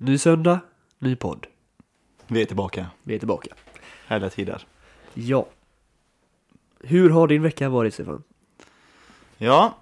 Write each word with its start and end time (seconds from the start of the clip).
Ny 0.00 0.18
söndag, 0.18 0.60
ny 0.98 1.16
podd. 1.16 1.46
Vi 2.26 2.42
är 2.42 2.46
tillbaka. 2.46 2.86
Vi 3.02 3.14
är 3.14 3.18
tillbaka. 3.18 3.54
Härliga 4.06 4.30
tider. 4.30 4.66
Ja. 5.14 5.46
Hur 6.80 7.10
har 7.10 7.28
din 7.28 7.42
vecka 7.42 7.68
varit 7.68 7.94
Stefan? 7.94 8.22
Ja, 9.38 9.74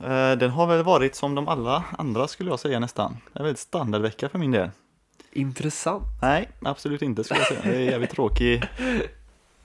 eh, 0.00 0.32
den 0.32 0.50
har 0.50 0.66
väl 0.66 0.84
varit 0.84 1.14
som 1.14 1.34
de 1.34 1.48
alla 1.48 1.84
andra 1.98 2.28
skulle 2.28 2.50
jag 2.50 2.60
säga 2.60 2.78
nästan. 2.80 3.16
En 3.32 3.42
väldigt 3.42 3.58
standardvecka 3.58 4.28
för 4.28 4.38
min 4.38 4.50
del. 4.50 4.70
Intressant. 5.32 6.04
Nej, 6.22 6.48
absolut 6.62 7.02
inte 7.02 7.24
skulle 7.24 7.40
jag 7.40 7.48
säga. 7.48 7.60
Det 7.62 7.76
är 7.76 7.90
jävligt 7.90 8.10
tråkig. 8.10 8.62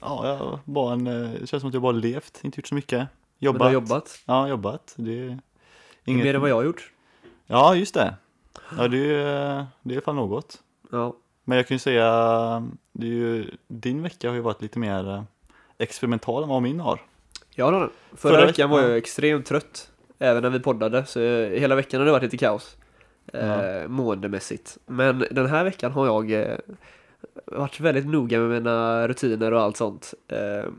Ja, 0.04 0.28
jag 0.28 0.58
bara 0.64 0.92
en, 0.92 1.06
eh, 1.06 1.30
det 1.40 1.46
känns 1.46 1.60
som 1.60 1.68
att 1.68 1.74
jag 1.74 1.82
bara 1.82 1.92
levt, 1.92 2.40
inte 2.42 2.60
gjort 2.60 2.66
så 2.66 2.74
mycket. 2.74 2.98
Men 2.98 3.08
du 3.38 3.46
Jobbat. 3.46 3.62
har 3.62 3.72
jobbat. 3.72 4.18
Ja, 4.26 4.48
jobbat. 4.48 4.94
Det 4.96 5.18
är 5.18 5.38
Inget... 6.04 6.24
Mer 6.24 6.34
än 6.34 6.40
vad 6.40 6.50
jag 6.50 6.54
har 6.54 6.62
gjort. 6.62 6.90
Ja, 7.46 7.74
just 7.74 7.94
det. 7.94 8.14
Ja, 8.78 8.88
det 8.88 9.14
är, 9.14 9.66
det 9.82 9.94
är 9.94 10.00
fan 10.00 10.16
något. 10.16 10.62
Ja. 10.90 11.16
Men 11.44 11.56
jag 11.56 11.66
kan 11.66 11.74
ju 11.74 11.78
säga, 11.78 12.06
det 12.92 13.06
är 13.06 13.10
ju, 13.10 13.50
din 13.68 14.02
vecka 14.02 14.28
har 14.28 14.34
ju 14.34 14.40
varit 14.40 14.62
lite 14.62 14.78
mer 14.78 15.08
eh, 15.08 15.22
experimental 15.78 16.42
än 16.42 16.48
vad 16.48 16.62
min 16.62 16.80
har. 16.80 17.00
Ja, 17.50 17.70
då. 17.70 17.78
Förra, 17.78 17.90
Förra 18.16 18.46
veckan 18.46 18.70
var 18.70 18.80
jag 18.80 18.96
extremt 18.96 19.46
trött. 19.46 19.90
Även 20.18 20.42
när 20.42 20.50
vi 20.50 20.60
poddade. 20.60 21.06
Så 21.06 21.20
eh, 21.20 21.60
hela 21.60 21.74
veckan 21.74 22.00
har 22.00 22.06
det 22.06 22.12
varit 22.12 22.22
lite 22.22 22.36
kaos. 22.36 22.76
Ja. 23.32 23.38
Eh, 23.38 23.88
måendemässigt. 23.88 24.78
Men 24.86 25.24
den 25.30 25.46
här 25.46 25.64
veckan 25.64 25.92
har 25.92 26.06
jag 26.06 26.30
eh, 26.30 26.58
varit 27.46 27.80
väldigt 27.80 28.06
noga 28.06 28.38
med 28.38 28.48
mina 28.48 29.08
rutiner 29.08 29.52
och 29.52 29.60
allt 29.60 29.76
sånt. 29.76 30.14
Eh, 30.28 30.70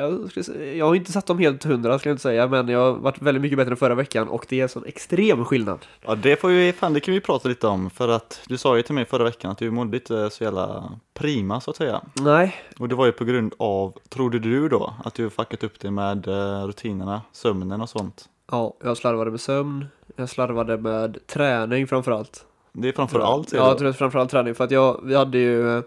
jag, 0.00 0.30
skulle 0.30 0.82
har 0.82 0.94
inte 0.94 1.12
satt 1.12 1.26
dem 1.26 1.38
helt 1.38 1.64
hundra 1.64 1.98
ska 1.98 2.08
jag 2.08 2.14
inte 2.14 2.22
säga, 2.22 2.48
men 2.48 2.68
jag 2.68 2.78
har 2.78 2.92
varit 2.92 3.22
väldigt 3.22 3.42
mycket 3.42 3.58
bättre 3.58 3.70
än 3.70 3.76
förra 3.76 3.94
veckan 3.94 4.28
och 4.28 4.46
det 4.48 4.58
är 4.58 4.62
en 4.62 4.68
sån 4.68 4.84
extrem 4.86 5.44
skillnad. 5.44 5.78
Ja, 6.06 6.14
det 6.14 6.40
får 6.40 6.48
vi, 6.48 6.72
fan 6.72 6.92
det 6.92 7.00
kan 7.00 7.14
vi 7.14 7.20
prata 7.20 7.48
lite 7.48 7.66
om 7.66 7.90
för 7.90 8.08
att 8.08 8.40
du 8.48 8.58
sa 8.58 8.76
ju 8.76 8.82
till 8.82 8.94
mig 8.94 9.04
förra 9.04 9.24
veckan 9.24 9.50
att 9.50 9.58
du 9.58 9.70
mådde 9.70 9.96
inte 9.96 10.30
så 10.30 10.44
jävla 10.44 10.92
prima 11.14 11.60
så 11.60 11.70
att 11.70 11.76
säga. 11.76 12.00
Nej, 12.14 12.54
Och 12.78 12.88
det 12.88 12.94
var 12.94 13.06
ju 13.06 13.12
på 13.12 13.24
grund 13.24 13.54
av, 13.58 13.98
trodde 14.08 14.38
du 14.38 14.68
då, 14.68 14.94
att 15.04 15.14
du 15.14 15.30
fuckat 15.30 15.64
upp 15.64 15.80
det 15.80 15.90
med 15.90 16.28
eh, 16.28 16.66
rutinerna, 16.66 17.22
sömnen 17.32 17.80
och 17.80 17.88
sånt. 17.88 18.24
ja, 18.50 18.74
jag 18.84 18.96
slarvade 18.96 19.30
med 19.30 19.40
sömn, 19.40 19.86
jag 20.16 20.28
slarvade 20.28 20.76
med 20.78 21.18
träning 21.26 21.86
framförallt. 21.86 22.44
Det 22.72 22.88
är 22.88 22.92
framför 22.92 23.14
Tror 23.14 23.24
jag. 23.24 23.32
allt 23.32 23.48
säger 23.50 23.62
Ja, 23.62 23.68
jag 23.68 23.78
tror 23.78 23.92
framförallt 23.92 24.30
träning 24.30 24.54
för 24.54 24.64
att 24.64 24.70
jag, 24.70 25.00
vi 25.04 25.14
hade 25.16 25.38
ju 25.38 25.76
eh, 25.76 25.82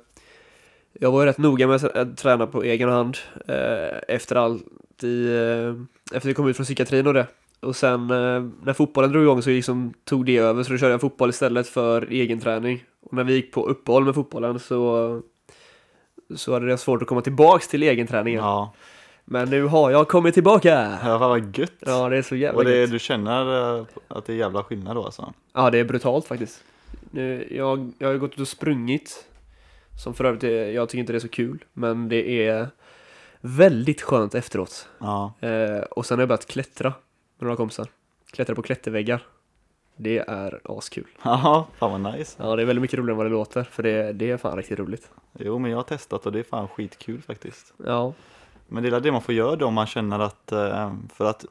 Jag 0.99 1.11
var 1.11 1.21
ju 1.21 1.25
rätt 1.25 1.37
noga 1.37 1.67
med 1.67 1.83
att 1.83 2.17
träna 2.17 2.47
på 2.47 2.63
egen 2.63 2.89
hand 2.89 3.17
eh, 3.47 4.15
efter 4.15 4.35
allt 4.35 4.63
i, 5.03 5.25
eh, 5.25 6.15
efter 6.17 6.27
vi 6.27 6.33
kom 6.33 6.47
ut 6.47 6.55
från 6.55 6.63
psykiatrin 6.63 7.07
och 7.07 7.13
det. 7.13 7.27
Och 7.59 7.75
sen 7.75 8.01
eh, 8.11 8.43
när 8.63 8.73
fotbollen 8.73 9.11
drog 9.11 9.23
igång 9.23 9.41
så 9.41 9.49
liksom 9.49 9.93
tog 10.03 10.25
det 10.25 10.37
över 10.37 10.63
så 10.63 10.71
då 10.71 10.77
körde 10.77 10.91
jag 10.91 11.01
fotboll 11.01 11.29
istället 11.29 11.67
för 11.67 12.07
egen 12.11 12.39
träning. 12.39 12.83
Och 13.01 13.13
när 13.13 13.23
vi 13.23 13.33
gick 13.33 13.51
på 13.51 13.67
uppehåll 13.67 14.05
med 14.05 14.15
fotbollen 14.15 14.59
så 14.59 15.21
så 16.35 16.53
hade 16.53 16.65
det 16.65 16.77
svårt 16.77 17.01
att 17.01 17.07
komma 17.07 17.21
tillbaks 17.21 17.67
till 17.67 17.83
egen 17.83 18.07
träning. 18.07 18.35
Ja, 18.35 18.73
Men 19.25 19.49
nu 19.49 19.63
har 19.63 19.91
jag 19.91 20.07
kommit 20.07 20.33
tillbaka! 20.33 20.97
ja 21.03 21.17
vad 21.17 21.57
gött. 21.57 21.71
Ja, 21.79 22.09
det 22.09 22.17
är 22.17 22.21
så 22.21 22.35
jävla 22.35 22.57
och 22.57 22.65
det, 22.65 22.77
gött. 22.77 22.91
du 22.91 22.99
känner 22.99 23.77
eh, 23.77 23.85
att 24.07 24.25
det 24.25 24.33
är 24.33 24.37
jävla 24.37 24.63
skillnad 24.63 24.95
då 24.95 25.03
alltså? 25.03 25.33
Ja, 25.53 25.69
det 25.69 25.79
är 25.79 25.83
brutalt 25.83 26.27
faktiskt. 26.27 26.63
Nu, 27.11 27.47
jag, 27.51 27.91
jag 27.97 28.07
har 28.07 28.15
gått 28.15 28.33
ut 28.33 28.39
och 28.39 28.47
sprungit. 28.47 29.25
Som 29.97 30.13
för 30.13 30.23
övrigt, 30.23 30.43
är, 30.43 30.71
jag 30.71 30.89
tycker 30.89 30.99
inte 30.99 31.13
det 31.13 31.17
är 31.17 31.19
så 31.19 31.27
kul. 31.27 31.63
Men 31.73 32.09
det 32.09 32.47
är 32.47 32.67
väldigt 33.41 34.01
skönt 34.01 34.35
efteråt. 34.35 34.89
Ja, 34.99 35.33
Eh, 35.41 35.81
och 35.81 36.05
sen 36.05 36.17
har 36.17 36.21
jag 36.21 36.29
börjat 36.29 36.47
klättra 36.47 36.89
med 37.37 37.45
några 37.45 37.55
kompisar. 37.55 37.87
Klättra 38.31 38.55
på 38.55 38.61
klätterväggar. 38.61 39.23
Det 39.95 40.17
är 40.17 40.77
askul. 40.77 41.07
ja 41.23 41.67
fan 41.77 42.01
vad 42.01 42.13
nice. 42.13 42.43
Ja, 42.43 42.55
det 42.55 42.61
är 42.61 42.65
väldigt 42.65 42.81
mycket 42.81 42.99
roligare 42.99 43.11
än 43.13 43.17
vad 43.17 43.25
det 43.25 43.29
låter. 43.29 43.63
För 43.63 43.83
det, 43.83 44.13
det 44.13 44.31
är 44.31 44.37
fan 44.37 44.57
riktigt 44.57 44.79
roligt. 44.79 45.09
Jo 45.39 45.59
men 45.59 45.71
jag 45.71 45.77
har 45.77 45.83
testat 45.83 46.25
och 46.25 46.31
det 46.31 46.39
är 46.39 46.43
fan 46.43 46.67
skitkul 46.67 47.21
faktiskt. 47.21 47.73
Ja, 47.85 48.13
Men 48.67 48.83
det 48.83 48.89
är 48.89 48.99
det 48.99 49.11
man 49.11 49.21
får 49.21 49.35
göra 49.35 49.55
då 49.55 49.65
om 49.65 49.73
man 49.73 49.87
känner 49.87 50.19
att, 50.19 50.51
eh, 50.51 50.93
för 51.13 51.25
att 51.25 51.45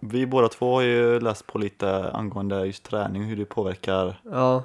vi 0.00 0.26
båda 0.26 0.48
två 0.48 0.74
har 0.74 0.82
ju 0.82 1.20
läst 1.20 1.46
på 1.46 1.58
lite 1.58 2.10
angående 2.10 2.66
just 2.66 2.84
träning 2.84 3.22
och 3.22 3.28
hur 3.28 3.36
det 3.36 3.44
påverkar 3.44 4.20
ja, 4.32 4.62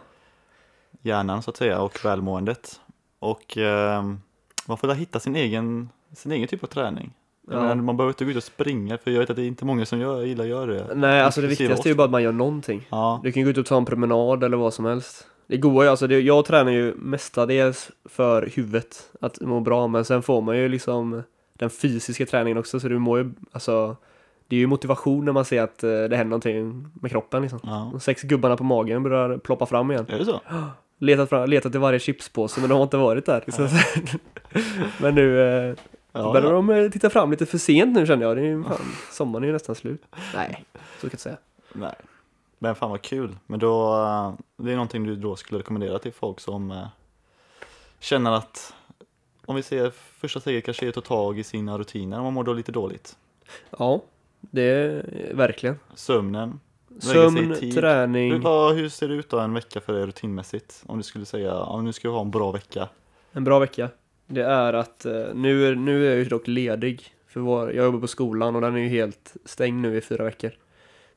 hjärnan 1.02 1.44
så 1.44 1.50
att 1.50 1.58
säga 1.58 1.82
och 1.82 2.06
välmåendet. 2.06 2.82
Och 3.20 3.58
eh, 3.58 4.04
man 4.66 4.78
får 4.78 4.88
där 4.88 4.96
hitta 4.96 5.20
sin 5.20 5.36
egen, 5.36 5.90
sin 6.14 6.32
egen 6.32 6.48
typ 6.48 6.64
av 6.64 6.68
träning. 6.68 7.12
Ja. 7.52 7.62
menar, 7.62 7.76
man 7.76 7.98
behöver 7.98 8.12
inte 8.12 8.26
gå 8.26 8.32
ut 8.32 8.38
och 8.38 8.44
springa 8.44 8.98
för 8.98 9.12
jag 9.12 9.20
vet 9.20 9.30
att 9.30 9.36
det 9.36 9.42
är 9.42 9.48
inte 9.48 9.66
många 9.66 9.86
som 9.86 10.00
gör, 10.00 10.22
gillar 10.22 10.44
att 10.44 10.50
göra 10.50 10.66
det. 10.66 10.96
Nej, 10.96 11.22
alltså 11.22 11.42
det 11.42 11.48
viktigaste 11.48 11.88
är 11.88 11.92
ju 11.92 11.96
bara 11.96 12.06
att 12.06 12.12
man 12.12 12.24
gör 12.24 12.32
någonting. 12.32 12.88
Ja, 12.90 13.20
Du 13.24 13.32
kan 13.32 13.44
gå 13.44 13.50
ut 13.50 13.58
och 13.58 13.66
ta 13.66 13.78
en 13.78 13.86
promenad 13.86 14.44
eller 14.44 14.58
vad 14.58 14.74
som 14.74 14.86
helst. 14.86 15.28
Det 15.48 15.58
går 15.58 15.84
ju, 15.84 15.90
alltså 15.90 16.08
det, 16.08 16.20
jag 16.20 16.46
tränar 16.46 16.72
ju 16.72 16.94
mestadels 16.96 17.92
för 18.06 18.50
huvudet, 18.56 19.10
att 19.22 19.42
må 19.42 19.60
bra, 19.60 19.88
men 19.88 20.06
sen 20.06 20.22
får 20.22 20.42
man 20.42 20.58
ju 20.58 20.70
liksom 20.70 21.24
den 21.54 21.70
fysiska 21.70 22.26
träningen 22.26 22.58
också, 22.58 22.80
så 22.80 22.88
du 22.88 23.00
mår 23.00 23.20
ju, 23.20 23.32
alltså 23.52 23.96
det 24.48 24.56
är 24.56 24.60
ju 24.60 24.68
motivation 24.68 25.26
när 25.26 25.32
man 25.32 25.46
ser 25.46 25.62
att 25.62 25.84
eh, 25.84 25.90
det 25.90 25.98
händer 26.16 26.26
någonting 26.26 26.88
med 27.02 27.12
kroppen 27.12 27.42
liksom. 27.42 27.60
ja. 27.64 27.90
De 27.92 28.00
sex 28.00 28.22
gubbarna 28.22 28.58
på 28.58 28.64
magen 28.64 29.04
börjar 29.04 29.38
ploppa 29.38 29.66
fram 29.66 29.92
igen. 29.92 30.06
Är 30.10 30.20
det 30.20 30.26
så? 30.26 30.42
Letat, 31.02 31.30
fram, 31.30 31.50
letat 31.50 31.76
i 31.76 31.78
varje 31.78 32.00
chipspåse, 32.00 32.60
men 32.60 32.70
de 32.70 32.76
har 32.76 32.84
inte 32.84 32.98
varit 32.98 33.26
där. 33.26 33.44
liksom. 33.46 33.70
men 35.02 35.16
nu 35.16 35.42
eh, 35.42 35.76
Ja, 36.12 36.34
börjar 36.34 36.48
ja. 36.48 36.54
de 36.54 36.70
eh, 36.70 36.90
titta 36.92 37.10
fram 37.10 37.32
lite 37.32 37.46
för 37.46 37.58
sent 37.58 37.96
nu 37.96 38.06
känner 38.06 38.26
jag. 38.26 38.38
Det 38.38 38.42
är 38.42 38.46
ju 38.46 38.64
fan, 38.68 38.78
sommaren 39.12 39.44
är 39.44 39.48
ju 39.48 39.54
nästan 39.54 39.76
slut. 39.76 40.02
Nej, 40.36 40.66
så 41.02 41.08
ska 41.08 41.14
jag 41.14 41.20
säga. 41.20 41.38
Nej. 41.74 41.96
Men 42.60 42.76
fan 42.76 42.90
vad 42.90 43.02
kul. 43.02 43.38
Men 43.48 43.60
då, 43.60 44.04
eh, 44.04 44.34
det 44.58 44.72
är 44.72 44.76
någonting 44.76 45.04
du 45.04 45.16
då 45.16 45.36
skulle 45.36 45.60
rekommendera 45.60 46.00
till 46.00 46.14
folk 46.14 46.40
som 46.40 46.72
eh, 46.72 46.88
känner 48.00 48.32
att, 48.32 48.74
om 49.46 49.56
vi 49.56 49.64
säger 49.64 49.92
första 50.20 50.40
steget 50.40 50.66
kanske 50.66 50.86
är 50.86 50.90
att 50.90 50.96
ta 50.96 51.02
tag 51.02 51.40
i 51.40 51.44
sina 51.44 51.78
rutiner 51.78 52.18
om 52.18 52.24
man 52.24 52.34
mår 52.34 52.44
då 52.44 52.54
lite 52.54 52.72
dåligt. 52.72 53.18
Ja, 53.78 54.02
det 54.40 54.62
är 54.64 55.34
verkligen. 55.34 55.80
Sömnen. 55.96 56.60
Sömn, 57.00 57.56
träning, 57.74 58.32
Hur, 58.32 58.40
vad, 58.40 58.76
hur 58.76 58.90
ser 58.90 59.08
det 59.08 59.14
ut 59.14 59.30
då 59.30 59.40
en 59.40 59.54
vecka 59.54 59.82
för 59.82 59.94
dig 59.94 60.06
rutinmässigt? 60.06 60.84
Om 60.86 60.98
du 60.98 61.04
skulle 61.04 61.26
säga, 61.26 61.56
om 61.56 61.86
du 61.86 61.94
skulle 61.94 62.14
ha 62.14 62.22
en 62.22 62.32
bra 62.32 62.52
vecka. 62.52 62.90
en 63.32 63.44
bra 63.44 63.60
vecka. 63.60 63.90
Det 64.28 64.44
är 64.44 64.74
att 64.74 65.06
eh, 65.06 65.26
nu, 65.34 65.68
är, 65.68 65.76
nu 65.76 66.06
är 66.06 66.10
jag 66.10 66.18
ju 66.20 66.26
dock 66.26 66.48
ledig. 66.48 67.04
För 67.28 67.40
vår, 67.40 67.74
jag 67.74 67.86
jobbar 67.86 68.00
på 68.00 68.08
skolan 68.08 68.56
och 68.56 68.62
den 68.62 68.76
är 68.76 68.80
ju 68.80 68.88
helt 68.88 69.36
stängd 69.46 69.82
nu 69.82 69.98
i 69.98 70.02
fyra 70.02 70.24
veckor. 70.24 70.52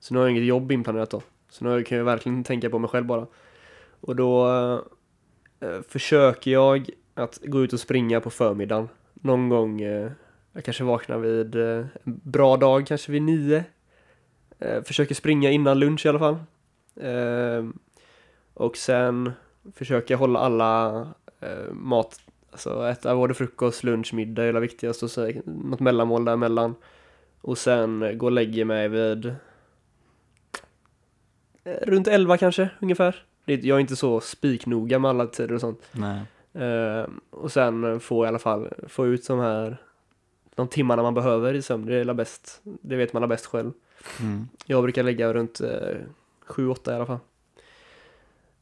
Så 0.00 0.14
nu 0.14 0.20
har 0.20 0.26
jag 0.26 0.36
inget 0.36 0.48
jobb 0.48 0.72
inplanerat 0.72 1.10
då. 1.10 1.22
Så 1.50 1.64
nu 1.64 1.84
kan 1.84 1.98
jag 1.98 2.04
verkligen 2.04 2.44
tänka 2.44 2.70
på 2.70 2.78
mig 2.78 2.90
själv 2.90 3.06
bara. 3.06 3.26
Och 4.00 4.16
då 4.16 4.48
eh, 5.60 5.82
försöker 5.88 6.50
jag 6.50 6.90
att 7.14 7.38
gå 7.44 7.64
ut 7.64 7.72
och 7.72 7.80
springa 7.80 8.20
på 8.20 8.30
förmiddagen. 8.30 8.88
Någon 9.14 9.48
gång, 9.48 9.80
eh, 9.80 10.10
jag 10.52 10.64
kanske 10.64 10.84
vaknar 10.84 11.18
vid 11.18 11.54
eh, 11.54 11.86
en 12.04 12.20
bra 12.24 12.56
dag, 12.56 12.86
kanske 12.86 13.12
vid 13.12 13.22
nio. 13.22 13.64
Eh, 14.64 14.82
försöker 14.82 15.14
springa 15.14 15.50
innan 15.50 15.78
lunch 15.78 16.06
i 16.06 16.08
alla 16.08 16.18
fall. 16.18 16.36
Eh, 16.96 17.64
och 18.54 18.76
sen 18.76 19.32
försöker 19.74 20.14
jag 20.14 20.18
hålla 20.18 20.38
alla 20.38 21.00
eh, 21.40 21.72
mat, 21.72 22.20
alltså 22.50 22.88
äta 22.88 23.16
både 23.16 23.34
frukost, 23.34 23.84
lunch, 23.84 24.14
middag 24.14 24.44
är 24.44 24.52
det 24.52 24.60
viktigast 24.60 25.02
och 25.02 25.10
så 25.10 25.32
något 25.44 25.80
mellanmål 25.80 26.24
däremellan. 26.24 26.74
Och 27.40 27.58
sen 27.58 28.18
gå 28.18 28.26
och 28.26 28.32
lägga 28.32 28.64
mig 28.64 28.88
vid 28.88 29.26
eh, 31.64 31.72
runt 31.82 32.08
11 32.08 32.36
kanske 32.36 32.68
ungefär. 32.80 33.24
Jag 33.44 33.76
är 33.76 33.80
inte 33.80 33.96
så 33.96 34.20
spiknoga 34.20 34.98
med 34.98 35.08
alla 35.08 35.26
tider 35.26 35.54
och 35.54 35.60
sånt. 35.60 35.82
Eh, 36.54 37.08
och 37.30 37.52
sen 37.52 38.00
få 38.00 38.24
i 38.24 38.28
alla 38.28 38.38
fall 38.38 38.68
få 38.88 39.06
ut 39.06 39.26
de 39.26 39.38
här 39.38 39.76
de 40.54 40.68
timmarna 40.68 41.02
man 41.02 41.14
behöver 41.14 41.54
i 41.54 41.62
sömn. 41.62 41.86
Det 41.86 41.96
är 41.96 42.14
bäst. 42.14 42.60
Det 42.62 42.96
vet 42.96 43.12
man 43.12 43.28
bäst 43.28 43.46
själv. 43.46 43.72
Mm. 44.20 44.48
Jag 44.66 44.82
brukar 44.82 45.02
lägga 45.02 45.32
runt 45.34 45.60
eh, 45.60 45.68
7-8 46.46 46.90
i 46.92 46.94
alla 46.94 47.06
fall. 47.06 47.18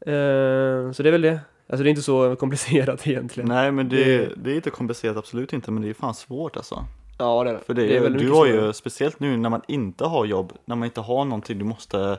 Eh, 0.00 0.92
så 0.92 1.02
det 1.02 1.08
är 1.08 1.12
väl 1.12 1.22
det. 1.22 1.40
Alltså 1.68 1.82
det 1.84 1.88
är 1.88 1.90
inte 1.90 2.02
så 2.02 2.36
komplicerat 2.40 3.06
egentligen. 3.06 3.48
Nej 3.48 3.72
men 3.72 3.88
det, 3.88 4.04
Det- 4.04 4.34
det 4.36 4.50
är 4.52 4.54
inte 4.56 4.70
komplicerat 4.70 5.16
absolut 5.16 5.52
inte 5.52 5.70
men 5.70 5.82
det 5.82 5.88
är 5.90 5.94
fan 5.94 6.14
svårt 6.14 6.56
alltså. 6.56 6.84
Ja 7.18 7.44
det 7.44 7.50
är 7.50 7.54
det. 7.54 7.60
För 7.60 7.74
det, 7.74 7.86
det 7.86 7.96
är 7.96 8.10
du 8.10 8.28
har 8.30 8.46
svårare. 8.46 8.66
ju, 8.66 8.72
speciellt 8.72 9.20
nu 9.20 9.36
när 9.36 9.48
man 9.50 9.62
inte 9.68 10.04
har 10.04 10.24
jobb, 10.24 10.52
när 10.64 10.76
man 10.76 10.86
inte 10.86 11.00
har 11.00 11.24
någonting 11.24 11.58
du 11.58 11.64
måste 11.64 12.18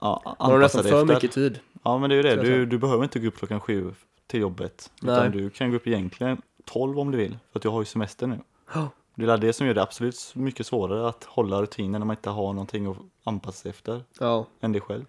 ja, 0.00 0.22
Man 0.24 0.34
har 0.38 0.54
anpassa 0.54 0.58
nästan 0.78 0.82
dig 0.82 0.90
för 0.92 1.02
efter. 1.02 1.14
mycket 1.14 1.32
tid. 1.32 1.58
Ja 1.82 1.98
men 1.98 2.10
det 2.10 2.14
är 2.14 2.16
ju 2.16 2.22
det, 2.22 2.28
jag 2.34 2.44
du, 2.44 2.66
du 2.66 2.78
behöver 2.78 3.02
inte 3.04 3.18
gå 3.18 3.28
upp 3.28 3.38
klockan 3.38 3.60
sju 3.60 3.94
till 4.26 4.40
jobbet. 4.40 4.90
Nej. 5.02 5.14
Utan 5.16 5.30
du 5.32 5.50
kan 5.50 5.70
gå 5.70 5.76
upp 5.76 5.86
egentligen 5.86 6.42
12 6.64 6.98
om 6.98 7.10
du 7.10 7.18
vill, 7.18 7.38
för 7.52 7.58
att 7.58 7.62
du 7.62 7.68
har 7.68 7.80
ju 7.80 7.84
semester 7.84 8.26
nu. 8.26 8.38
Ja. 8.74 8.88
Det 9.26 9.32
är 9.32 9.36
det 9.38 9.52
som 9.52 9.66
gör 9.66 9.74
det 9.74 9.82
absolut 9.82 10.32
mycket 10.34 10.66
svårare 10.66 11.08
att 11.08 11.24
hålla 11.24 11.62
rutinen 11.62 12.00
när 12.00 12.06
man 12.06 12.16
inte 12.16 12.30
har 12.30 12.52
någonting 12.52 12.86
att 12.86 12.96
anpassa 13.24 13.62
sig 13.62 13.70
efter 13.70 14.02
Ja, 14.20 14.46
än 14.60 14.72
dig 14.72 14.80
själv. 14.80 15.04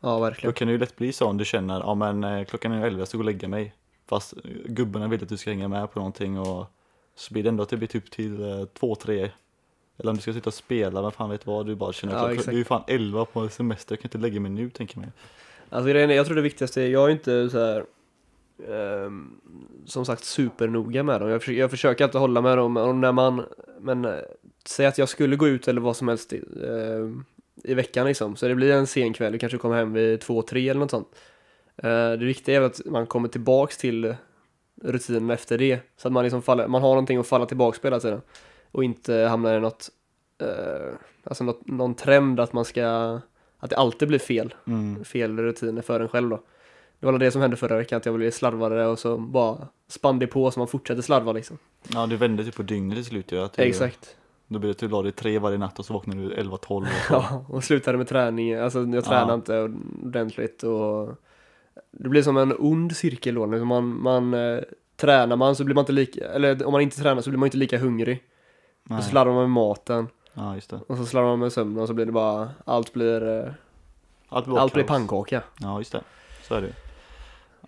ja 0.00 0.08
Då 0.08 0.20
verkligen. 0.20 0.52
kan 0.52 0.68
det 0.68 0.72
ju 0.72 0.78
lätt 0.78 0.96
bli 0.96 1.12
så 1.12 1.26
om 1.26 1.36
du 1.38 1.44
känner, 1.44 1.80
ja 1.80 1.94
men 1.94 2.24
eh, 2.24 2.44
klockan 2.44 2.72
är 2.72 2.86
11 2.86 2.98
jag 2.98 3.08
ska 3.08 3.18
gå 3.18 3.22
och 3.22 3.24
lägga 3.24 3.48
mig. 3.48 3.74
Fast 4.08 4.34
gubbarna 4.64 5.08
vill 5.08 5.22
att 5.22 5.28
du 5.28 5.36
ska 5.36 5.50
hänga 5.50 5.68
med 5.68 5.92
på 5.92 5.98
någonting 5.98 6.38
och 6.38 6.66
så 7.14 7.32
blir 7.32 7.42
det 7.42 7.48
ändå 7.48 7.62
att 7.62 7.68
det 7.68 7.76
blir 7.76 7.88
typ 7.88 8.10
till 8.10 8.42
eh, 8.42 8.64
två, 8.64 8.94
tre 8.94 9.30
Eller 9.98 10.10
om 10.10 10.16
du 10.16 10.22
ska 10.22 10.32
sitta 10.32 10.50
och 10.50 10.54
spela, 10.54 11.02
men 11.02 11.12
fan 11.12 11.30
vet 11.30 11.46
vad, 11.46 11.66
du 11.66 11.74
bara 11.74 11.92
känner 11.92 12.14
Ja, 12.14 12.28
det 12.28 12.48
är 12.48 12.52
ju 12.52 12.64
fan 12.64 12.82
11 12.86 13.24
på 13.24 13.48
semester, 13.48 13.92
jag 13.94 14.00
kan 14.00 14.08
inte 14.08 14.18
lägga 14.18 14.40
mig 14.40 14.50
nu 14.50 14.70
tänker 14.70 14.96
jag 14.96 15.00
mig. 15.00 15.10
Alltså 15.70 15.88
grejen 15.90 16.10
är, 16.10 16.14
jag 16.14 16.26
tror 16.26 16.36
det 16.36 16.42
viktigaste 16.42 16.82
är, 16.82 16.86
jag 16.88 17.04
är 17.08 17.12
inte 17.12 17.50
så 17.50 17.58
här 17.58 17.84
som 19.86 20.04
sagt 20.04 20.24
supernoga 20.24 21.02
med 21.02 21.20
dem. 21.20 21.28
Jag 21.30 21.40
försöker, 21.40 21.60
jag 21.60 21.70
försöker 21.70 22.04
alltid 22.04 22.20
hålla 22.20 22.40
med 22.40 22.58
dem, 22.58 22.76
och 22.76 22.94
när 22.94 23.12
man, 23.12 23.42
men 23.80 24.04
eh, 24.04 24.14
säg 24.66 24.86
att 24.86 24.98
jag 24.98 25.08
skulle 25.08 25.36
gå 25.36 25.48
ut 25.48 25.68
eller 25.68 25.80
vad 25.80 25.96
som 25.96 26.08
helst 26.08 26.32
i, 26.32 26.44
ehm, 26.66 27.24
i 27.64 27.74
veckan 27.74 28.06
liksom, 28.06 28.36
så 28.36 28.48
det 28.48 28.54
blir 28.54 28.72
en 28.72 28.86
sen 28.86 29.12
kväll, 29.12 29.38
kanske 29.38 29.58
kommer 29.58 29.76
hem 29.76 29.92
vid 29.92 30.20
två, 30.20 30.42
tre 30.42 30.68
eller 30.68 30.80
något 30.80 30.90
sånt. 30.90 31.08
Eh, 31.76 32.10
det 32.12 32.24
viktiga 32.24 32.56
är 32.56 32.60
att 32.60 32.80
man 32.86 33.06
kommer 33.06 33.28
tillbaks 33.28 33.76
till 33.78 34.14
rutinen 34.82 35.30
efter 35.30 35.58
det, 35.58 35.80
så 35.96 36.08
att 36.08 36.12
man 36.12 36.24
liksom 36.24 36.42
faller, 36.42 36.68
man 36.68 36.82
har 36.82 36.88
någonting 36.88 37.18
att 37.18 37.26
falla 37.26 37.46
tillbaks 37.46 37.78
på 37.78 37.86
hela 37.86 38.00
tiden. 38.00 38.20
Och 38.72 38.84
inte 38.84 39.14
hamnar 39.14 39.56
i 39.56 39.60
något, 39.60 39.88
eh, 40.38 40.94
alltså 41.24 41.44
något, 41.44 41.66
någon 41.66 41.94
trend 41.94 42.40
att 42.40 42.52
man 42.52 42.64
ska, 42.64 43.20
att 43.58 43.70
det 43.70 43.76
alltid 43.76 44.08
blir 44.08 44.18
fel 44.18 44.54
Mm. 44.66 45.04
fel 45.04 45.38
rutiner 45.38 45.82
för 45.82 46.00
en 46.00 46.08
själv 46.08 46.28
då. 46.28 46.42
Det 47.02 47.12
var 47.12 47.18
det 47.18 47.30
som 47.30 47.40
hände 47.42 47.56
förra 47.56 47.76
veckan, 47.76 47.96
att 47.96 48.06
jag 48.06 48.14
blev 48.14 48.30
slarvare 48.30 48.86
och 48.86 48.98
så 48.98 49.16
bara 49.18 49.68
spann 49.88 50.18
det 50.18 50.26
på 50.26 50.50
så 50.50 50.60
man 50.60 50.68
fortsätter 50.68 51.02
slarva 51.02 51.32
liksom. 51.32 51.58
Ja, 51.88 52.06
du 52.06 52.16
vände 52.16 52.44
typ 52.44 52.56
på 52.56 52.62
dygnet 52.62 52.96
till 52.96 53.04
slut 53.04 53.32
ju. 53.32 53.38
Att 53.44 53.52
du, 53.52 53.62
Exakt. 53.62 54.16
Då 54.46 54.58
blir 54.58 54.68
det 54.68 54.70
att 54.70 54.78
du 54.78 54.88
la 54.88 55.02
dig 55.02 55.12
tre 55.12 55.38
varje 55.38 55.58
natt 55.58 55.78
och 55.78 55.84
så 55.84 55.92
vaknade 55.92 56.20
du 56.22 56.34
11-12 56.34 56.50
och 56.52 56.86
så. 57.08 57.14
Ja, 57.14 57.44
och 57.48 57.64
slutade 57.64 57.98
med 57.98 58.08
träning, 58.08 58.54
alltså 58.54 58.80
jag 58.84 59.04
tränade 59.04 59.30
Ja. 59.32 59.34
inte 59.34 59.62
ordentligt 60.06 60.62
och 60.62 61.08
det 61.90 62.08
blir 62.08 62.22
som 62.22 62.36
en 62.36 62.54
ond 62.58 62.96
cirkel 62.96 63.34
då, 63.34 63.46
liksom 63.46 63.68
man, 63.68 64.02
man 64.02 64.34
eh, 64.34 64.60
tränar 64.96 65.36
man 65.36 65.56
så 65.56 65.64
blir 65.64 65.74
man 65.74 65.82
inte 65.82 65.92
lika, 65.92 66.28
eller 66.28 66.64
om 66.66 66.72
man 66.72 66.80
inte 66.80 66.96
tränar 66.96 67.22
så 67.22 67.30
blir 67.30 67.38
man 67.38 67.46
inte 67.46 67.56
lika 67.58 67.78
hungrig. 67.78 68.22
Nej. 68.84 68.98
Och 68.98 69.04
så 69.04 69.10
slarvar 69.10 69.32
man 69.32 69.42
med 69.42 69.50
maten 69.50 70.08
Ja, 70.34 70.54
just 70.54 70.70
det. 70.70 70.80
och 70.86 70.96
så 70.96 71.06
slarvar 71.06 71.28
man 71.30 71.38
med 71.38 71.52
sömnen 71.52 71.82
och 71.82 71.88
så 71.88 71.94
blir 71.94 72.06
det 72.06 72.12
bara, 72.12 72.50
allt 72.64 72.92
blir, 72.92 73.38
eh, 73.46 73.52
Allt 74.28 74.46
blir, 74.46 74.58
allt 74.58 74.72
blir 74.74 74.84
pannkaka. 74.84 75.42
Ja, 75.60 75.78
just 75.78 75.92
det. 75.92 76.00
Så 76.42 76.54
är 76.54 76.60
det 76.60 76.72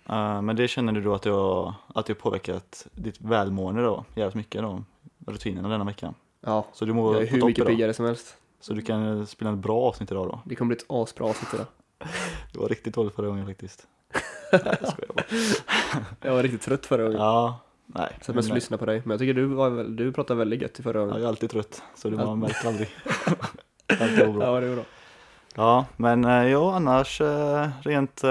ju. 0.09 0.15
Eh, 0.15 0.41
Men 0.41 0.55
det 0.55 0.67
känner 0.67 0.91
du 0.93 1.01
då 1.01 1.13
att 1.13 1.21
det 1.21 1.29
har, 1.29 1.73
att 1.95 2.05
det 2.05 2.13
har 2.13 2.19
påverkat 2.19 2.87
ditt 2.91 3.21
välmående 3.21 3.81
då, 3.83 4.05
jävligt 4.15 4.35
mycket 4.35 4.61
då, 4.61 4.83
rutinerna 5.27 5.69
denna 5.69 5.83
veckan. 5.85 6.13
Ja, 6.41 6.65
Så 6.73 6.85
du 6.85 6.93
mår 6.93 7.13
jag 7.13 7.23
är 7.23 7.27
hur 7.27 7.45
mycket 7.45 7.67
piggare 7.67 7.93
som 7.93 8.05
helst. 8.05 8.37
Så 8.59 8.73
du 8.73 8.81
kan 8.81 9.19
eh, 9.19 9.25
spela 9.25 9.51
ett 9.51 9.57
bra 9.57 9.81
avsnitt 9.81 10.11
idag 10.11 10.27
då. 10.27 10.39
Det 10.45 10.55
kommer 10.55 10.75
bli 10.75 10.77
ett 10.77 10.85
asbra 10.89 11.25
avsnitt 11.25 11.53
idag. 11.53 11.65
Det 12.53 12.59
var 12.59 12.69
riktigt 12.69 12.93
dåligt 12.95 13.15
förra 13.15 13.27
gången 13.27 13.45
faktiskt. 13.47 13.87
Nej, 14.51 14.61
jag 14.81 14.89
skojar 14.91 15.11
bara. 15.15 15.25
Jag 16.21 16.33
var 16.35 16.43
riktigt 16.43 16.61
trött 16.61 16.85
förra 16.85 17.03
gången. 17.03 17.17
Ja, 17.19 17.59
nej. 17.85 18.09
Så 18.21 18.31
att 18.31 18.35
man 18.35 18.45
men- 18.45 18.55
lyssna 18.55 18.77
på 18.77 18.85
dig. 18.85 19.01
Men 19.05 19.11
jag 19.11 19.19
tycker 19.19 19.33
du, 19.33 19.45
var, 19.45 19.83
du 19.83 20.11
pratade 20.11 20.37
väldigt 20.37 20.61
gött 20.61 20.79
i 20.79 20.83
förra 20.83 20.99
Jag 20.99 21.07
gången. 21.09 21.23
är 21.23 21.27
alltid 21.27 21.49
trött, 21.49 21.83
så 21.95 22.09
det 22.09 22.15
Ja. 22.15 22.25
man 22.25 22.39
märker 22.39 22.67
aldrig. 22.67 22.89
Allt 23.99 24.15
bra. 24.35 24.45
Ja, 24.45 24.59
det 24.59 24.67
är 24.67 24.75
bra. 24.75 24.83
Ja, 25.55 25.85
men 25.97 26.25
eh, 26.25 26.47
ja, 26.47 26.75
annars 26.75 27.21
eh, 27.21 27.69
rent, 27.81 28.23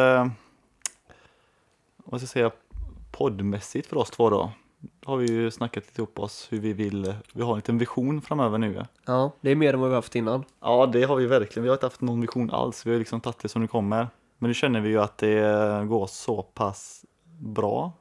vad 2.05 2.21
ska 2.21 2.25
jag 2.25 2.31
säga, 2.31 2.51
poddmässigt 3.11 3.87
för 3.89 3.97
oss 3.97 4.11
två 4.11 4.31
då. 4.31 4.51
Har 5.05 5.17
vi 5.17 5.27
ju 5.27 5.51
snackat 5.51 5.85
lite 5.87 6.01
ihop 6.01 6.19
oss 6.19 6.47
hur 6.51 6.59
vi 6.61 6.73
vill, 6.73 7.15
vi 7.33 7.43
har 7.43 7.51
en 7.51 7.57
liten 7.57 7.79
vision 7.79 8.21
framöver 8.23 8.59
nu. 8.59 8.85
ja. 9.07 9.31
Det 9.41 9.51
är 9.51 9.57
mer 9.57 9.75
än 9.75 9.81
vad 9.81 9.89
vi 9.89 9.95
har 9.95 9.99
haft 9.99 10.15
innan. 10.17 10.45
Ja, 10.61 10.87
det 10.87 11.03
har 11.03 11.17
vi 11.17 11.27
verkligen. 11.27 11.63
Vi 11.63 11.69
har 11.69 11.77
inte 11.77 11.87
haft 11.87 12.01
någon 12.01 12.21
vision 12.21 12.51
alls. 12.51 12.87
Vi 12.87 12.91
har 12.93 12.99
liksom 12.99 13.21
tagit 13.21 13.39
det 13.39 13.49
som 13.49 13.63
det 13.63 13.69
kommer. 13.69 14.09
Men 14.39 14.49
nu 14.49 14.55
känner 14.55 14.81
vi 14.81 14.89
ju 14.89 15.01
att 15.01 15.19
det 15.19 15.85
går 15.89 16.07
så 16.07 16.43
pass 16.43 17.05
bra. 17.41 17.93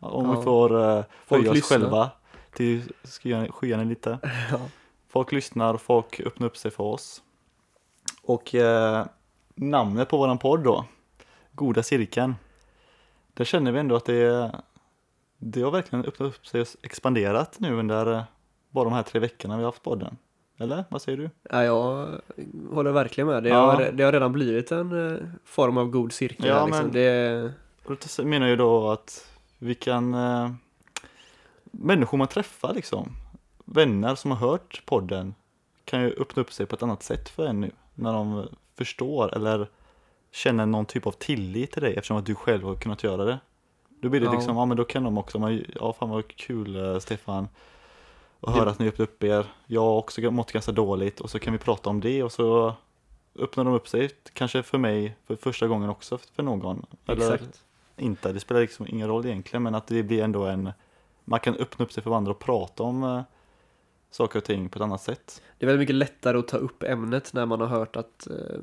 Om 0.00 0.26
Ja. 0.26 0.36
vi 0.38 0.42
får 0.44 0.72
uh, 0.74 1.04
höja 1.28 1.50
oss 1.50 1.56
lyssnar. 1.56 1.78
själva 1.78 2.10
till 2.52 2.92
skyarna 3.50 3.84
lite. 3.84 4.18
Ja. 4.50 4.58
Folk 5.08 5.32
lyssnar, 5.32 5.76
folk 5.76 6.20
öppnar 6.20 6.46
upp 6.46 6.56
sig 6.56 6.70
för 6.70 6.84
oss. 6.84 7.22
Och 8.22 8.54
eh, 8.54 9.06
namnet 9.54 10.08
på 10.08 10.16
våran 10.16 10.38
podd 10.38 10.60
då, 10.64 10.84
Goda 11.52 11.82
Cirkeln. 11.82 12.34
Där 13.36 13.44
känner 13.44 13.72
vi 13.72 13.78
ändå 13.78 13.96
att 13.96 14.04
det, 14.04 14.52
det 15.38 15.62
har 15.62 15.70
verkligen 15.70 16.04
öppnat 16.04 16.28
upp 16.28 16.46
sig 16.46 16.60
och 16.60 16.66
expanderat 16.82 17.56
nu 17.60 17.74
under 17.74 18.12
eh, 18.12 18.22
bara 18.70 18.84
de 18.84 18.92
här 18.92 19.02
tre 19.02 19.20
veckorna 19.20 19.56
vi 19.56 19.62
har 19.62 19.70
haft 19.70 19.82
podden. 19.82 20.16
Eller 20.58 20.84
vad 20.88 21.02
säger 21.02 21.18
du? 21.18 21.30
Ja, 21.50 21.64
jag 21.64 22.08
håller 22.74 22.92
verkligen 22.92 23.28
med. 23.28 23.42
Det, 23.42 23.48
Ja. 23.48 23.70
har, 23.72 23.90
det 23.92 24.04
har 24.04 24.12
redan 24.12 24.32
blivit 24.32 24.72
en 24.72 25.12
eh, 25.12 25.18
form 25.44 25.76
av 25.78 25.86
god 25.90 26.12
cirkel. 26.12 26.46
Ja, 26.46 26.58
här, 26.58 26.66
liksom. 26.66 26.84
men- 26.84 26.92
det, 26.92 27.52
det 28.16 28.24
menar 28.24 28.46
ju 28.46 28.56
då 28.56 28.90
att 28.90 29.28
vi 29.58 29.74
kan 29.74 30.14
eh, 30.14 30.50
människor 31.62 32.18
man 32.18 32.28
träffar 32.28 32.74
liksom, 32.74 33.12
vänner 33.64 34.14
som 34.14 34.30
har 34.30 34.38
hört 34.48 34.82
podden 34.86 35.34
kan 35.84 36.02
ju 36.02 36.14
öppna 36.18 36.40
upp 36.42 36.52
sig 36.52 36.66
på 36.66 36.74
ett 36.76 36.82
annat 36.82 37.02
sätt 37.02 37.28
för 37.28 37.46
en 37.46 37.60
nu 37.60 37.70
när 37.94 38.12
de 38.12 38.48
förstår 38.78 39.34
eller 39.34 39.68
känner 40.32 40.66
någon 40.66 40.86
typ 40.86 41.06
av 41.06 41.12
tillit 41.12 41.72
till 41.72 41.82
dig 41.82 41.94
eftersom 41.94 42.16
att 42.16 42.26
du 42.26 42.34
själv 42.34 42.64
har 42.64 42.74
kunnat 42.74 43.04
göra 43.04 43.24
det. 43.24 43.38
Då 44.00 44.08
blir 44.08 44.20
det 44.20 44.26
Ja. 44.26 44.32
liksom, 44.32 44.56
ja 44.56 44.64
men 44.64 44.76
då 44.76 44.84
kan 44.84 45.04
de 45.04 45.18
också, 45.18 45.38
man, 45.38 45.64
ja 45.80 45.92
fan 45.92 46.10
vad 46.10 46.28
kul 46.28 46.76
eh, 46.76 46.98
Stefan 46.98 47.48
och 48.40 48.52
höra 48.52 48.70
att 48.70 48.78
ni 48.78 48.88
öppnat 48.88 49.08
upp 49.08 49.24
er. 49.24 49.46
Jag 49.66 49.80
har 49.80 49.96
också 49.96 50.30
mått 50.30 50.52
ganska 50.52 50.72
dåligt 50.72 51.20
och 51.20 51.30
så 51.30 51.38
kan 51.38 51.52
vi 51.52 51.58
prata 51.58 51.90
om 51.90 52.00
det 52.00 52.22
och 52.22 52.32
så 52.32 52.74
öppnar 53.38 53.64
de 53.64 53.74
upp 53.74 53.88
sig, 53.88 54.10
kanske 54.32 54.62
för 54.62 54.78
mig 54.78 55.16
för 55.26 55.36
första 55.36 55.66
gången 55.66 55.90
också 55.90 56.18
för 56.18 56.42
någon. 56.42 56.86
Eller 57.06 57.34
exakt. 57.34 57.64
inte, 57.96 58.32
det 58.32 58.40
spelar 58.40 58.60
liksom 58.60 58.86
ingen 58.88 59.08
roll 59.08 59.26
egentligen 59.26 59.62
men 59.62 59.74
att 59.74 59.86
det 59.86 60.02
blir 60.02 60.22
ändå 60.22 60.44
en 60.44 60.72
man 61.24 61.40
kan 61.40 61.54
öppna 61.56 61.84
upp 61.84 61.92
sig 61.92 62.02
för 62.02 62.10
varandra 62.10 62.30
och 62.30 62.38
prata 62.38 62.82
om 62.82 63.02
eh, 63.04 63.22
saker 64.10 64.38
och 64.38 64.44
ting 64.44 64.68
på 64.68 64.78
ett 64.78 64.82
annat 64.82 65.02
sätt. 65.02 65.42
Det 65.58 65.64
är 65.64 65.66
väldigt 65.66 65.80
mycket 65.80 65.94
lättare 65.94 66.38
att 66.38 66.48
ta 66.48 66.56
upp 66.56 66.82
ämnet 66.82 67.32
när 67.32 67.46
man 67.46 67.60
har 67.60 67.66
hört 67.66 67.96
att 67.96 68.26
eh, 68.26 68.60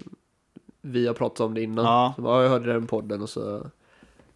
vi 0.86 1.08
har 1.08 1.14
pratat 1.14 1.40
om 1.40 1.54
det 1.54 1.62
innan. 1.62 1.86
Ja. 1.86 2.14
Så 2.16 2.22
bara, 2.22 2.38
"Ja, 2.38 2.44
jag 2.44 2.50
hörde 2.50 2.74
den 2.74 2.88
podden 2.88 3.22
och 3.22 3.30
så 3.30 3.66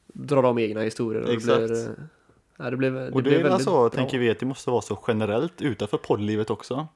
drar 0.07 0.41
de 0.43 0.59
egna 0.59 0.81
historier. 0.81 1.23
Och 1.23 1.29
Exakt. 1.29 1.59
Det 1.59 1.67
blir, 1.67 1.95
ja, 2.57 2.69
det 2.69 2.77
blir, 2.77 2.91
det 2.91 3.11
och 3.11 3.23
det 3.23 3.29
är 3.29 3.33
väl 3.33 3.43
väldigt 3.43 3.63
så, 3.63 3.71
bra. 3.71 3.89
tänker 3.89 4.19
vi, 4.19 4.29
att 4.29 4.39
det 4.39 4.45
måste 4.45 4.69
vara 4.69 4.81
så 4.81 4.99
generellt 5.07 5.61
utanför 5.61 5.97
poddlivet 5.97 6.49
också. 6.49 6.87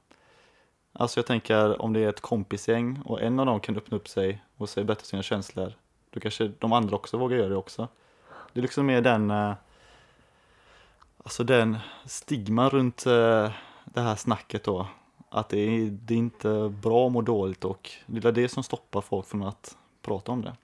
Alltså 0.92 1.18
jag 1.18 1.26
tänker 1.26 1.82
om 1.82 1.92
det 1.92 2.00
är 2.00 2.08
ett 2.08 2.20
kompisgäng 2.20 3.02
och 3.04 3.22
en 3.22 3.40
av 3.40 3.46
dem 3.46 3.60
kan 3.60 3.76
öppna 3.76 3.96
upp 3.96 4.08
sig 4.08 4.42
och 4.56 4.68
säga 4.68 4.84
berätta 4.84 5.04
sina 5.04 5.22
känslor, 5.22 5.72
då 6.10 6.20
kanske 6.20 6.52
de 6.58 6.72
andra 6.72 6.96
också 6.96 7.16
vågar 7.16 7.36
göra 7.36 7.48
det 7.48 7.56
också. 7.56 7.88
Det 8.52 8.60
är 8.60 8.62
liksom 8.62 8.86
mer 8.86 9.00
den, 9.00 9.30
eh, 9.30 9.52
alltså 11.24 11.44
den 11.44 11.76
stigma 12.04 12.68
runt 12.68 13.06
eh, 13.06 13.50
det 13.84 14.00
här 14.00 14.16
snacket 14.16 14.64
då, 14.64 14.86
att 15.32 15.48
det 15.48 15.58
är, 15.58 15.90
det 15.90 16.14
är 16.14 16.18
inte 16.18 16.72
bra 16.82 17.06
att 17.06 17.12
må 17.12 17.22
dåligt 17.22 17.64
och 17.64 17.90
det 18.06 18.28
är 18.28 18.32
det 18.32 18.48
som 18.48 18.62
stoppar 18.62 19.00
folk 19.00 19.26
från 19.26 19.42
att 19.42 19.76
prata 20.02 20.32
om 20.32 20.42
det. 20.42 20.56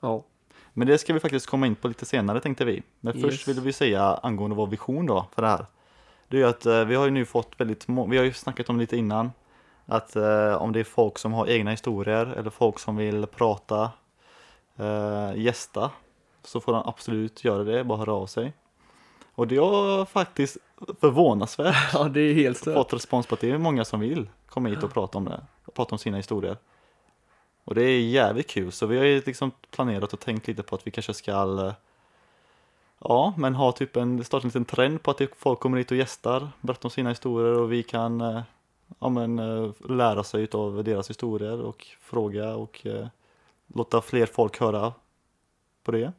Ja. 0.00 0.24
Men 0.72 0.86
det 0.86 0.98
ska 0.98 1.12
vi 1.12 1.20
faktiskt 1.20 1.46
komma 1.46 1.66
in 1.66 1.74
på 1.74 1.88
lite 1.88 2.04
senare 2.04 2.40
tänkte 2.40 2.64
vi. 2.64 2.82
Men 3.00 3.16
Yes. 3.16 3.24
först 3.24 3.48
vill 3.48 3.60
vi 3.60 3.72
säga 3.72 4.02
angående 4.02 4.56
vår 4.56 4.66
vision 4.66 5.06
då 5.06 5.26
för 5.34 5.42
det 5.42 5.48
här. 5.48 5.66
Det 6.28 6.42
är 6.42 6.46
att 6.46 6.66
eh, 6.66 6.84
vi 6.84 6.94
har 6.94 7.04
ju 7.04 7.10
nu 7.10 7.24
fått 7.24 7.60
väldigt 7.60 7.88
vi 7.88 8.16
har 8.16 8.24
ju 8.24 8.32
snackat 8.32 8.68
om 8.68 8.78
lite 8.78 8.96
innan. 8.96 9.32
Att 9.86 10.16
eh, 10.16 10.54
om 10.54 10.72
det 10.72 10.80
är 10.80 10.84
folk 10.84 11.18
som 11.18 11.32
har 11.32 11.48
egna 11.48 11.70
historier 11.70 12.26
eller 12.26 12.50
folk 12.50 12.78
som 12.78 12.96
vill 12.96 13.26
prata, 13.26 13.90
eh, 14.76 15.32
gästa, 15.36 15.90
så 16.44 16.60
får 16.60 16.72
de 16.72 16.82
absolut 16.86 17.44
göra 17.44 17.64
det, 17.64 17.84
bara 17.84 17.98
höra 17.98 18.12
av 18.12 18.26
sig. 18.26 18.52
Och 19.34 19.48
det 19.48 19.56
har 19.56 20.04
faktiskt 20.04 20.56
förvånansvärt 21.00 21.76
ja, 21.92 22.04
det 22.04 22.20
är 22.20 22.34
helt 22.34 22.58
stört. 22.58 22.74
fått 22.74 22.92
respons 22.92 23.26
på 23.26 23.34
att 23.34 23.40
det 23.40 23.50
är 23.50 23.58
många 23.58 23.84
som 23.84 24.00
vill 24.00 24.28
komma 24.46 24.68
hit 24.68 24.82
och 24.82 24.92
prata 24.92 25.18
om 25.18 25.24
det, 25.24 25.40
och 25.64 25.74
prata 25.74 25.94
om 25.94 25.98
sina 25.98 26.16
historier. 26.16 26.56
Och 27.64 27.74
det 27.74 27.82
är 27.82 28.00
jävligt 28.00 28.50
kul, 28.50 28.72
så 28.72 28.86
vi 28.86 28.98
har 28.98 29.04
ju 29.04 29.22
liksom 29.26 29.50
planerat 29.70 30.12
och 30.12 30.20
tänkt 30.20 30.48
lite 30.48 30.62
på 30.62 30.74
att 30.74 30.86
vi 30.86 30.90
kanske 30.90 31.14
ska 31.14 31.32
Ja, 32.98 33.34
men 33.36 33.54
ha 33.54 33.72
typ 33.72 33.96
en, 33.96 34.24
starta 34.24 34.44
en 34.44 34.48
liten 34.48 34.64
trend 34.64 35.02
på 35.02 35.10
att 35.10 35.20
folk 35.36 35.60
kommer 35.60 35.78
hit 35.78 35.90
och 35.90 35.96
gästar, 35.96 36.48
berättar 36.60 36.86
om 36.86 36.90
sina 36.90 37.08
historier 37.08 37.60
och 37.60 37.72
vi 37.72 37.82
kan 37.82 38.20
eh, 38.20 38.42
ja, 38.98 39.08
men, 39.08 39.38
eh, 39.38 39.70
lära 39.88 40.24
sig 40.24 40.48
av 40.52 40.84
deras 40.84 41.10
historier 41.10 41.60
och 41.60 41.86
fråga 42.00 42.54
och 42.54 42.86
eh, 42.86 43.06
låta 43.66 44.00
fler 44.00 44.26
folk 44.26 44.60
höra 44.60 44.92
på 45.82 45.92
det. 45.92 46.12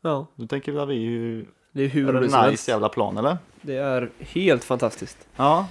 Ja, 0.00 0.26
Då 0.34 0.46
tänker 0.46 0.72
vi 0.72 0.78
att 0.78 0.88
vi 0.88 1.46
det 1.76 1.84
är 1.84 1.88
hur 1.88 2.08
är 2.08 2.12
det 2.12 2.18
roligt 2.18 2.30
som 2.30 2.38
en 2.40 2.44
helst. 2.44 2.62
nice 2.62 2.70
jävla 2.70 2.88
plan 2.88 3.18
eller? 3.18 3.38
Det 3.62 3.76
är 3.76 4.10
helt 4.18 4.64
fantastiskt. 4.64 5.28
Ja. 5.36 5.66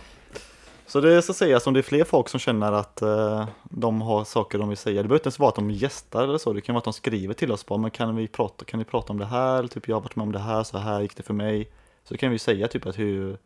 Så 0.87 1.01
det 1.01 1.21
ska 1.21 1.33
sägas 1.33 1.67
om 1.67 1.73
det 1.73 1.79
är 1.79 1.81
fler 1.81 2.03
folk 2.03 2.29
som 2.29 2.39
känner 2.39 2.71
att 2.71 3.01
eh, 3.01 3.47
de 3.63 4.01
har 4.01 4.23
saker 4.23 4.57
de 4.57 4.69
vill 4.69 4.77
säga. 4.77 5.01
Det 5.01 5.07
behöver 5.07 5.19
inte 5.19 5.27
ens 5.27 5.39
vara 5.39 5.49
att 5.49 5.55
de 5.55 5.71
gästar 5.71 6.23
eller 6.23 6.37
så. 6.37 6.53
Det 6.53 6.61
kan 6.61 6.73
vara 6.75 6.79
att 6.79 6.83
de 6.83 6.93
skriver 6.93 7.33
till 7.33 7.51
oss 7.51 7.65
bara, 7.65 7.79
men 7.79 7.91
kan 7.91 8.15
vi 8.15 8.27
prata, 8.27 8.65
kan 8.65 8.79
ni 8.79 8.83
prata 8.85 9.13
om 9.13 9.19
det 9.19 9.25
här? 9.25 9.67
Typ 9.67 9.87
jag 9.87 9.95
har 9.95 10.01
varit 10.01 10.15
med 10.15 10.23
om 10.23 10.31
det 10.31 10.39
här, 10.39 10.63
så 10.63 10.77
här 10.77 11.01
gick 11.01 11.15
det 11.17 11.23
för 11.23 11.33
mig. 11.33 11.71
Så 12.03 12.17
kan 12.17 12.31
vi 12.31 12.39
säga 12.39 12.67
typ 12.67 12.85
att 12.85 12.99
hur, 12.99 13.37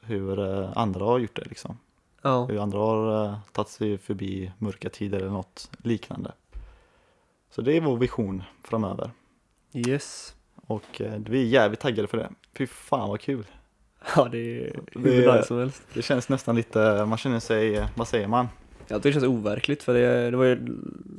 hur 0.00 0.38
eh, 0.38 0.70
andra 0.76 1.04
har 1.04 1.18
gjort 1.18 1.36
det 1.36 1.44
liksom. 1.44 1.78
Ja, 2.22 2.44
Hur 2.44 2.58
andra 2.58 2.78
har 2.78 3.24
eh, 3.24 3.36
tagit 3.52 3.68
sig 3.68 3.98
förbi 3.98 4.52
mörka 4.58 4.88
tider 4.88 5.18
eller 5.18 5.30
något 5.30 5.70
liknande. 5.82 6.32
Så 7.50 7.62
det 7.62 7.76
är 7.76 7.80
vår 7.80 7.96
vision 7.96 8.42
framöver. 8.64 9.10
yes. 9.72 10.34
Och 10.66 11.00
eh, 11.00 11.12
vi 11.26 11.40
är 11.42 11.46
jävligt 11.46 11.80
taggade 11.80 12.08
för 12.08 12.18
det. 12.18 12.30
Fy 12.58 12.66
fan 12.66 13.08
vad 13.08 13.20
kul. 13.20 13.44
Ja, 14.16 14.28
det 14.32 14.38
är 14.38 14.80
hur 14.92 15.02
Det 15.26 15.32
nice 15.36 15.42
som 15.48 15.58
helst. 15.58 15.82
Det 15.94 16.02
känns 16.02 16.28
nästan 16.28 16.56
lite, 16.56 17.04
man 17.04 17.18
känner 17.18 17.40
sig, 17.40 17.86
vad 17.94 18.08
säger 18.08 18.28
man? 18.28 18.48
Jag 18.88 19.02
tycker 19.02 19.08
det 19.08 19.12
känns 19.20 19.38
overkligt 19.38 19.82
för 19.82 19.94
det, 19.94 20.30
det 20.30 20.36
var 20.36 20.44
ju 20.44 20.66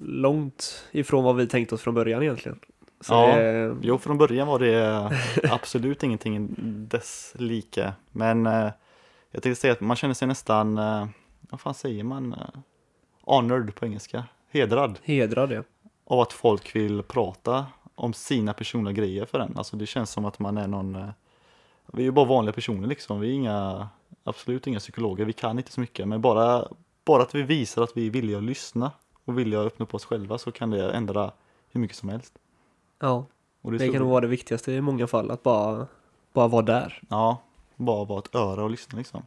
långt 0.06 0.86
ifrån 0.92 1.24
vad 1.24 1.36
vi 1.36 1.48
tänkte 1.48 1.76
oss 1.76 1.82
från 1.82 1.94
början 1.94 2.24
egentligen. 2.24 2.60
Så 3.02 3.14
Ja. 3.14 3.36
det, 3.38 3.76
Jo, 3.82 3.98
från 3.98 4.18
början 4.18 4.48
var 4.48 4.60
det 4.60 5.12
absolut 5.52 6.04
ingenting 6.04 6.56
dess 6.90 7.34
like. 7.38 7.94
Men 8.12 8.46
eh, 8.46 8.70
jag 9.32 9.44
tänkte 9.44 9.62
säga 9.62 9.74
att 9.74 9.82
man 9.82 9.96
känner 9.98 10.14
sig 10.14 10.28
nästan, 10.28 10.78
eh, 10.78 11.08
vad 11.50 11.62
fan 11.62 11.74
säger 11.74 12.04
man? 12.04 12.34
Eh, 12.34 12.60
honored 13.22 13.76
på 13.76 13.86
engelska. 13.86 14.24
Hedrad 14.52 15.00
hedrar 15.04 15.48
det. 15.48 15.64
av 16.08 16.20
att 16.20 16.34
folk 16.34 16.76
vill 16.76 17.04
prata 17.04 17.66
om 17.96 18.14
sina 18.14 18.54
personliga 18.54 18.94
grejer 18.94 19.26
för 19.26 19.40
en. 19.40 19.58
Alltså 19.58 19.78
det 19.78 19.86
känns 19.86 20.12
som 20.12 20.26
att 20.26 20.40
man 20.40 20.58
är 20.58 20.68
någon, 20.68 20.96
eh, 20.96 21.10
vi 21.86 22.02
är 22.02 22.06
ju 22.06 22.12
bara 22.12 22.26
vanliga 22.26 22.54
personer 22.54 22.88
liksom. 22.88 23.20
Vi 23.20 23.28
är 23.30 23.34
inga, 23.34 23.90
absolut 24.24 24.68
inga 24.68 24.80
psykologer. 24.80 25.26
Vi 25.26 25.34
kan 25.34 25.58
inte 25.58 25.72
så 25.72 25.80
mycket. 25.82 26.08
Men 26.08 26.22
bara, 26.22 26.68
bara 27.06 27.24
att 27.24 27.36
vi 27.36 27.42
visar 27.42 27.84
att 27.84 27.98
vi 27.98 28.08
är 28.08 28.12
villiga 28.12 28.38
att 28.38 28.44
lyssna 28.44 28.92
och 29.26 29.40
villiga 29.40 29.60
att 29.60 29.66
öppna 29.68 29.84
upp 29.84 29.94
oss 29.94 30.06
själva 30.06 30.38
så 30.38 30.52
kan 30.52 30.70
det 30.70 30.92
ändra 30.92 31.32
hur 31.72 31.82
mycket 31.82 31.98
som 31.98 32.10
helst. 32.10 32.34
Ja, 33.00 33.26
Och 33.62 33.72
det, 33.72 33.78
det 33.78 33.90
kan 33.90 34.02
nog 34.02 34.10
vara 34.10 34.22
det 34.22 34.28
viktigaste 34.28 34.72
i 34.72 34.82
många 34.82 35.08
fall, 35.08 35.32
att 35.32 35.44
bara, 35.44 35.88
bara 36.34 36.48
vara 36.48 36.62
där. 36.62 37.02
Ja, 37.10 37.42
bara 37.76 38.06
vara 38.06 38.20
ett 38.20 38.36
öra 38.36 38.64
och 38.64 38.70
lyssna 38.70 38.98
liksom. 38.98 39.24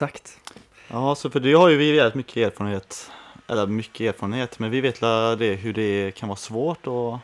Exakt. 0.00 0.40
Ja, 0.88 1.14
så 1.14 1.30
för 1.30 1.40
det 1.40 1.52
har 1.52 1.68
ju 1.68 1.76
vi 1.76 1.96
väldigt 1.96 2.14
mycket 2.14 2.36
erfarenhet, 2.36 3.10
eller 3.46 3.66
mycket 3.66 4.14
erfarenhet, 4.14 4.58
men 4.58 4.70
vi 4.70 4.80
vet 4.80 5.00
det 5.38 5.58
hur 5.60 5.72
det 5.72 6.14
kan 6.14 6.28
vara 6.28 6.36
svårt 6.36 6.86
att 6.86 7.20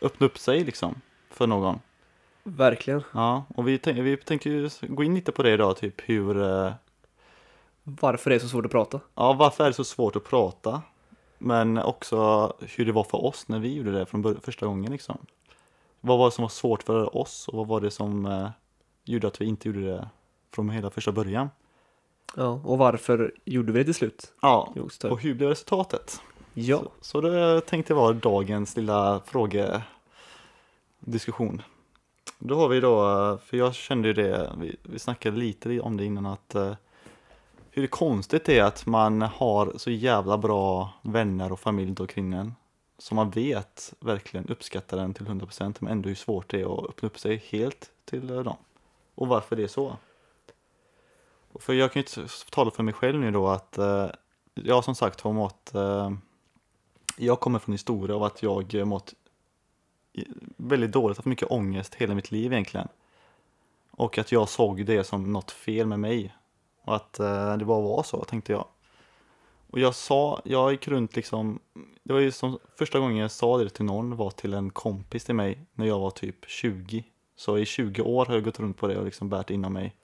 öppna 0.00 0.26
upp 0.26 0.38
sig 0.38 0.64
liksom 0.64 1.00
för 1.30 1.46
någon. 1.46 1.80
Verkligen. 2.42 3.02
Ja, 3.12 3.44
och 3.54 3.68
vi, 3.68 3.78
tänk, 3.78 3.98
vi 3.98 4.16
tänkte 4.16 4.48
ju 4.50 4.70
gå 4.82 5.04
in 5.04 5.14
lite 5.14 5.32
på 5.32 5.42
det 5.42 5.50
idag, 5.52 5.76
typ 5.76 5.94
hur, 6.08 6.42
eh, 6.42 6.72
Varför 7.82 8.30
det 8.30 8.36
är 8.36 8.40
så 8.40 8.48
svårt 8.48 8.64
att 8.64 8.70
prata. 8.70 9.00
ja 9.14 9.32
varför 9.32 9.64
är 9.64 9.68
det 9.68 9.74
så 9.74 9.84
svårt 9.84 10.16
att 10.16 10.24
prata? 10.24 10.82
Men 11.38 11.78
också 11.78 12.52
hur 12.60 12.86
det 12.86 12.92
var 12.92 13.04
för 13.04 13.24
oss 13.24 13.48
när 13.48 13.58
vi 13.58 13.74
gjorde 13.74 13.92
det 13.92 14.06
från 14.06 14.22
bör- 14.22 14.38
första 14.42 14.66
gången 14.66 14.92
liksom. 14.92 15.18
Vad 16.00 16.18
var 16.18 16.24
det 16.26 16.32
som 16.32 16.42
var 16.42 16.48
svårt 16.48 16.82
för 16.82 17.16
oss 17.16 17.48
och 17.48 17.54
vad 17.54 17.66
var 17.66 17.80
det 17.80 17.90
som 17.90 18.26
eh, 18.26 18.50
gjorde 19.04 19.26
att 19.28 19.40
vi 19.40 19.44
inte 19.44 19.68
gjorde 19.68 19.86
det 19.86 20.08
från 20.54 20.70
hela 20.70 20.90
första 20.90 21.12
början? 21.12 21.48
Ja, 22.36 22.60
och 22.64 22.78
varför 22.78 23.34
gjorde 23.44 23.72
vi 23.72 23.78
det 23.78 23.84
till 23.84 23.94
slut? 23.94 24.32
Ja, 24.42 24.74
och 25.10 25.20
hur 25.20 25.34
blev 25.34 25.48
resultatet? 25.48 26.20
Ja, 26.60 26.82
Så, 26.82 26.90
så 27.00 27.20
det 27.20 27.60
tänkte 27.60 27.94
vara 27.94 28.12
dagens 28.12 28.76
lilla 28.76 29.20
frågediskussion. 29.26 31.62
Då 32.38 32.54
har 32.54 32.68
vi 32.68 32.80
då, 32.80 32.98
för 33.44 33.56
jag 33.56 33.74
kände 33.74 34.08
ju 34.08 34.14
det, 34.14 34.52
vi, 34.58 34.76
vi 34.82 34.98
snackade 34.98 35.36
lite 35.36 35.80
om 35.80 35.96
det 35.96 36.04
innan 36.04 36.26
att 36.26 36.54
eh, 36.54 36.74
hur 37.70 37.86
konstigt 37.86 38.44
det 38.44 38.58
är 38.58 38.64
att 38.64 38.86
man 38.86 39.22
har 39.22 39.72
så 39.76 39.90
jävla 39.90 40.38
bra 40.38 40.92
vänner 41.02 41.52
och 41.52 41.60
familj 41.60 41.88
runt 41.88 42.00
omkring 42.00 42.32
en 42.32 42.54
som 42.98 43.16
man 43.16 43.30
vet 43.30 43.94
verkligen 44.00 44.48
uppskattar 44.48 44.96
den 44.96 45.14
till 45.14 45.26
100% 45.26 45.76
men 45.78 45.92
ändå 45.92 46.08
hur 46.08 46.16
svårt 46.16 46.50
det 46.50 46.60
är 46.60 46.78
att 46.78 46.90
öppna 46.90 47.06
upp 47.06 47.18
sig 47.18 47.44
helt 47.48 47.90
till 48.04 48.30
eh, 48.30 48.40
dem. 48.40 48.56
Och 49.14 49.28
varför 49.28 49.56
det 49.56 49.62
är 49.62 49.68
så. 49.68 49.96
För 51.54 51.72
jag 51.72 51.92
kan 51.92 52.02
ju 52.02 52.06
inte 52.06 52.34
tala 52.50 52.70
för 52.70 52.82
mig 52.82 52.94
själv 52.94 53.20
nu 53.20 53.30
då 53.30 53.48
att 53.48 53.78
eh, 53.78 54.06
jag 54.54 54.84
som 54.84 54.94
sagt 54.94 55.20
har 55.20 55.32
mått 55.32 55.74
eh, 55.74 56.10
jag 57.20 57.40
kommer 57.40 57.58
från 57.58 57.72
historia 57.72 58.16
av 58.16 58.22
att 58.22 58.42
jag 58.42 58.74
eh, 58.74 58.84
mått 58.84 59.14
väldigt 60.56 60.92
dåligt, 60.92 61.18
haft 61.18 61.26
mycket 61.26 61.50
ångest 61.50 61.94
hela 61.94 62.14
mitt 62.14 62.30
liv 62.30 62.52
egentligen. 62.52 62.88
Och 63.90 64.18
att 64.18 64.32
jag 64.32 64.48
såg 64.48 64.86
det 64.86 65.04
som 65.04 65.32
något 65.32 65.50
fel 65.50 65.86
med 65.86 66.00
mig. 66.00 66.34
Och 66.84 66.96
att 66.96 67.18
eh, 67.18 67.56
det 67.56 67.64
bara 67.64 67.80
var 67.80 68.02
så, 68.02 68.24
tänkte 68.24 68.52
jag. 68.52 68.64
Och 69.70 69.78
jag 69.78 69.94
sa, 69.94 70.40
jag 70.44 70.72
gick 70.72 70.88
runt 70.88 71.16
liksom, 71.16 71.58
det 72.02 72.12
var 72.12 72.20
ju 72.20 72.32
som 72.32 72.58
första 72.76 72.98
gången 72.98 73.16
jag 73.16 73.30
sa 73.30 73.58
det 73.58 73.70
till 73.70 73.84
någon 73.84 74.16
var 74.16 74.30
till 74.30 74.54
en 74.54 74.70
kompis 74.70 75.24
till 75.24 75.34
mig 75.34 75.58
när 75.74 75.86
jag 75.86 75.98
var 75.98 76.10
typ 76.10 76.36
20. 76.46 77.04
Så 77.36 77.58
i 77.58 77.66
20 77.66 78.02
år 78.02 78.26
har 78.26 78.34
jag 78.34 78.44
gått 78.44 78.60
runt 78.60 78.76
på 78.76 78.86
det 78.86 78.98
och 78.98 79.04
liksom 79.04 79.28
bärt 79.28 79.50
inom 79.50 79.72
mig 79.72 79.96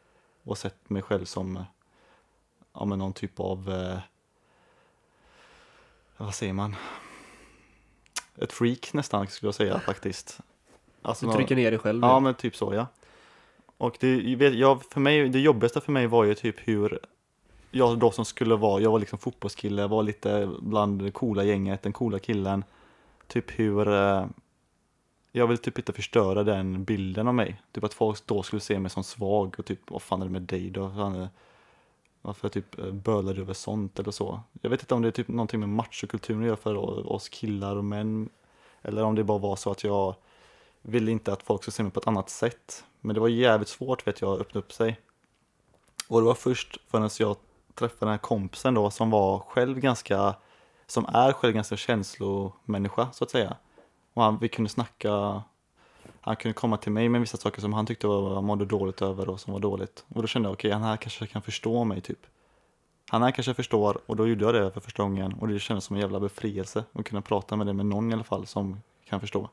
och 0.43 0.59
sett 0.59 0.91
mig 0.91 1.03
själv 1.03 1.25
som, 1.25 1.65
ja 2.73 2.85
men 2.85 2.99
någon 2.99 3.13
typ 3.13 3.41
av 3.41 3.71
eh, 3.71 3.99
vad 6.17 6.35
säger 6.35 6.53
man? 6.53 6.77
Ett 8.39 8.53
freak 8.53 8.93
nästan 8.93 9.27
skulle 9.27 9.49
jag 9.49 9.55
säga 9.55 9.79
faktiskt. 9.81 10.41
Alltså 11.03 11.27
du 11.27 11.33
trycker 11.33 11.57
ner 11.57 11.71
dig 11.71 11.81
själv. 11.81 12.03
Ja 12.03 12.21
men 12.21 12.35
typ 12.35 12.57
så 12.57 12.75
ja. 12.75 12.87
Och 13.79 13.97
det, 14.01 14.37
vet- 14.37 14.55
jag, 14.55 14.83
för 14.85 15.01
mig, 15.01 15.29
det 15.29 15.41
jobbigaste 15.41 15.81
för 15.81 15.93
mig 15.93 16.07
var 16.07 16.25
ju 16.25 16.35
typ 16.35 16.57
hur 16.69 16.99
jag 17.71 17.99
då 17.99 18.11
som 18.11 18.25
skulle 18.25 18.57
vara, 18.57 18.81
jag 18.81 18.91
var 18.91 18.99
liksom 18.99 19.19
fotbollskille, 19.19 19.87
var 19.87 20.03
lite 20.03 20.51
bland 20.61 21.03
det 21.03 21.11
coola 21.11 21.45
gänget, 21.45 21.83
den 21.83 21.93
coola 21.93 22.19
killen. 22.19 22.65
Typ 23.27 23.59
hur 23.59 23.89
eh, 23.89 24.27
jag 25.33 25.47
vill 25.47 25.59
typ 25.59 25.79
inte 25.79 25.93
förstöra 25.93 26.45
den 26.45 26.85
bilden 26.85 27.29
av 27.29 27.35
mig. 27.35 27.63
Typ 27.73 27.85
att 27.85 27.95
folk 27.95 28.27
då 28.27 28.43
skulle 28.43 28.61
se 28.61 28.79
mig 28.79 28.91
som 28.91 29.05
svag 29.05 29.55
och 29.59 29.65
typ 29.65 29.91
vad 29.91 30.03
fan 30.03 30.23
är 30.23 30.27
det 30.27 30.33
med 30.33 30.43
dig 30.43 30.71
då? 30.71 31.29
Varför 32.27 32.45
jag 32.45 32.53
typ 32.53 32.77
bölade 32.77 32.93
bölar 32.93 33.39
över 33.39 33.55
sånt 33.55 33.99
eller 33.99 34.11
så? 34.11 34.41
Jag 34.63 34.71
vet 34.71 34.81
inte 34.81 34.95
om 34.95 35.03
det 35.03 35.09
är 35.09 35.13
typ 35.13 35.29
någonting 35.29 35.61
med 35.61 35.69
machokulturen 35.69 36.41
att 36.41 36.47
göra 36.47 36.57
för 36.57 36.77
oss 37.13 37.29
killar 37.29 37.77
och 37.77 37.85
män. 37.85 38.29
Eller 38.83 39.03
om 39.03 39.15
det 39.15 39.25
bara 39.25 39.39
var 39.39 39.57
så 39.57 39.71
att 39.71 39.85
jag 39.85 40.15
ville 40.83 41.11
inte 41.11 41.33
att 41.33 41.43
folk 41.43 41.63
skulle 41.63 41.73
se 41.73 41.83
mig 41.83 41.93
på 41.93 42.01
ett 42.01 42.07
annat 42.07 42.31
sätt. 42.31 42.85
Men 43.01 43.15
det 43.15 43.21
var 43.21 43.29
jävligt 43.29 43.69
svårt 43.69 44.07
vet 44.07 44.21
jag 44.21 44.33
att 44.33 44.41
öppna 44.41 44.59
upp 44.59 44.73
sig. 44.73 45.01
Och 46.09 46.21
det 46.21 46.27
var 46.27 46.35
först 46.35 46.79
förrän 46.91 47.11
jag 47.19 47.37
träffade 47.75 48.01
den 48.01 48.09
här 48.09 48.19
kompisen 48.19 48.75
då 48.75 48.91
som 48.91 49.11
var 49.11 49.39
själv 49.39 49.81
ganska, 49.81 50.35
som 50.87 51.07
är 51.07 51.33
själv 51.33 51.55
ganska 51.55 51.77
känslomänniska 51.77 53.09
så 53.13 53.25
att 53.25 53.31
säga. 53.31 53.57
Och 54.15 54.23
han, 54.23 54.39
vi 54.39 54.49
kunde 54.49 54.71
snacka, 54.71 55.43
han 56.27 56.37
kunde 56.37 56.55
komma 56.55 56.77
till 56.77 56.93
mig 56.93 57.09
med 57.09 57.21
vissa 57.21 57.37
saker 57.37 57.61
som 57.61 57.73
han 57.73 57.87
tyckte 57.87 58.07
var, 58.07 58.43
mådde 58.43 58.65
dåligt 58.65 59.03
över 59.03 59.29
och 59.29 59.41
som 59.41 59.53
var 59.53 59.61
dåligt. 59.61 60.05
Och 60.09 60.23
då 60.23 60.29
kände 60.29 60.49
jag, 60.49 60.53
okej, 60.53 60.71
han 60.71 60.83
här 60.83 60.97
kanske 60.97 61.27
kan 61.27 61.43
förstå 61.43 61.85
mig 61.85 62.01
typ. 62.01 62.19
Han 63.11 63.23
här 63.23 63.31
kanske 63.31 63.55
förstår 63.55 63.99
och 64.07 64.17
då 64.17 64.29
gjorde 64.29 64.45
jag 64.45 64.55
det 64.55 64.71
för 64.71 64.81
första 64.81 65.03
gången 65.03 65.33
och 65.33 65.49
det 65.49 65.59
kändes 65.59 65.85
som 65.85 65.97
en 65.97 66.03
jävla 66.03 66.21
befrielse 66.21 66.85
att 66.93 67.05
kunna 67.05 67.23
prata 67.23 67.57
med 67.57 67.67
det 67.67 67.73
med 67.73 67.87
någon 67.87 68.11
i 68.11 68.15
alla 68.15 68.25
fall 68.25 68.47
som 68.47 68.81
kan 69.05 69.21
förstå. 69.21 69.49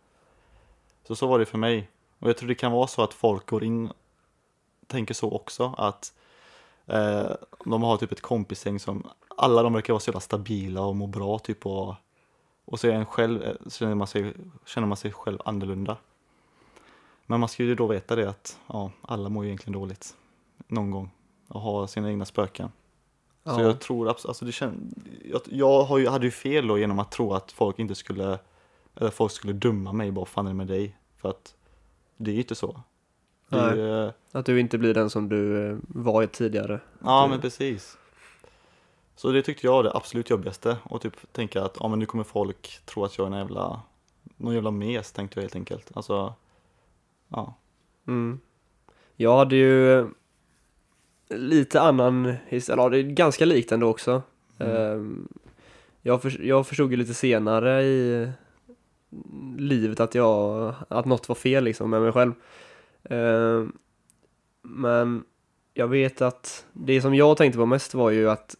Så 1.07 1.15
så 1.15 1.27
var 1.27 1.39
det 1.39 1.45
för 1.45 1.57
mig. 1.57 1.89
Och 2.19 2.29
jag 2.29 2.37
tror 2.37 2.47
det 2.47 2.55
kan 2.55 2.71
vara 2.71 2.87
så 2.87 3.03
att 3.03 3.13
folk 3.13 3.49
går 3.49 3.63
in, 3.63 3.91
tänker 4.87 5.13
så 5.13 5.31
också, 5.31 5.73
att 5.77 6.13
eh, 6.85 7.31
de 7.65 7.83
har 7.83 7.97
typ 7.97 8.11
ett 8.11 8.21
kompisgäng 8.21 8.79
som, 8.79 9.09
alla 9.37 9.63
de 9.63 9.73
verkar 9.73 9.93
vara 9.93 9.99
så 9.99 10.09
jävla 10.09 10.19
stabila 10.19 10.81
och 10.81 10.95
må 10.95 11.07
bra 11.07 11.39
typ 11.39 11.65
och, 11.65 11.95
och 12.65 12.79
så 12.79 12.87
är 12.87 12.91
en 12.91 13.05
själv, 13.05 13.43
eh, 13.43 13.55
känner 13.69 13.95
man, 13.95 14.07
sig, 14.07 14.33
känner 14.65 14.87
man 14.87 14.97
sig 14.97 15.11
själv 15.11 15.39
annorlunda. 15.45 15.97
Men 17.31 17.39
man 17.39 17.49
ska 17.49 17.63
ju 17.63 17.75
då 17.75 17.87
veta 17.87 18.15
det 18.15 18.29
att 18.29 18.59
ja, 18.67 18.91
alla 19.01 19.29
mår 19.29 19.43
ju 19.43 19.49
egentligen 19.49 19.79
dåligt 19.79 20.15
någon 20.67 20.91
gång 20.91 21.11
och 21.47 21.61
har 21.61 21.87
sina 21.87 22.09
egna 22.09 22.25
spöken. 22.25 22.71
Ja. 23.43 23.55
Så 23.55 23.61
jag 23.61 23.79
tror 23.79 24.07
alltså 24.09 24.45
det 24.45 24.51
känd, 24.51 25.03
jag, 25.31 25.41
jag 25.45 25.83
har 25.83 25.97
ju, 25.97 26.07
hade 26.07 26.25
ju 26.25 26.31
fel 26.31 26.67
då 26.67 26.77
genom 26.77 26.99
att 26.99 27.11
tro 27.11 27.33
att 27.33 27.51
folk 27.51 27.79
inte 27.79 27.95
skulle, 27.95 28.39
eller 28.95 29.09
folk 29.09 29.31
skulle 29.31 29.53
döma 29.53 29.91
mig 29.91 30.11
bara, 30.11 30.19
"Vad 30.21 30.27
fan 30.27 30.45
är 30.45 30.49
det 30.49 30.55
med 30.55 30.67
dig? 30.67 30.95
För 31.17 31.29
att 31.29 31.55
det 32.17 32.31
är 32.31 32.35
ju 32.35 32.41
inte 32.41 32.55
så. 32.55 32.81
Ju, 33.51 34.05
eh, 34.05 34.11
Att 34.31 34.45
du 34.45 34.59
inte 34.59 34.77
blir 34.77 34.93
den 34.93 35.09
som 35.09 35.29
du 35.29 35.69
eh, 35.71 35.77
var 35.87 36.25
tidigare. 36.25 36.79
ja 37.03 37.23
det- 37.23 37.29
men 37.29 37.41
precis. 37.41 37.97
Så 39.15 39.31
det 39.31 39.41
tyckte 39.41 39.67
jag 39.67 39.73
var 39.73 39.83
det 39.83 39.93
absolut 39.93 40.29
jobbigaste 40.29 40.77
och 40.83 41.01
typ 41.01 41.33
tänka 41.33 41.63
att 41.63 41.77
ja 41.79 41.87
men 41.87 41.99
nu 41.99 42.05
kommer 42.05 42.23
folk 42.23 42.79
tro 42.85 43.03
att 43.05 43.17
jag 43.17 43.27
är 43.27 43.31
en 43.31 43.37
jävla, 43.37 43.81
någon 44.37 44.53
jävla 44.53 44.71
mes 44.71 45.11
tänkte 45.11 45.39
jag 45.39 45.41
helt 45.43 45.55
enkelt. 45.55 45.91
Alltså, 45.93 46.33
ja. 47.31 47.57
Mm. 48.07 48.39
Jag 49.15 49.37
hade 49.37 49.55
ju 49.55 49.99
eh, 49.99 50.05
lite 51.29 51.81
annan 51.81 52.35
historia, 52.47 52.83
ja, 52.83 52.89
det 52.89 52.97
är 52.97 53.03
ganska 53.03 53.45
likt 53.45 53.71
ändå 53.71 53.87
också. 53.87 54.21
Mm. 54.57 54.75
Ehm, 54.75 55.27
Jag, 56.01 56.21
för, 56.21 56.41
jag 56.41 56.67
förstod 56.67 56.91
ju 56.91 56.97
lite 56.97 57.13
senare 57.13 57.83
i 57.83 58.29
livet 59.57 59.99
att 59.99 60.15
jag, 60.15 60.73
att 60.87 61.05
något 61.05 61.27
var 61.29 61.35
fel 61.35 61.63
liksom 61.63 61.89
med 61.89 62.01
mig 62.01 62.11
själv. 62.11 62.33
Ehm, 63.03 63.71
Men 64.61 65.23
jag 65.73 65.87
vet 65.87 66.21
att 66.21 66.65
det 66.73 67.01
som 67.01 67.15
jag 67.15 67.37
tänkte 67.37 67.57
på 67.57 67.65
mest 67.65 67.93
var 67.93 68.09
ju 68.09 68.29
att 68.29 68.55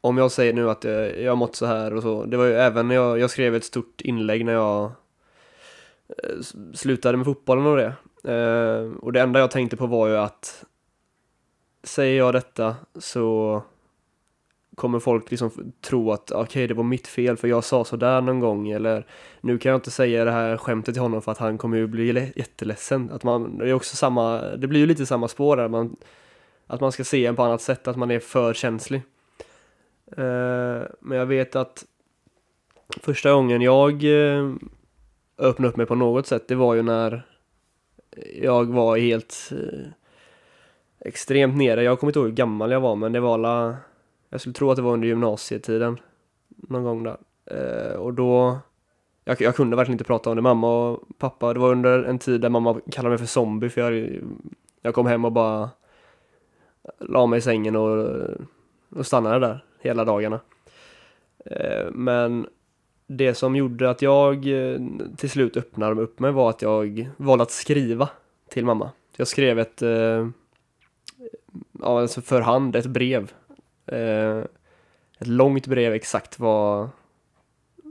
om 0.00 0.18
jag 0.18 0.32
säger 0.32 0.52
nu 0.52 0.70
att 0.70 0.84
jag, 0.84 1.20
jag 1.20 1.30
har 1.30 1.36
mått 1.36 1.56
så 1.56 1.66
här 1.66 1.94
och 1.94 2.02
så, 2.02 2.24
det 2.24 2.36
var 2.36 2.44
ju 2.44 2.52
även 2.54 2.88
när 2.88 2.94
jag, 2.94 3.18
jag 3.18 3.30
skrev 3.30 3.54
ett 3.54 3.64
stort 3.64 4.00
inlägg 4.00 4.44
när 4.44 4.52
jag 4.52 4.84
eh, 4.84 4.92
Eh, 6.08 6.40
slutade 6.74 7.16
med 7.16 7.26
fotbollen 7.26 7.66
och 7.66 7.76
det. 7.76 7.94
Eh, 8.34 8.92
och 8.98 9.12
det 9.12 9.20
enda 9.20 9.40
jag 9.40 9.50
tänkte 9.50 9.76
på 9.76 9.86
var 9.86 10.08
ju 10.08 10.16
att 10.16 10.64
säger 11.82 12.18
jag 12.18 12.34
detta 12.34 12.76
så 12.98 13.62
kommer 14.74 14.98
folk 14.98 15.30
liksom 15.30 15.72
tro 15.80 16.12
att 16.12 16.30
okej 16.30 16.66
det 16.66 16.74
var 16.74 16.84
mitt 16.84 17.06
fel 17.06 17.36
för 17.36 17.48
jag 17.48 17.64
sa 17.64 17.84
sådär 17.84 18.20
någon 18.20 18.40
gång 18.40 18.70
eller 18.70 19.06
nu 19.40 19.58
kan 19.58 19.70
jag 19.70 19.76
inte 19.76 19.90
säga 19.90 20.24
det 20.24 20.30
här 20.30 20.56
skämtet 20.56 20.94
till 20.94 21.02
honom 21.02 21.22
för 21.22 21.32
att 21.32 21.38
han 21.38 21.58
kommer 21.58 21.76
ju 21.76 21.86
bli 21.86 22.32
jätteledsen. 22.36 23.10
Att 23.10 23.24
man, 23.24 23.58
det 23.58 23.68
är 23.68 23.74
också 23.74 23.96
samma, 23.96 24.40
det 24.40 24.66
blir 24.66 24.80
ju 24.80 24.86
lite 24.86 25.06
samma 25.06 25.28
spår 25.28 25.56
där, 25.56 25.68
man, 25.68 25.96
att 26.66 26.80
man 26.80 26.92
ska 26.92 27.04
se 27.04 27.26
en 27.26 27.36
på 27.36 27.42
annat 27.42 27.62
sätt, 27.62 27.88
att 27.88 27.96
man 27.96 28.10
är 28.10 28.20
för 28.20 28.54
känslig. 28.54 29.02
Eh, 30.16 30.82
men 31.00 31.18
jag 31.18 31.26
vet 31.26 31.56
att 31.56 31.84
Första 33.00 33.32
gången 33.32 33.62
jag 33.62 34.04
eh, 34.04 34.52
öppna 35.42 35.68
upp 35.68 35.76
mig 35.76 35.86
på 35.86 35.94
något 35.94 36.26
sätt, 36.26 36.48
det 36.48 36.54
var 36.54 36.74
ju 36.74 36.82
när 36.82 37.26
jag 38.34 38.64
var 38.64 38.96
helt 38.96 39.52
eh, 39.52 39.88
extremt 41.00 41.56
nere. 41.56 41.82
Jag 41.82 42.00
kommer 42.00 42.08
inte 42.10 42.18
ihåg 42.18 42.28
hur 42.28 42.34
gammal 42.34 42.70
jag 42.70 42.80
var, 42.80 42.96
men 42.96 43.12
det 43.12 43.20
var 43.20 43.34
alla, 43.34 43.76
jag 44.28 44.40
skulle 44.40 44.54
tro 44.54 44.70
att 44.70 44.76
det 44.76 44.82
var 44.82 44.92
under 44.92 45.08
gymnasietiden. 45.08 46.00
Någon 46.48 46.84
gång 46.84 47.02
där. 47.02 47.16
Eh, 47.44 47.96
och 47.96 48.14
då, 48.14 48.58
jag, 49.24 49.40
jag 49.40 49.56
kunde 49.56 49.76
verkligen 49.76 49.94
inte 49.94 50.04
prata 50.04 50.30
om 50.30 50.36
det. 50.36 50.42
Mamma 50.42 50.90
och 50.90 51.00
pappa, 51.18 51.52
det 51.52 51.60
var 51.60 51.72
under 51.72 52.02
en 52.02 52.18
tid 52.18 52.40
där 52.40 52.48
mamma 52.48 52.80
kallade 52.90 53.10
mig 53.10 53.18
för 53.18 53.26
zombie, 53.26 53.68
för 53.68 53.80
jag, 53.80 54.20
jag 54.82 54.94
kom 54.94 55.06
hem 55.06 55.24
och 55.24 55.32
bara 55.32 55.70
la 56.98 57.26
mig 57.26 57.38
i 57.38 57.42
sängen 57.42 57.76
och, 57.76 58.06
och 58.88 59.06
stannade 59.06 59.46
där 59.46 59.64
hela 59.80 60.04
dagarna. 60.04 60.40
Eh, 61.44 61.90
men 61.92 62.46
det 63.16 63.34
som 63.34 63.56
gjorde 63.56 63.90
att 63.90 64.02
jag 64.02 64.34
eh, 64.34 64.80
till 65.16 65.30
slut 65.30 65.56
öppnade 65.56 66.02
upp 66.02 66.18
mig 66.18 66.32
var 66.32 66.50
att 66.50 66.62
jag 66.62 67.10
valde 67.16 67.42
att 67.42 67.50
skriva 67.50 68.08
till 68.48 68.64
mamma. 68.64 68.90
Jag 69.16 69.28
skrev 69.28 69.58
ett, 69.58 69.82
eh, 69.82 70.28
ja, 71.80 72.00
alltså 72.00 72.20
för 72.20 72.40
hand, 72.40 72.76
ett 72.76 72.86
brev. 72.86 73.32
Eh, 73.86 74.38
ett 75.18 75.26
långt 75.26 75.66
brev 75.66 75.92
exakt 75.92 76.38
vad, 76.38 76.88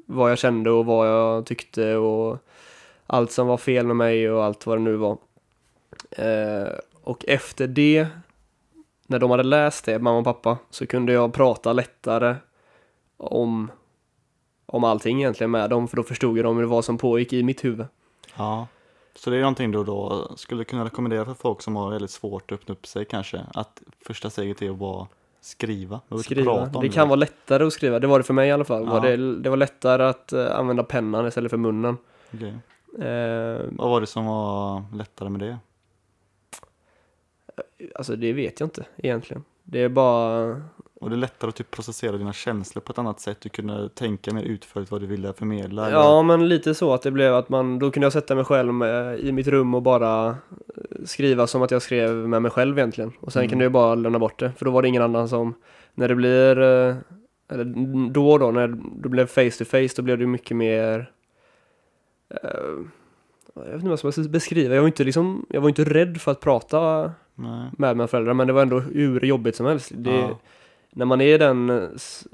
vad 0.06 0.32
jag 0.32 0.38
kände 0.38 0.72
och 0.72 0.86
vad 0.86 1.08
jag 1.08 1.46
tyckte 1.46 1.96
och 1.96 2.38
allt 3.08 3.32
som 3.32 3.48
var 3.48 3.58
fel 3.58 3.88
med 3.88 3.96
mig 3.96 4.32
och 4.32 4.44
allt 4.44 4.66
vad 4.66 4.78
det 4.78 4.82
nu 4.82 4.96
var. 4.96 5.18
Eh, 6.12 6.70
och 7.04 7.25
efter 7.28 7.68
det, 7.68 8.08
när 9.08 9.20
de 9.20 9.32
hade 9.32 9.44
läst 9.44 9.86
det, 9.86 10.00
mamma 10.00 10.18
och 10.18 10.25
pappa, 10.25 10.58
så 10.70 10.88
kunde 10.88 11.13
jag 11.13 11.34
prata 11.34 11.74
lättare 11.74 12.36
om, 13.18 13.72
om 14.65 14.84
allting 14.84 15.20
egentligen 15.20 15.51
med 15.51 15.70
dem, 15.70 15.88
för 15.88 15.98
då 15.98 16.03
förstod 16.03 16.38
jag 16.38 16.46
dem 16.46 16.70
vad 16.70 16.86
som 16.86 16.98
pågick 16.98 17.34
i 17.34 17.44
mitt 17.44 17.63
huvud. 17.65 17.86
Ja. 18.38 18.68
Så 19.15 19.30
det 19.30 19.36
är 19.38 19.41
någonting 19.41 19.72
du 19.72 19.84
då 19.84 20.32
skulle 20.36 20.63
kunna 20.63 20.86
rekommendera 20.86 21.25
för 21.25 21.34
folk 21.34 21.62
som 21.62 21.75
har 21.75 21.91
väldigt 21.91 22.12
svårt 22.12 22.51
att 22.51 22.60
öppna 22.60 22.72
upp 22.74 22.88
sig 22.88 23.06
kanske? 23.06 23.46
Att 23.53 23.82
första 24.06 24.30
steget 24.30 24.62
är 24.62 24.70
att 24.70 24.77
bara 24.77 25.08
skriva? 25.41 26.01
Skriva. 26.24 26.44
prata 26.44 26.77
om 26.77 26.84
Det 26.84 26.89
kan 26.89 27.08
vara 27.08 27.15
lättare 27.15 27.63
att 27.63 27.74
skriva, 27.74 28.00
det 28.00 28.08
var 28.08 28.20
det 28.20 28.24
för 28.24 28.34
mig 28.34 28.50
i 28.50 28.51
alla 28.51 28.65
fall. 28.65 28.84
Ja. 28.86 28.91
Var 28.91 29.01
det, 29.01 29.36
det 29.41 29.50
var 29.50 29.58
lättare 29.58 30.03
att 30.03 30.34
eh, 30.34 30.56
använda 30.56 30.84
pennan 30.84 31.27
istället 31.27 31.50
för 31.50 31.58
munnen. 31.58 31.98
Okej. 32.34 32.53
Eh, 33.08 33.62
Vad 33.72 33.89
var 33.89 34.01
det 34.01 34.08
som 34.08 34.25
var 34.25 34.84
lättare 34.94 35.30
med 35.30 35.39
det? 35.39 35.58
alltså 37.96 38.15
det 38.15 38.34
vet 38.34 38.60
jag 38.60 38.68
inte 38.68 38.86
egentligen. 38.98 39.44
Det 39.63 39.80
är 39.80 39.89
bara, 39.89 40.62
Och 41.01 41.10
det 41.10 41.15
är 41.15 41.17
lättare 41.17 41.50
att 41.50 41.55
typ 41.55 41.72
processera 41.72 42.17
dina 42.17 42.34
känslor 42.34 42.81
på 42.81 42.91
ett 42.91 43.00
annat 43.00 43.20
sätt? 43.20 43.38
Du 43.41 43.50
kunde 43.50 43.89
tänka 43.89 44.34
mer 44.34 44.43
utförligt 44.43 44.91
vad 44.91 45.01
du 45.01 45.08
ville 45.08 45.34
förmedla? 45.34 45.88
eller? 45.88 45.98
ja 45.98 46.22
men 46.24 46.50
lite 46.50 46.74
så 46.75 46.93
att 46.93 47.01
det 47.01 47.12
blev 47.12 47.36
att 47.36 47.50
man, 47.50 47.79
då 47.79 47.91
kunde 47.91 48.05
jag 48.05 48.13
sätta 48.13 48.36
mig 48.36 48.43
själv 48.46 48.74
med, 48.74 49.20
i 49.20 49.31
mitt 49.31 49.48
rum 49.48 49.74
och 49.75 49.81
bara 49.81 50.27
eh, 50.27 50.36
skriva 51.05 51.48
som 51.48 51.62
att 51.62 51.72
jag 51.72 51.81
skrev 51.81 52.12
med 52.15 52.41
mig 52.41 52.51
själv 52.51 52.77
egentligen. 52.77 53.12
Och 53.20 53.34
sen 53.34 53.39
Mm. 53.39 53.50
kunde 53.50 53.65
jag 53.65 53.72
bara 53.72 53.96
lämna 53.96 54.20
bort 54.20 54.39
det, 54.39 54.51
för 54.58 54.65
då 54.65 54.72
var 54.72 54.81
det 54.81 54.88
ingen 54.88 55.01
annan 55.01 55.29
som, 55.29 55.53
när 55.93 56.08
det 56.08 56.15
blir, 56.15 56.62
eh, 56.62 56.96
eller 57.50 57.65
då 58.10 58.31
och 58.31 58.39
då, 58.39 58.51
när 58.51 58.67
det 59.03 59.10
blev 59.10 59.25
face 59.25 59.51
to 59.58 59.65
face, 59.65 59.88
då 59.96 60.01
blev 60.01 60.17
det 60.17 60.27
mycket 60.27 60.58
mer 60.58 61.12
eh, 62.29 62.39
jag 63.55 63.63
vet 63.63 63.74
inte 63.74 63.88
vad 63.88 64.00
jag 64.03 64.13
ska 64.13 64.24
beskriva, 64.24 64.75
jag 64.75 64.81
var 64.81 64.88
inte 64.88 65.03
liksom, 65.03 65.46
jag 65.50 65.62
var 65.62 65.70
inte 65.70 65.84
rädd 65.84 66.22
för 66.22 66.31
att 66.31 66.39
prata 66.39 67.12
Nej. 67.36 67.70
med 67.77 67.98
mina 67.98 68.08
föräldrar 68.08 68.34
men 68.34 68.48
det 68.48 68.53
var 68.53 68.62
ändå 68.62 68.79
hur 68.79 69.25
jobbigt 69.25 69.55
som 69.55 69.65
helst. 69.65 69.91
Det, 69.96 70.12
Ja. 70.12 70.39
När 70.91 71.05
man 71.05 71.21
är 71.21 71.36
i 71.36 71.38
den, 71.38 71.69
eh, 71.69 71.89
s- 71.95 72.27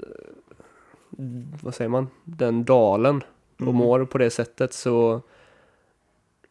vad 1.62 1.74
säger 1.74 1.88
man, 1.88 2.06
den 2.24 2.64
dalen 2.64 3.22
och 3.56 3.60
Mm. 3.62 3.74
mår 3.74 4.04
på 4.04 4.18
det 4.18 4.30
sättet 4.30 4.72
så 4.72 5.20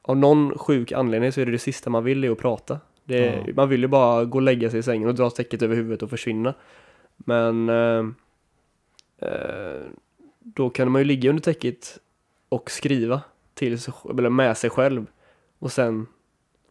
av 0.01 0.17
någon 0.17 0.57
sjuk 0.57 0.91
anledning 0.91 1.31
så 1.31 1.41
är 1.41 1.45
det 1.45 1.51
det 1.51 1.59
sista 1.59 1.89
man 1.89 2.03
vill 2.03 2.23
är 2.23 2.31
att 2.31 2.37
prata. 2.37 2.79
Det, 3.03 3.43
Ja. 3.47 3.53
Man 3.55 3.69
vill 3.69 3.81
ju 3.81 3.87
bara 3.87 4.25
gå 4.25 4.37
och 4.37 4.41
lägga 4.41 4.69
sig 4.69 4.79
i 4.79 4.83
sängen 4.83 5.07
och 5.09 5.15
dra 5.15 5.29
täcket 5.29 5.61
över 5.61 5.75
huvudet 5.75 6.03
och 6.03 6.09
försvinna. 6.09 6.53
Men 7.17 7.69
eh, 7.69 8.05
eh, 9.29 9.81
då 10.39 10.69
kan 10.69 10.91
man 10.91 11.01
ju 11.01 11.05
ligga 11.05 11.29
under 11.29 11.41
täcket 11.43 11.99
och 12.49 12.71
skriva 12.71 13.21
till 13.53 13.79
sig, 13.79 13.93
eller 14.09 14.29
med 14.29 14.57
sig 14.57 14.69
själv 14.69 15.05
och 15.59 15.71
sen 15.71 16.07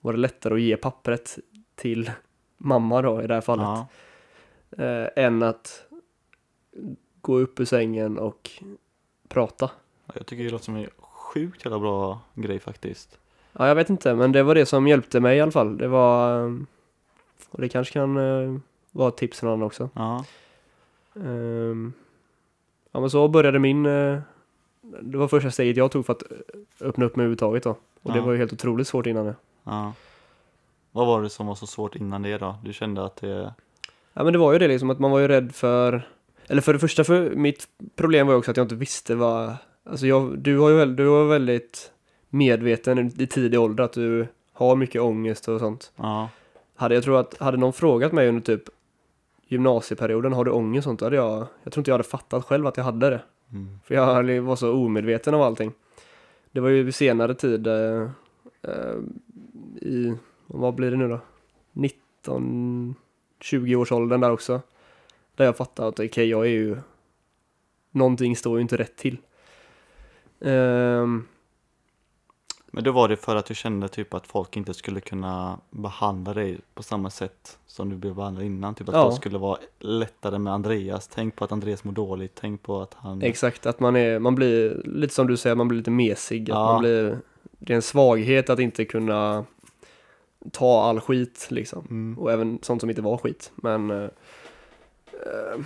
var 0.01 0.13
det 0.13 0.19
lättare 0.19 0.55
att 0.55 0.61
ge 0.61 0.77
pappret 0.77 1.39
till 1.75 2.11
mamma 2.59 3.03
då 3.03 3.23
i 3.23 3.27
det 3.27 3.35
här 3.35 3.41
fallet 3.41 3.65
Ja. 3.65 3.87
Eh, 4.71 5.25
än 5.25 5.43
att 5.43 5.85
gå 7.21 7.39
upp 7.39 7.61
ur 7.61 7.65
sängen 7.65 8.19
och 8.19 8.51
prata. 9.29 9.71
Jag 10.15 10.27
tycker 10.27 10.45
det 10.45 10.51
låter 10.51 10.65
som 10.65 10.77
en 10.77 10.87
sjukt 10.99 11.65
jävla 11.65 11.79
bra 11.79 12.21
grej 12.35 12.59
faktiskt. 12.59 13.19
Ja, 13.53 13.69
jag 13.69 13.75
vet 13.75 13.91
inte, 13.91 14.15
men 14.15 14.33
det 14.33 14.43
var 14.43 14.55
det 14.55 14.67
som 14.67 14.89
hjälpte 14.89 15.21
mig 15.21 15.37
i 15.37 15.41
alla 15.41 15.53
fall. 15.53 15.79
Det 15.79 15.89
var, 15.89 16.45
eh, 16.47 16.55
och 17.51 17.61
det 17.61 17.69
kanske 17.69 17.93
kan 17.93 18.17
eh, 18.17 18.59
vara 18.91 19.09
ett 19.09 19.17
tips 19.17 19.41
från 19.41 19.51
andra 19.53 19.67
också. 19.67 19.91
Ja. 19.95 20.25
Ehm, 21.17 21.93
ja, 22.93 23.01
men 23.01 23.11
så 23.11 23.29
började 23.29 23.59
min, 23.59 23.87
eh, 23.87 24.19
det 24.83 25.19
var 25.19 25.29
första 25.29 25.51
steget 25.51 25.77
jag 25.77 25.91
tog 25.91 26.07
för 26.07 26.13
att 26.13 26.23
eh, 26.23 26.39
öppna 26.89 27.05
upp 27.05 27.17
mig 27.17 27.25
överhuvudtaget 27.25 27.63
då. 27.63 27.71
Och 28.03 28.13
det 28.13 28.19
Ja. 28.19 28.25
var 28.25 28.33
ju 28.33 28.39
helt 28.39 28.53
otroligt 28.53 28.89
svårt 28.89 29.07
innan 29.07 29.25
det. 29.27 29.35
ja. 29.65 29.93
Vad 30.93 31.07
var 31.07 31.23
det 31.23 31.31
som 31.31 31.47
var 31.47 31.55
så 31.55 31.67
svårt 31.67 31.97
innan 31.97 32.23
det 32.23 32.39
då? 32.39 32.57
Du 32.65 32.73
kände 32.73 33.05
att 33.05 33.17
det... 33.17 33.55
Ja 34.17 34.25
men 34.25 34.33
det 34.33 34.39
var 34.39 34.53
ju 34.53 34.59
det 34.59 34.69
liksom 34.69 34.91
att 34.91 34.99
man 34.99 35.11
var 35.11 35.19
ju 35.19 35.29
rädd 35.29 35.55
för 35.55 36.09
Eller 36.49 36.63
för 36.63 36.73
det 36.73 36.79
första 36.79 37.05
för 37.05 37.31
mitt 37.31 37.69
problem 37.97 38.27
var 38.27 38.35
ju 38.35 38.39
också 38.39 38.51
att 38.51 38.57
jag 38.57 38.65
inte 38.65 38.75
visste 38.75 39.15
vad 39.15 39.57
Alltså 39.85 40.07
jag, 40.07 40.39
du 40.39 40.59
har 40.59 40.71
ju 40.71 40.77
väl, 40.77 40.97
du 40.97 41.05
var 41.05 41.25
väldigt 41.25 41.93
medveten 42.31 43.13
i 43.23 43.27
tidig 43.27 43.61
ålder 43.61 43.85
att 43.85 43.93
du 43.93 44.27
har 44.53 44.77
mycket 44.77 45.03
ångest 45.03 45.49
och 45.49 45.61
sånt 45.61 45.93
Ja. 45.97 46.29
Hade 46.77 46.95
jag 46.95 47.05
tror 47.05 47.21
att, 47.21 47.39
hade 47.39 47.57
någon 47.57 47.73
frågat 47.73 48.13
mig 48.13 48.29
under 48.29 48.43
typ 48.43 48.63
Gymnasieperioden, 49.49 50.33
har 50.33 50.45
du 50.45 50.51
ångest 50.51 50.87
och 50.87 50.91
sånt? 50.91 51.01
Hade 51.01 51.17
jag, 51.17 51.47
jag 51.63 51.73
tror 51.73 51.81
inte 51.81 51.91
jag 51.91 51.95
hade 51.95 52.09
fattat 52.09 52.45
själv 52.45 52.67
att 52.67 52.77
jag 52.77 52.85
hade 52.85 53.11
det 53.11 53.21
Mm. 53.53 53.79
För 53.85 53.95
jag 53.95 54.43
var 54.43 54.57
så 54.57 54.73
omedveten 54.73 55.35
av 55.35 55.43
allting 55.43 55.73
Det 56.53 56.61
var 56.61 56.69
ju 56.69 56.93
senare 56.93 57.35
tid 57.35 57.67
eh, 57.67 58.03
eh, 58.63 58.97
I, 59.77 60.15
vad 60.47 60.75
blir 60.75 60.91
det 60.91 60.97
nu 60.97 61.09
då? 61.09 61.21
19 61.73 62.95
20 63.41 63.77
års 63.77 63.93
åldern 63.93 64.21
där 64.21 64.31
också 64.31 64.61
Där 65.35 65.45
jag 65.45 65.57
fattade 65.57 65.89
att 65.89 66.01
okej 66.01 66.29
jag 66.29 66.47
är 66.47 66.51
ju 66.51 66.77
Någonting 67.91 68.37
står 68.37 68.57
ju 68.59 68.63
inte 68.63 68.77
rätt 68.77 68.97
till 68.97 69.17
Ehm, 70.41 71.27
Men 72.71 72.85
då 72.85 72.93
var 72.93 73.09
det 73.09 73.17
för 73.17 73.37
att 73.37 73.47
du 73.47 73.55
kände 73.55 73.89
typ 73.89 74.15
att 74.15 74.27
folk 74.27 74.57
inte 74.57 74.75
skulle 74.75 75.01
kunna 75.01 75.59
behandla 75.71 76.35
dig 76.35 76.59
på 76.75 76.83
samma 76.83 77.11
sätt 77.11 77.59
som 77.67 77.91
du 77.91 77.97
blev 77.97 78.15
behandlad 78.15 78.45
innan. 78.47 78.75
Typ 78.75 78.89
att 78.89 78.95
Ja. 78.95 79.09
det 79.09 79.13
skulle 79.17 79.39
vara 79.39 79.59
lättare 79.79 80.39
med 80.39 80.53
Andreas. 80.53 81.09
Tänk 81.09 81.37
på 81.37 81.45
att 81.45 81.53
Andreas 81.53 81.85
mår 81.85 81.93
dåligt. 81.93 82.33
Tänk 82.35 82.63
på 82.63 82.81
att 82.81 82.95
han... 82.95 83.23
Exakt, 83.23 83.67
att 83.67 83.81
man 83.81 83.97
är, 83.97 84.19
man 84.19 84.35
blir 84.35 84.83
lite 84.85 85.15
som 85.15 85.27
du 85.27 85.37
säger, 85.37 85.57
man 85.57 85.69
blir 85.69 85.79
lite 85.79 85.91
mesig 85.91 86.43
att 86.43 86.49
Ja. 86.49 86.65
man 86.73 86.81
blir 86.81 87.19
Det 87.59 87.73
är 87.73 87.77
en 87.77 87.83
svaghet 87.83 88.51
att 88.51 88.59
inte 88.59 88.85
kunna 88.85 89.45
Ta 90.53 90.83
all 90.83 91.01
skit 91.01 91.47
liksom 91.51 91.87
Mm. 91.91 92.19
Och 92.19 92.33
även 92.33 92.59
sånt 92.63 92.81
som 92.81 92.91
inte 92.91 93.03
var 93.03 93.19
skit. 93.19 93.53
Men 93.57 93.91
eh, 93.91 94.09
eh, 95.13 95.61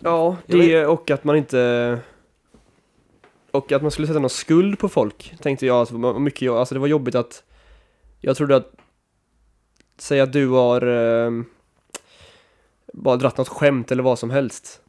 Ja, 0.00 0.36
det 0.46 0.86
och 0.86 1.10
att 1.10 1.24
man 1.24 1.36
inte 1.36 1.98
Och 3.50 3.72
att 3.72 3.82
man 3.82 3.90
skulle 3.90 4.06
sätta 4.06 4.18
någon 4.18 4.30
skuld 4.30 4.78
på 4.78 4.88
folk 4.88 5.34
Tänkte 5.42 5.66
jag, 5.66 5.76
alltså, 5.76 5.98
mycket 5.98 6.50
alltså 6.50 6.74
det 6.74 6.78
var 6.78 6.86
jobbigt 6.86 7.14
att 7.14 7.42
Jag 8.20 8.36
trodde 8.36 8.56
att 8.56 8.72
Säg 9.98 10.20
att 10.20 10.32
du 10.32 10.48
har 10.48 10.86
eh, 10.86 11.30
Bara 12.92 13.16
dratt 13.16 13.38
något 13.38 13.48
skämt 13.48 13.92
eller 13.92 14.02
vad 14.02 14.18
som 14.18 14.30
helst 14.30 14.80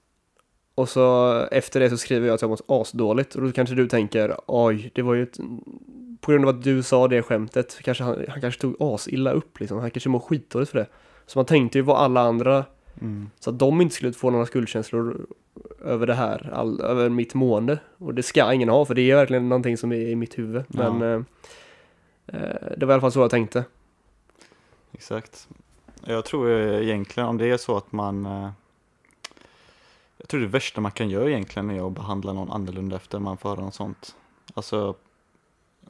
Och 0.75 0.89
så 0.89 1.33
efter 1.51 1.79
det 1.79 1.89
så 1.89 1.97
skriver 1.97 2.27
jag 2.27 2.33
att 2.33 2.41
jag 2.41 2.49
mått 2.49 2.65
asdåligt 2.67 3.35
och 3.35 3.41
då 3.41 3.51
kanske 3.51 3.75
du 3.75 3.87
tänker 3.87 4.35
Oj, 4.47 4.91
det 4.95 5.01
var 5.01 5.13
ju 5.13 5.23
ett 5.23 5.39
På 6.25 6.31
grund 6.31 6.45
av 6.45 6.55
att 6.55 6.63
du 6.63 6.83
sa 6.83 7.07
det 7.07 7.21
skämtet 7.21 7.79
kanske 7.83 8.03
han, 8.03 8.25
han 8.29 8.41
kanske 8.41 8.61
tog 8.61 8.75
asilla 8.79 9.31
upp 9.31 9.59
liksom 9.59 9.79
Han 9.79 9.91
kanske 9.91 10.09
mår 10.09 10.19
skitdåligt 10.19 10.71
för 10.71 10.79
det 10.79 10.87
Så 11.25 11.39
man 11.39 11.45
tänkte 11.45 11.77
ju 11.77 11.81
vad 11.81 11.97
alla 11.97 12.21
andra 12.21 12.65
Mm. 13.01 13.29
så 13.39 13.49
att 13.49 13.59
de 13.59 13.81
inte 13.81 13.95
skulle 13.95 14.13
få 14.13 14.29
några 14.29 14.45
skuldkänslor 14.45 15.25
över 15.83 16.07
det 16.07 16.13
här, 16.13 16.49
all, 16.53 16.81
över 16.81 17.09
mitt 17.09 17.33
mående. 17.33 17.79
Och 17.97 18.13
det 18.13 18.23
ska 18.23 18.53
ingen 18.53 18.69
ha, 18.69 18.85
för 18.85 18.95
det 18.95 19.11
är 19.11 19.15
verkligen 19.15 19.49
någonting 19.49 19.77
som 19.77 19.91
är 19.91 19.95
i 19.95 20.15
mitt 20.15 20.37
huvud. 20.37 20.63
Men 20.67 21.01
Ja. 21.01 21.23
eh, 22.27 22.41
eh, 22.43 22.71
det 22.77 22.85
var 22.85 22.91
i 22.91 22.93
alla 22.93 23.01
fall 23.01 23.11
så 23.11 23.19
jag 23.19 23.29
tänkte. 23.31 23.63
Exakt. 24.91 25.47
Jag 26.05 26.25
tror 26.25 26.49
eh, 26.51 26.81
egentligen 26.87 27.29
om 27.29 27.37
det 27.37 27.45
är 27.47 27.57
så 27.57 27.77
att 27.77 27.91
man 27.91 28.25
eh, 28.25 28.49
Jag 30.17 30.27
tror 30.27 30.41
det 30.41 30.47
värsta 30.47 30.81
man 30.81 30.91
kan 30.91 31.09
göra 31.09 31.29
egentligen 31.29 31.69
är 31.69 31.87
att 31.87 31.93
behandla 31.93 32.33
någon 32.33 32.51
annorlunda 32.51 32.95
efter 32.95 33.19
man 33.19 33.37
får 33.37 33.49
höra 33.49 33.61
något 33.61 33.75
sånt. 33.75 34.15
Alltså 34.53 34.95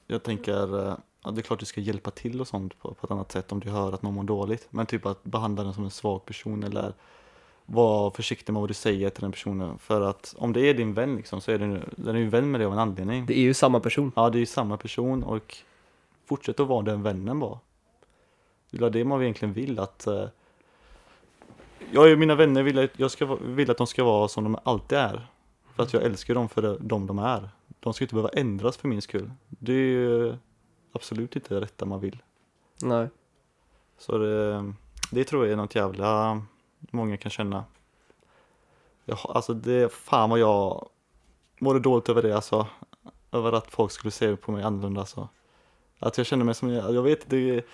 Jag 0.07 0.23
tänker 0.23 0.87
eh, 0.87 0.97
ja, 1.23 1.31
det 1.31 1.41
är 1.41 1.43
klart 1.43 1.59
du 1.59 1.65
ska 1.65 1.81
hjälpa 1.81 2.11
till 2.11 2.41
och 2.41 2.47
sånt 2.47 2.79
på, 2.79 2.93
på 2.93 3.07
ett 3.07 3.11
annat 3.11 3.31
sätt 3.31 3.51
om 3.51 3.59
du 3.59 3.69
hör 3.69 3.93
att 3.93 4.01
någon 4.01 4.13
mår 4.13 4.23
dåligt. 4.23 4.67
Men 4.69 4.85
typ 4.85 5.05
att 5.05 5.23
behandla 5.23 5.63
den 5.63 5.73
som 5.73 5.83
en 5.83 5.91
svag 5.91 6.25
person 6.25 6.63
eller 6.63 6.93
var 7.65 8.11
försiktig 8.11 8.53
med 8.53 8.59
vad 8.59 8.69
du 8.69 8.73
säger 8.73 9.09
till 9.09 9.21
den 9.21 9.31
personen. 9.31 9.77
För 9.77 10.01
att 10.01 10.35
om 10.37 10.53
det 10.53 10.61
är 10.61 10.73
din 10.73 10.93
vän 10.93 11.15
liksom, 11.15 11.41
så 11.41 11.51
är 11.51 11.57
den, 11.57 11.89
den 11.95 12.15
är 12.15 12.19
ju 12.19 12.29
vän 12.29 12.51
med 12.51 12.59
dig 12.59 12.65
av 12.65 12.73
en 12.73 12.79
anledning. 12.79 13.25
Det 13.25 13.37
är 13.37 13.41
ju 13.41 13.53
samma 13.53 13.79
person. 13.79 14.11
Ja, 14.15 14.29
det 14.29 14.37
är 14.37 14.39
ju 14.39 14.45
samma 14.45 14.77
person 14.77 15.23
och 15.23 15.57
fortsätt 16.25 16.59
att 16.59 16.67
vara 16.67 16.81
den 16.81 17.03
vännen 17.03 17.39
var. 17.39 17.59
Det 18.71 18.85
är 18.85 18.89
det 18.89 19.05
man 19.05 19.21
egentligen 19.21 19.53
vill 19.53 19.79
att 19.79 20.07
eh, 20.07 20.25
Jag 21.91 22.11
och 22.11 22.19
mina 22.19 22.35
vänner 22.35 22.63
vill 22.63 22.79
att, 22.79 22.99
jag 22.99 23.11
ska, 23.11 23.35
vill 23.35 23.71
att 23.71 23.77
de 23.77 23.87
ska 23.87 24.03
vara 24.03 24.27
som 24.27 24.43
de 24.43 24.57
alltid 24.63 24.97
är. 24.97 25.27
För 25.75 25.83
att 25.83 25.93
jag 25.93 26.03
älskar 26.03 26.35
dem 26.35 26.49
för 26.49 26.77
de 26.81 27.07
de 27.07 27.19
är. 27.19 27.49
De 27.86 27.93
ska 27.93 28.04
inte 28.04 28.15
behöva 28.15 28.30
ändras 28.30 28.78
för 28.78 28.88
min 28.88 29.02
skull. 29.02 29.32
Det 29.50 29.74
är 29.74 29.76
ju 29.76 30.36
absolut 30.91 31.36
inte 31.36 31.54
det 31.54 31.62
rätta 31.62 31.86
man 31.86 32.00
vill. 32.00 32.21
Nej. 32.82 33.10
Så 33.98 34.17
det, 34.17 34.74
det 35.12 35.24
tror 35.24 35.45
jag 35.45 35.54
är 35.54 35.58
något 35.58 35.76
jävla 35.76 36.41
många 36.80 37.17
kan 37.17 37.32
känna. 37.32 37.65
Jag, 39.06 39.17
alltså 39.24 39.54
det, 39.54 39.93
fan 39.93 40.30
vad 40.30 40.39
jag 40.39 40.89
mådde 41.60 41.80
dåligt 41.80 42.10
över 42.10 42.21
det 42.21 42.36
alltså. 42.36 42.67
Över 43.32 43.52
att 43.52 43.71
folk 43.71 43.91
skulle 43.91 44.12
se 44.12 44.36
på 44.36 44.52
mig 44.52 44.63
annorlunda 44.63 45.02
alltså. 45.02 45.30
Att 46.00 46.17
jag 46.17 46.28
känner 46.28 46.45
mig 46.45 46.56
som, 46.56 46.69
jag 46.69 47.04
vet 47.04 47.24
inte, 47.24 47.36
det 47.36 47.65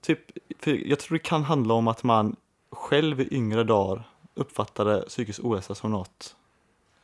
typ, 0.00 0.20
jag 0.86 0.98
tror 0.98 1.18
det 1.18 1.24
kan 1.24 1.42
handla 1.42 1.74
om 1.74 1.88
att 1.88 2.02
man 2.02 2.36
själv 2.70 3.20
i 3.20 3.34
yngre 3.34 3.64
dagar 3.64 4.08
uppfattade 4.34 5.04
psykisk 5.08 5.44
ohälsa 5.44 5.74
som 5.74 5.90
något 5.90 6.36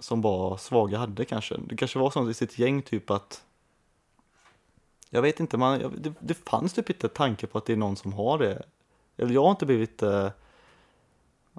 som 0.00 0.20
bara 0.20 0.56
svaga 0.56 0.98
hade 0.98 1.24
kanske. 1.24 1.56
Det 1.66 1.76
kanske 1.76 1.98
var 1.98 2.10
sånt 2.10 2.30
i 2.30 2.34
sitt 2.34 2.58
gäng 2.58 2.82
typ 2.82 3.10
att 3.10 3.44
jag 5.10 5.22
vet 5.22 5.40
inte, 5.40 5.56
man, 5.56 5.94
det, 5.98 6.12
det 6.20 6.34
fanns 6.34 6.72
typ 6.72 6.90
inte 6.90 7.08
tanke 7.08 7.46
på 7.46 7.58
att 7.58 7.66
det 7.66 7.72
är 7.72 7.76
någon 7.76 7.96
som 7.96 8.12
har 8.12 8.38
det. 8.38 8.62
Eller 9.16 9.34
jag 9.34 9.42
har 9.42 9.50
inte 9.50 9.66
blivit, 9.66 10.02
eh, 10.02 10.28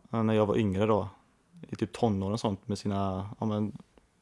när 0.09 0.33
jag 0.33 0.45
var 0.45 0.57
yngre 0.57 0.85
då, 0.85 1.09
i 1.69 1.75
typ 1.75 1.91
tonåren 1.93 2.33
och 2.33 2.39
sånt 2.39 2.67
med 2.67 2.77
sina 2.77 3.29
ja, 3.39 3.45
men, 3.45 3.77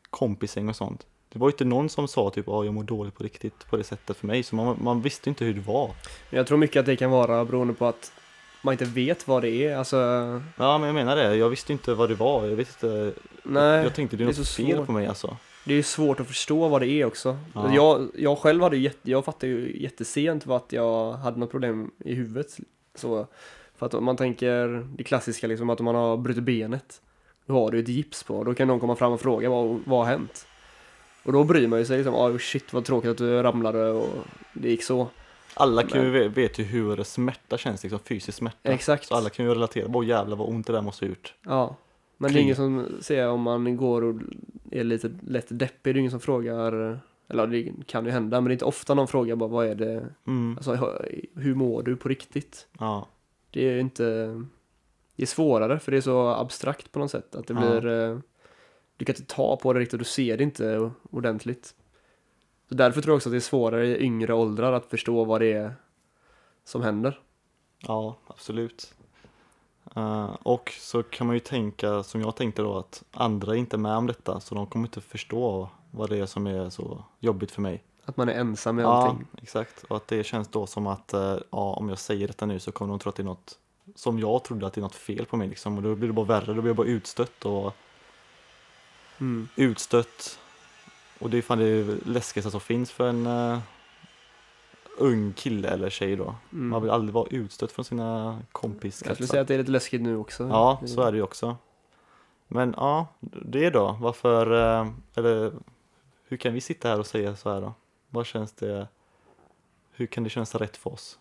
kompisgäng 0.09 0.69
och 0.69 0.75
sånt. 0.75 1.05
Det 1.29 1.39
var 1.39 1.47
ju 1.47 1.51
inte 1.51 1.65
någon 1.65 1.89
som 1.89 2.07
sa 2.07 2.29
typ 2.29 2.47
att 2.47 2.65
jag 2.65 2.73
mår 2.73 2.83
dåligt 2.83 3.15
på 3.15 3.23
riktigt 3.23 3.69
på 3.69 3.77
det 3.77 3.83
sättet 3.83 4.17
för 4.17 4.27
mig, 4.27 4.43
så 4.43 4.55
man, 4.55 4.77
man 4.81 5.01
visste 5.01 5.29
inte 5.29 5.45
hur 5.45 5.53
det 5.53 5.61
var. 5.61 5.87
Men 6.29 6.37
jag 6.37 6.47
tror 6.47 6.57
mycket 6.57 6.79
att 6.79 6.85
det 6.85 6.95
kan 6.95 7.11
vara 7.11 7.45
beroende 7.45 7.73
på 7.73 7.85
att 7.85 8.11
man 8.61 8.71
inte 8.71 8.85
vet 8.85 9.27
vad 9.27 9.41
det 9.41 9.49
är. 9.49 9.77
Alltså, 9.77 9.97
Ja 10.57 10.77
men 10.77 10.87
jag 10.87 10.93
menar 10.93 11.15
det, 11.15 11.35
jag 11.35 11.49
visste 11.49 11.73
inte 11.73 11.93
vad 11.93 12.09
det 12.09 12.15
var, 12.15 12.45
jag 12.45 12.55
visste 12.55 12.87
inte, 12.87 13.19
nej. 13.49 13.83
jag 13.83 13.93
tänkte 13.95 14.17
det 14.17 14.23
är 14.23 14.25
det 14.25 14.33
är 14.33 14.37
något 14.37 14.47
så 14.47 14.63
fel 14.63 14.75
svårt. 14.75 14.85
på 14.85 14.91
mig 14.91 15.07
alltså. 15.07 15.37
Det 15.65 15.73
är 15.73 15.83
svårt 15.83 16.19
att 16.19 16.27
förstå 16.27 16.67
vad 16.67 16.81
det 16.81 16.87
är 16.87 17.05
också. 17.05 17.37
Ja. 17.53 17.73
Jag, 17.73 18.09
jag 18.15 18.37
själv 18.37 18.63
hade 18.63 18.77
jätte, 18.77 19.11
jag 19.11 19.25
fattade 19.25 19.47
ju 19.47 19.81
jättesent 19.81 20.45
vad 20.45 20.57
att 20.57 20.71
jag 20.71 21.13
hade 21.13 21.39
något 21.39 21.51
problem 21.51 21.91
i 22.05 22.13
huvudet. 22.13 22.57
Så, 22.95 23.27
för 23.77 23.85
att 23.85 23.93
om 23.93 24.03
man 24.05 24.17
tänker 24.17 24.87
det 24.97 25.03
klassiska 25.03 25.47
liksom 25.47 25.69
att 25.69 25.79
om 25.79 25.85
man 25.85 25.95
har 25.95 26.17
brutit 26.17 26.43
benet, 26.43 27.01
då 27.45 27.53
har 27.53 27.71
du 27.71 27.79
ett 27.79 27.87
gips 27.87 28.23
på, 28.23 28.43
då 28.43 28.53
kan 28.53 28.67
någon 28.67 28.79
komma 28.79 28.95
fram 28.95 29.11
och 29.11 29.21
fråga 29.21 29.49
vad, 29.49 29.79
vad 29.85 29.99
har 29.99 30.05
hänt? 30.05 30.45
Och 31.23 31.33
då 31.33 31.43
bryr 31.43 31.67
man 31.67 31.79
ju 31.79 31.85
sig 31.85 31.97
liksom, 31.97 32.15
oh 32.15 32.37
shit 32.37 32.73
vad 32.73 32.85
tråkigt 32.85 33.11
att 33.11 33.17
du 33.17 33.43
ramlade 33.43 33.89
och 33.89 34.09
det 34.53 34.69
gick 34.69 34.83
så. 34.83 35.07
Alla 35.53 35.83
kan 35.83 36.03
ju 36.03 36.09
ve- 36.09 36.27
vet 36.27 36.59
ju 36.59 36.63
hur 36.63 37.03
smärta 37.03 37.57
känns, 37.57 37.83
liksom 37.83 37.99
fysisk 37.99 38.37
smärta. 38.37 38.71
Exakt. 38.71 39.05
Så 39.07 39.15
alla 39.15 39.29
kan 39.29 39.45
ju 39.45 39.51
relatera, 39.51 39.87
åh 39.93 40.05
jävlar 40.05 40.37
vad 40.37 40.49
ont 40.49 40.67
det 40.67 40.73
där 40.73 40.81
måste 40.81 41.05
ha 41.05 41.09
gjort. 41.09 41.33
Ja. 41.45 41.75
Men 42.21 42.33
det 42.33 42.39
är 42.39 42.41
ingen 42.41 42.55
som 42.55 42.87
säger 43.01 43.27
om 43.29 43.41
man 43.41 43.77
går 43.77 44.01
och 44.03 44.15
är 44.71 44.83
lite 44.83 45.11
lätt 45.21 45.47
deppig, 45.49 45.95
det 45.95 45.97
är 45.97 45.99
ingen 45.99 46.11
som 46.11 46.19
frågar, 46.19 46.99
eller 47.27 47.47
det 47.47 47.71
kan 47.85 48.05
ju 48.05 48.11
hända, 48.11 48.41
men 48.41 48.45
det 48.47 48.51
är 48.51 48.53
inte 48.53 48.65
ofta 48.65 48.93
någon 48.93 49.07
frågar 49.07 49.35
bara 49.35 49.49
vad 49.49 49.67
är 49.67 49.75
det, 49.75 50.05
Mm. 50.27 50.57
alltså 50.57 50.99
hur 51.35 51.55
mår 51.55 51.83
du 51.83 51.95
på 51.95 52.09
riktigt? 52.09 52.67
Ja. 52.79 53.07
Det 53.51 53.69
är 53.69 53.79
inte, 53.79 54.03
det 55.15 55.23
är 55.23 55.27
svårare 55.27 55.79
för 55.79 55.91
det 55.91 55.97
är 55.97 56.01
så 56.01 56.27
abstrakt 56.27 56.91
på 56.91 56.99
något 56.99 57.11
sätt 57.11 57.35
att 57.35 57.47
det 57.47 57.53
Ja. 57.53 57.59
blir, 57.79 57.85
eh, 57.87 58.19
du 58.97 59.05
kan 59.05 59.15
inte 59.15 59.35
ta 59.35 59.57
på 59.57 59.73
det 59.73 59.79
riktigt, 59.79 59.99
du 59.99 60.05
ser 60.05 60.37
det 60.37 60.43
inte 60.43 60.91
ordentligt. 61.11 61.75
Så 62.69 62.75
därför 62.75 63.01
tror 63.01 63.11
jag 63.11 63.17
också 63.17 63.29
att 63.29 63.33
det 63.33 63.37
är 63.37 63.39
svårare 63.39 63.87
i 63.87 64.03
yngre 64.03 64.33
åldrar 64.33 64.73
att 64.73 64.85
förstå 64.85 65.23
vad 65.23 65.41
det 65.41 65.53
är 65.53 65.73
som 66.63 66.81
händer. 66.81 67.19
Ja, 67.87 68.17
absolut. 68.27 68.93
Eh, 69.95 70.35
och 70.43 70.73
så 70.79 71.03
kan 71.03 71.27
man 71.27 71.35
ju 71.35 71.39
tänka, 71.39 72.03
som 72.03 72.21
jag 72.21 72.35
tänkte 72.35 72.61
då, 72.61 72.77
att 72.77 73.03
andra 73.11 73.51
är 73.53 73.57
inte 73.57 73.77
med 73.77 73.95
om 73.97 74.07
detta, 74.07 74.39
så 74.39 74.55
de 74.55 74.67
kommer 74.67 74.87
inte 74.87 75.01
förstå 75.01 75.69
vad 75.91 76.09
det 76.09 76.17
är 76.17 76.25
som 76.25 76.47
är 76.47 76.69
så 76.69 77.03
jobbigt 77.19 77.51
för 77.51 77.61
mig. 77.61 77.83
Att 78.05 78.17
man 78.17 78.29
är 78.29 78.33
ensam 78.33 78.75
med 78.75 78.85
Ja, 78.85 78.89
allting. 78.89 79.27
exakt. 79.41 79.83
Och 79.83 79.97
att 79.97 80.07
det 80.07 80.23
känns 80.23 80.47
då 80.47 80.67
som 80.67 80.87
att, 80.87 81.13
eh, 81.13 81.37
ja, 81.49 81.73
om 81.73 81.89
jag 81.89 81.99
säger 81.99 82.27
detta 82.27 82.45
nu 82.45 82.59
så 82.59 82.71
kommer 82.71 82.93
de 82.93 82.99
tro 82.99 83.09
att 83.09 83.15
det 83.15 83.21
är 83.21 83.25
något 83.25 83.57
som 83.95 84.19
jag 84.19 84.43
trodde 84.43 84.67
att 84.67 84.73
det 84.73 84.79
är 84.79 84.83
något 84.83 84.95
fel 84.95 85.25
på 85.25 85.37
mig 85.37 85.47
liksom. 85.47 85.77
Och 85.77 85.83
då 85.83 85.95
blir 85.95 86.07
det 86.07 86.13
bara 86.13 86.25
värre, 86.25 86.45
då 86.53 86.61
blir 86.61 86.69
jag 86.69 86.75
bara 86.75 86.87
utstött 86.87 87.45
och 87.45 87.73
Mm. 89.21 89.47
utstött. 89.55 90.39
Och 91.19 91.29
det 91.29 91.37
är 91.37 91.41
fan 91.41 91.57
det 91.59 91.83
läskigaste 92.05 92.51
som 92.51 92.59
finns 92.59 92.91
för 92.91 93.09
en 93.09 93.25
eh, 93.27 93.59
ung 94.99 95.33
kille 95.33 95.69
eller 95.69 95.89
tjej 95.89 96.15
då. 96.15 96.35
Mm. 96.53 96.69
Man 96.69 96.81
vill 96.81 96.91
aldrig 96.91 97.13
vara 97.13 97.27
utstött 97.29 97.71
från 97.71 97.85
sina 97.85 98.41
Jag 98.81 98.93
skulle 98.93 99.27
säga 99.27 99.41
att 99.41 99.47
det 99.47 99.53
är 99.53 99.57
lite 99.57 99.71
läskigt 99.71 100.01
nu 100.01 100.17
också. 100.17 100.47
Ja, 100.47 100.81
så 100.85 101.01
är 101.01 101.11
det 101.11 101.17
ju 101.17 101.23
också. 101.23 101.57
Men 102.47 102.73
ja, 102.77 103.07
det 103.21 103.69
då. 103.69 103.97
Varför, 104.01 104.51
eh, 104.51 104.87
eller 105.15 105.51
hur 106.27 106.37
kan 106.37 106.53
vi 106.53 106.61
sitta 106.61 106.89
här 106.89 106.99
och 106.99 107.07
säga 107.07 107.35
så 107.35 107.53
här 107.53 107.61
då? 107.61 107.73
Vad 108.09 108.25
känns 108.25 108.53
det, 108.53 108.87
hur 109.91 110.05
kan 110.05 110.23
det 110.23 110.29
kännas 110.29 110.55
rätt 110.55 110.77
för 110.77 110.93
oss? 110.93 111.19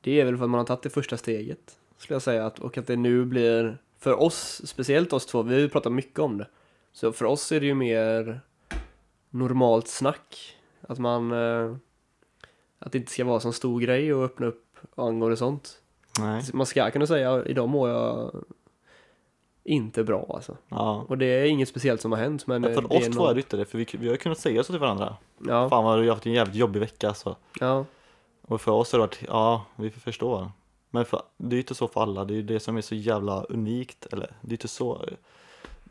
Det 0.00 0.20
är 0.20 0.24
väl 0.24 0.36
för 0.36 0.44
att 0.44 0.50
man 0.50 0.58
har 0.58 0.66
tagit 0.66 0.82
det 0.82 0.90
första 0.90 1.16
steget, 1.16 1.78
skulle 1.98 2.14
jag 2.14 2.22
säga. 2.22 2.52
Och 2.60 2.78
att 2.78 2.86
det 2.86 2.96
nu 2.96 3.24
blir, 3.24 3.78
för 3.98 4.20
oss, 4.20 4.62
speciellt 4.64 5.12
oss 5.12 5.26
två, 5.26 5.42
vi 5.42 5.54
har 5.54 5.60
ju 5.60 5.68
pratat 5.68 5.92
mycket 5.92 6.18
om 6.18 6.38
det. 6.38 6.46
Så 6.92 7.12
för 7.12 7.24
oss 7.24 7.52
är 7.52 7.60
det 7.60 7.66
ju 7.66 7.74
mer 7.74 8.40
normalt 9.30 9.88
snack. 9.88 10.56
Att 10.80 10.98
man, 10.98 11.32
eh, 11.32 11.76
att 12.80 12.92
det 12.92 12.98
inte 12.98 13.12
ska 13.12 13.24
vara 13.24 13.40
så 13.40 13.52
stor 13.52 13.80
grej 13.80 14.12
att 14.12 14.18
öppna 14.18 14.46
upp 14.46 14.78
angående 14.94 15.36
sånt. 15.36 15.78
Nej. 16.18 16.44
Man 16.52 16.66
ska 16.66 16.90
kunna 16.90 17.06
säga, 17.06 17.44
idag 17.44 17.68
mår 17.68 17.88
jag 17.88 18.30
inte 19.64 20.04
bra 20.04 20.30
alltså. 20.34 20.56
Ja. 20.68 21.04
Och 21.08 21.18
det 21.18 21.26
är 21.26 21.44
inget 21.44 21.68
speciellt 21.68 22.00
som 22.00 22.12
har 22.12 22.18
hänt, 22.18 22.46
men 22.46 22.62
för 22.62 22.92
oss 22.92 23.06
två 23.16 23.26
är 23.26 23.34
det 23.34 23.40
inte 23.40 23.56
det, 23.56 23.64
för 23.64 23.78
vi, 23.78 23.86
vi 23.92 24.06
har 24.06 24.12
ju 24.14 24.18
kunnat 24.18 24.38
säga 24.38 24.64
så 24.64 24.72
till 24.72 24.80
varandra. 24.80 25.16
Ja, 25.38 25.68
Fan 25.68 25.84
vad 25.84 25.98
du 25.98 26.02
har 26.02 26.14
haft 26.14 26.26
en 26.26 26.32
jävligt 26.32 26.56
jobbig 26.56 26.80
vecka 26.80 27.08
alltså. 27.08 27.36
ja, 27.60 27.84
Och 28.42 28.60
för 28.60 28.72
oss 28.72 28.92
har 28.92 28.98
det 28.98 29.06
varit, 29.06 29.22
ja, 29.28 29.64
vi 29.76 29.90
förstår. 29.90 30.50
Men 30.90 31.04
för, 31.04 31.22
det 31.36 31.54
är 31.54 31.56
ju 31.56 31.60
inte 31.60 31.74
så 31.74 31.88
för 31.88 32.02
alla, 32.02 32.24
det 32.24 32.34
är 32.34 32.36
ju 32.36 32.42
det 32.42 32.60
som 32.60 32.76
är 32.76 32.80
så 32.80 32.94
jävla 32.94 33.44
unikt, 33.44 34.06
eller 34.12 34.32
det 34.40 34.50
är 34.50 34.52
inte 34.52 34.68
så. 34.68 35.04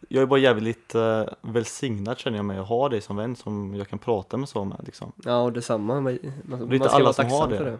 Jag 0.07 0.21
är 0.21 0.25
bara 0.25 0.39
jävligt 0.39 0.95
eh, 0.95 1.23
välsignad 1.41 2.19
känner 2.19 2.37
jag 2.37 2.45
mig 2.45 2.57
att 2.57 2.67
ha 2.67 2.89
dig 2.89 3.01
som 3.01 3.15
vän 3.15 3.35
som 3.35 3.75
jag 3.75 3.87
kan 3.87 3.99
prata 3.99 4.37
med 4.37 4.49
så 4.49 4.65
med 4.65 4.81
liksom. 4.85 5.11
ja 5.25 5.41
och 5.41 5.53
detsamma. 5.53 5.93
Man, 5.93 6.03
man, 6.03 6.61
inte 6.61 6.77
man 6.77 6.89
ska 6.89 6.89
alla 6.89 7.13
som 7.13 7.31
har 7.31 7.47
det. 7.47 7.57
det. 7.57 7.77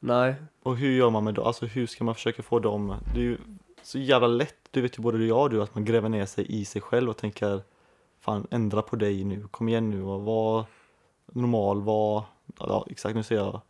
Nej, 0.00 0.34
Och 0.62 0.76
hur 0.76 0.92
gör 0.92 1.10
man 1.10 1.24
med 1.24 1.34
dem? 1.34 1.46
Alltså 1.46 1.66
hur 1.66 1.86
ska 1.86 2.04
man 2.04 2.14
försöka 2.14 2.42
få 2.42 2.58
dem? 2.58 2.96
Det 3.14 3.20
är 3.20 3.24
ju 3.24 3.38
så 3.82 3.98
jävla 3.98 4.26
lätt, 4.26 4.56
du 4.70 4.80
vet 4.80 4.98
ju 4.98 5.02
både 5.02 5.18
du 5.18 5.32
och 5.32 5.38
jag 5.38 5.50
du, 5.50 5.62
att 5.62 5.74
man 5.74 5.84
gräver 5.84 6.08
ner 6.08 6.26
sig 6.26 6.46
i 6.48 6.64
sig 6.64 6.82
själv 6.82 7.10
och 7.10 7.16
tänker 7.16 7.62
Fan 8.24 8.46
ändra 8.50 8.82
på 8.82 8.96
dig 8.96 9.24
nu, 9.24 9.46
kom 9.50 9.68
igen 9.68 9.90
nu 9.90 10.02
och 10.02 10.22
var 10.22 10.64
normal, 11.26 11.82
var, 11.82 12.24
ja 12.58 12.86
exakt 12.90 13.14
nu 13.14 13.22
säger 13.22 13.42
jag 13.42 13.60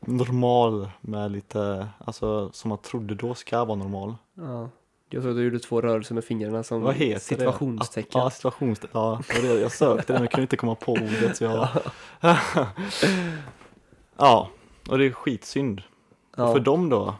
normal 0.00 0.90
med 1.00 1.30
lite, 1.30 1.88
alltså 1.98 2.52
som 2.52 2.68
man 2.68 2.78
trodde 2.78 3.14
då 3.14 3.34
ska 3.34 3.64
vara 3.64 3.78
normal. 3.78 4.14
ja. 4.34 4.68
Jag 5.10 5.22
såg 5.22 5.30
att 5.30 5.36
du 5.36 5.44
gjorde 5.44 5.58
två 5.58 5.80
rörelser 5.80 6.14
med 6.14 6.24
fingrarna 6.24 6.62
som 6.62 6.82
Vad 6.82 6.94
heter 6.94 7.20
situationstecken. 7.20 8.10
det? 8.12 8.24
Ja, 8.24 8.30
situationstecken. 8.30 9.00
Ja, 9.00 9.20
det 9.28 9.48
var 9.48 9.54
det. 9.54 9.60
jag 9.60 9.72
sökte 9.72 10.12
det 10.12 10.18
men 10.18 10.28
kunde 10.28 10.42
inte 10.42 10.56
komma 10.56 10.74
på 10.74 10.92
ordet 10.92 11.36
så 11.36 11.44
jag... 11.44 11.68
ja, 14.16 14.50
och 14.88 14.98
det 14.98 15.04
är 15.06 15.10
skitsynd. 15.10 15.82
Ja. 16.36 16.52
För 16.52 16.60
dem 16.60 16.88
då? 16.88 17.14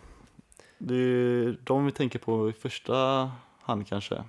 Det 0.79 0.95
är 0.95 1.57
de 1.65 1.87
vi 1.87 1.93
tänker 1.93 2.19
på 2.19 2.51
i 2.51 2.53
första 2.53 3.31
hand 3.61 3.87
kanske. 3.89 4.25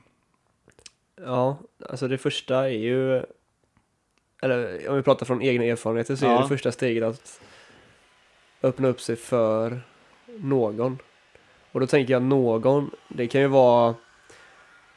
Ja, 1.26 1.58
alltså 1.90 2.08
det 2.08 2.18
första 2.18 2.56
är 2.70 2.78
ju, 2.78 3.24
eller 4.42 4.90
om 4.90 4.96
vi 4.96 5.02
pratar 5.02 5.26
från 5.26 5.42
egna 5.42 5.64
erfarenheter 5.66 6.16
så 6.16 6.26
är 6.26 6.30
Ja. 6.32 6.42
det 6.42 6.48
första 6.48 6.72
steget 6.72 7.04
att 7.04 7.42
öppna 8.62 8.88
upp 8.88 9.02
sig 9.02 9.16
för 9.16 9.82
någon. 10.40 10.98
Och 11.72 11.80
då 11.80 11.88
tänker 11.88 12.14
jag 12.14 12.22
någon, 12.22 12.92
det 13.08 13.28
kan 13.28 13.42
ju 13.42 13.48
vara 13.48 13.96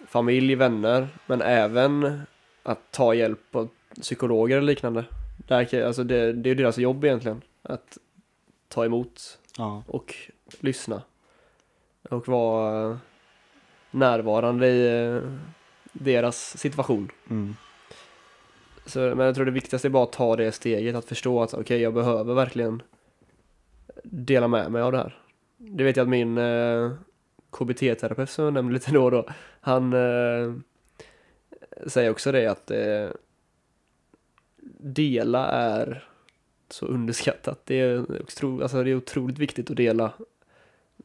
familj, 0.07 0.55
vänner, 0.55 1.09
men 1.27 1.43
även 1.43 2.21
att 2.63 2.79
ta 2.91 3.15
hjälp 3.15 3.57
av 3.57 3.69
psykologer 4.01 4.57
eller 4.57 4.67
liknande. 4.67 5.05
Där 5.37 5.87
alltså 5.87 6.05
det, 6.05 6.33
det 6.33 6.51
är 6.51 6.55
deras 6.55 6.79
jobb 6.79 7.05
egentligen, 7.05 7.43
att 7.63 7.99
ta 8.69 8.85
emot 8.85 9.39
Ja, 9.59 9.83
och 9.87 10.15
lyssna. 10.61 11.03
Och 12.11 12.29
vara 12.29 12.99
närvarande 13.91 14.69
i 14.69 15.07
eh, 15.07 15.23
deras 15.93 16.59
situation. 16.59 17.11
mm. 17.31 17.57
Så, 18.87 18.99
men 18.99 19.27
jag 19.27 19.35
tror 19.35 19.45
det 19.45 19.51
viktigaste 19.51 19.89
är 19.89 19.91
bara 19.91 20.05
att 20.05 20.13
ta 20.13 20.37
det 20.37 20.53
steget, 20.53 20.97
att 20.97 21.05
förstå 21.05 21.43
att 21.43 21.55
okej, 21.55 21.81
jag 21.81 21.95
behöver 21.95 22.35
verkligen 22.35 22.83
dela 24.03 24.49
med 24.49 24.73
mig 24.73 24.83
av 24.83 24.93
det 24.93 24.99
här. 24.99 25.22
Det 25.71 25.85
vet 25.85 25.97
jag 25.97 26.05
att 26.05 26.09
min 26.11 26.39
eh, 26.39 26.91
KBT-terapeut 27.51 28.31
som 28.31 28.45
jag 28.45 28.55
nämnde 28.55 28.75
lite 28.75 28.93
då 28.93 29.05
och 29.05 29.11
då, 29.11 29.27
han 29.61 29.93
eh, 29.93 30.55
säger 31.87 32.11
också 32.11 32.33
det 32.33 32.47
att 32.47 32.71
eh, 32.71 33.09
dela 34.79 35.47
är 35.47 36.05
så 36.71 36.87
underskattat. 36.87 37.61
Det 37.65 37.81
är, 37.81 38.23
otro, 38.23 38.63
alltså 38.63 38.83
det 38.83 38.91
är 38.91 38.97
otroligt 38.97 39.39
viktigt 39.39 39.71
att 39.71 39.77
dela 39.77 40.13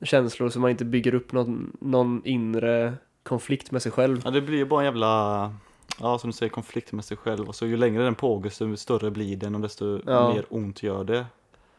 känslor 0.01 0.49
så 0.49 0.59
man 0.59 0.71
inte 0.71 0.85
bygger 0.85 1.13
upp 1.13 1.31
någon, 1.31 1.77
någon 1.81 2.21
inre 2.25 2.93
konflikt 3.23 3.71
med 3.71 3.81
sig 3.81 3.91
själv. 3.91 4.21
Ja, 4.25 4.31
det 4.31 4.41
blir 4.41 4.57
ju 4.57 4.65
bara 4.65 4.81
en 4.81 4.85
jävla, 4.85 5.53
ja 5.99 6.19
som 6.19 6.29
du 6.29 6.33
säger, 6.37 6.49
konflikt 6.49 6.91
med 6.91 7.05
sig 7.05 7.17
själv 7.17 7.47
och 7.47 7.55
så 7.55 7.65
ju 7.65 7.77
längre 7.77 8.03
den 8.03 8.15
pågår 8.15 8.43
desto 8.43 8.77
större 8.77 9.11
blir 9.11 9.37
den 9.37 9.55
och 9.55 9.61
desto 9.61 10.01
Ja. 10.05 10.33
mer 10.33 10.45
ont 10.49 10.83
gör 10.83 11.03
det. 11.03 11.25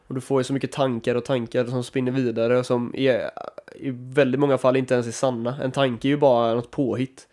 Och 0.09 0.14
du 0.14 0.21
får 0.21 0.40
ju 0.40 0.44
så 0.44 0.53
mycket 0.53 0.73
tankar 0.73 1.14
och 1.14 1.25
tankar 1.25 1.64
som 1.64 1.85
spinner 1.85 2.12
vidare 2.12 2.59
och 2.59 2.66
som 2.66 2.94
är, 2.97 3.31
i 3.75 3.90
väldigt 3.90 4.40
många 4.40 4.59
fall 4.59 4.77
inte 4.77 4.94
ens 4.94 5.07
är 5.07 5.11
sanna. 5.12 5.62
En 5.62 5.73
tanke 5.73 6.09
är 6.09 6.11
ju 6.11 6.16
bara 6.16 6.55
något 6.55 6.71
påhitt. 6.71 7.29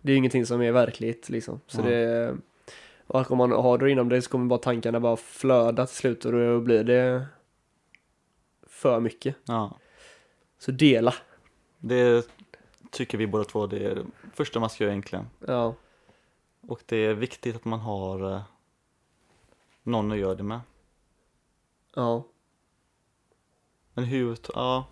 Det 0.00 0.08
är 0.10 0.12
ju 0.12 0.18
ingenting 0.18 0.46
som 0.46 0.62
är 0.62 0.72
verklighet 0.72 1.28
liksom. 1.28 1.60
Så 1.66 1.80
Ja. 1.80 1.84
det 1.84 2.36
och 3.06 3.30
om 3.30 3.38
man 3.38 3.52
har 3.52 3.78
det 3.78 3.90
inom 3.90 4.08
det 4.08 4.22
så 4.22 4.30
kommer 4.30 4.46
bara 4.46 4.58
tankarna 4.58 5.00
bara 5.00 5.16
flöda 5.16 5.86
till 5.86 5.96
slut 5.96 6.24
och 6.24 6.32
då 6.32 6.60
blir 6.60 6.84
det 6.84 7.26
för 8.66 9.00
mycket. 9.00 9.36
Ja. 9.44 9.78
Så 10.58 10.70
dela. 10.70 11.14
Det 11.78 12.26
tycker 12.90 13.18
vi 13.18 13.26
båda 13.26 13.44
två, 13.44 13.66
det 13.66 13.84
är 13.84 13.94
det 13.94 14.04
första 14.34 14.60
man 14.60 14.70
ska 14.70 14.84
göra 14.84 14.92
egentligen. 14.92 15.26
Ja, 15.46 15.74
Och 16.60 16.80
det 16.86 16.96
är 16.96 17.14
viktigt 17.14 17.56
att 17.56 17.64
man 17.64 17.80
har 17.80 18.32
eh, 18.34 18.42
någon 19.82 20.12
att 20.12 20.18
göra 20.18 20.34
det 20.34 20.42
med. 20.42 20.60
Ja, 21.94 22.24
Men 23.94 24.04
hur, 24.04 24.36
ja. 24.54 24.86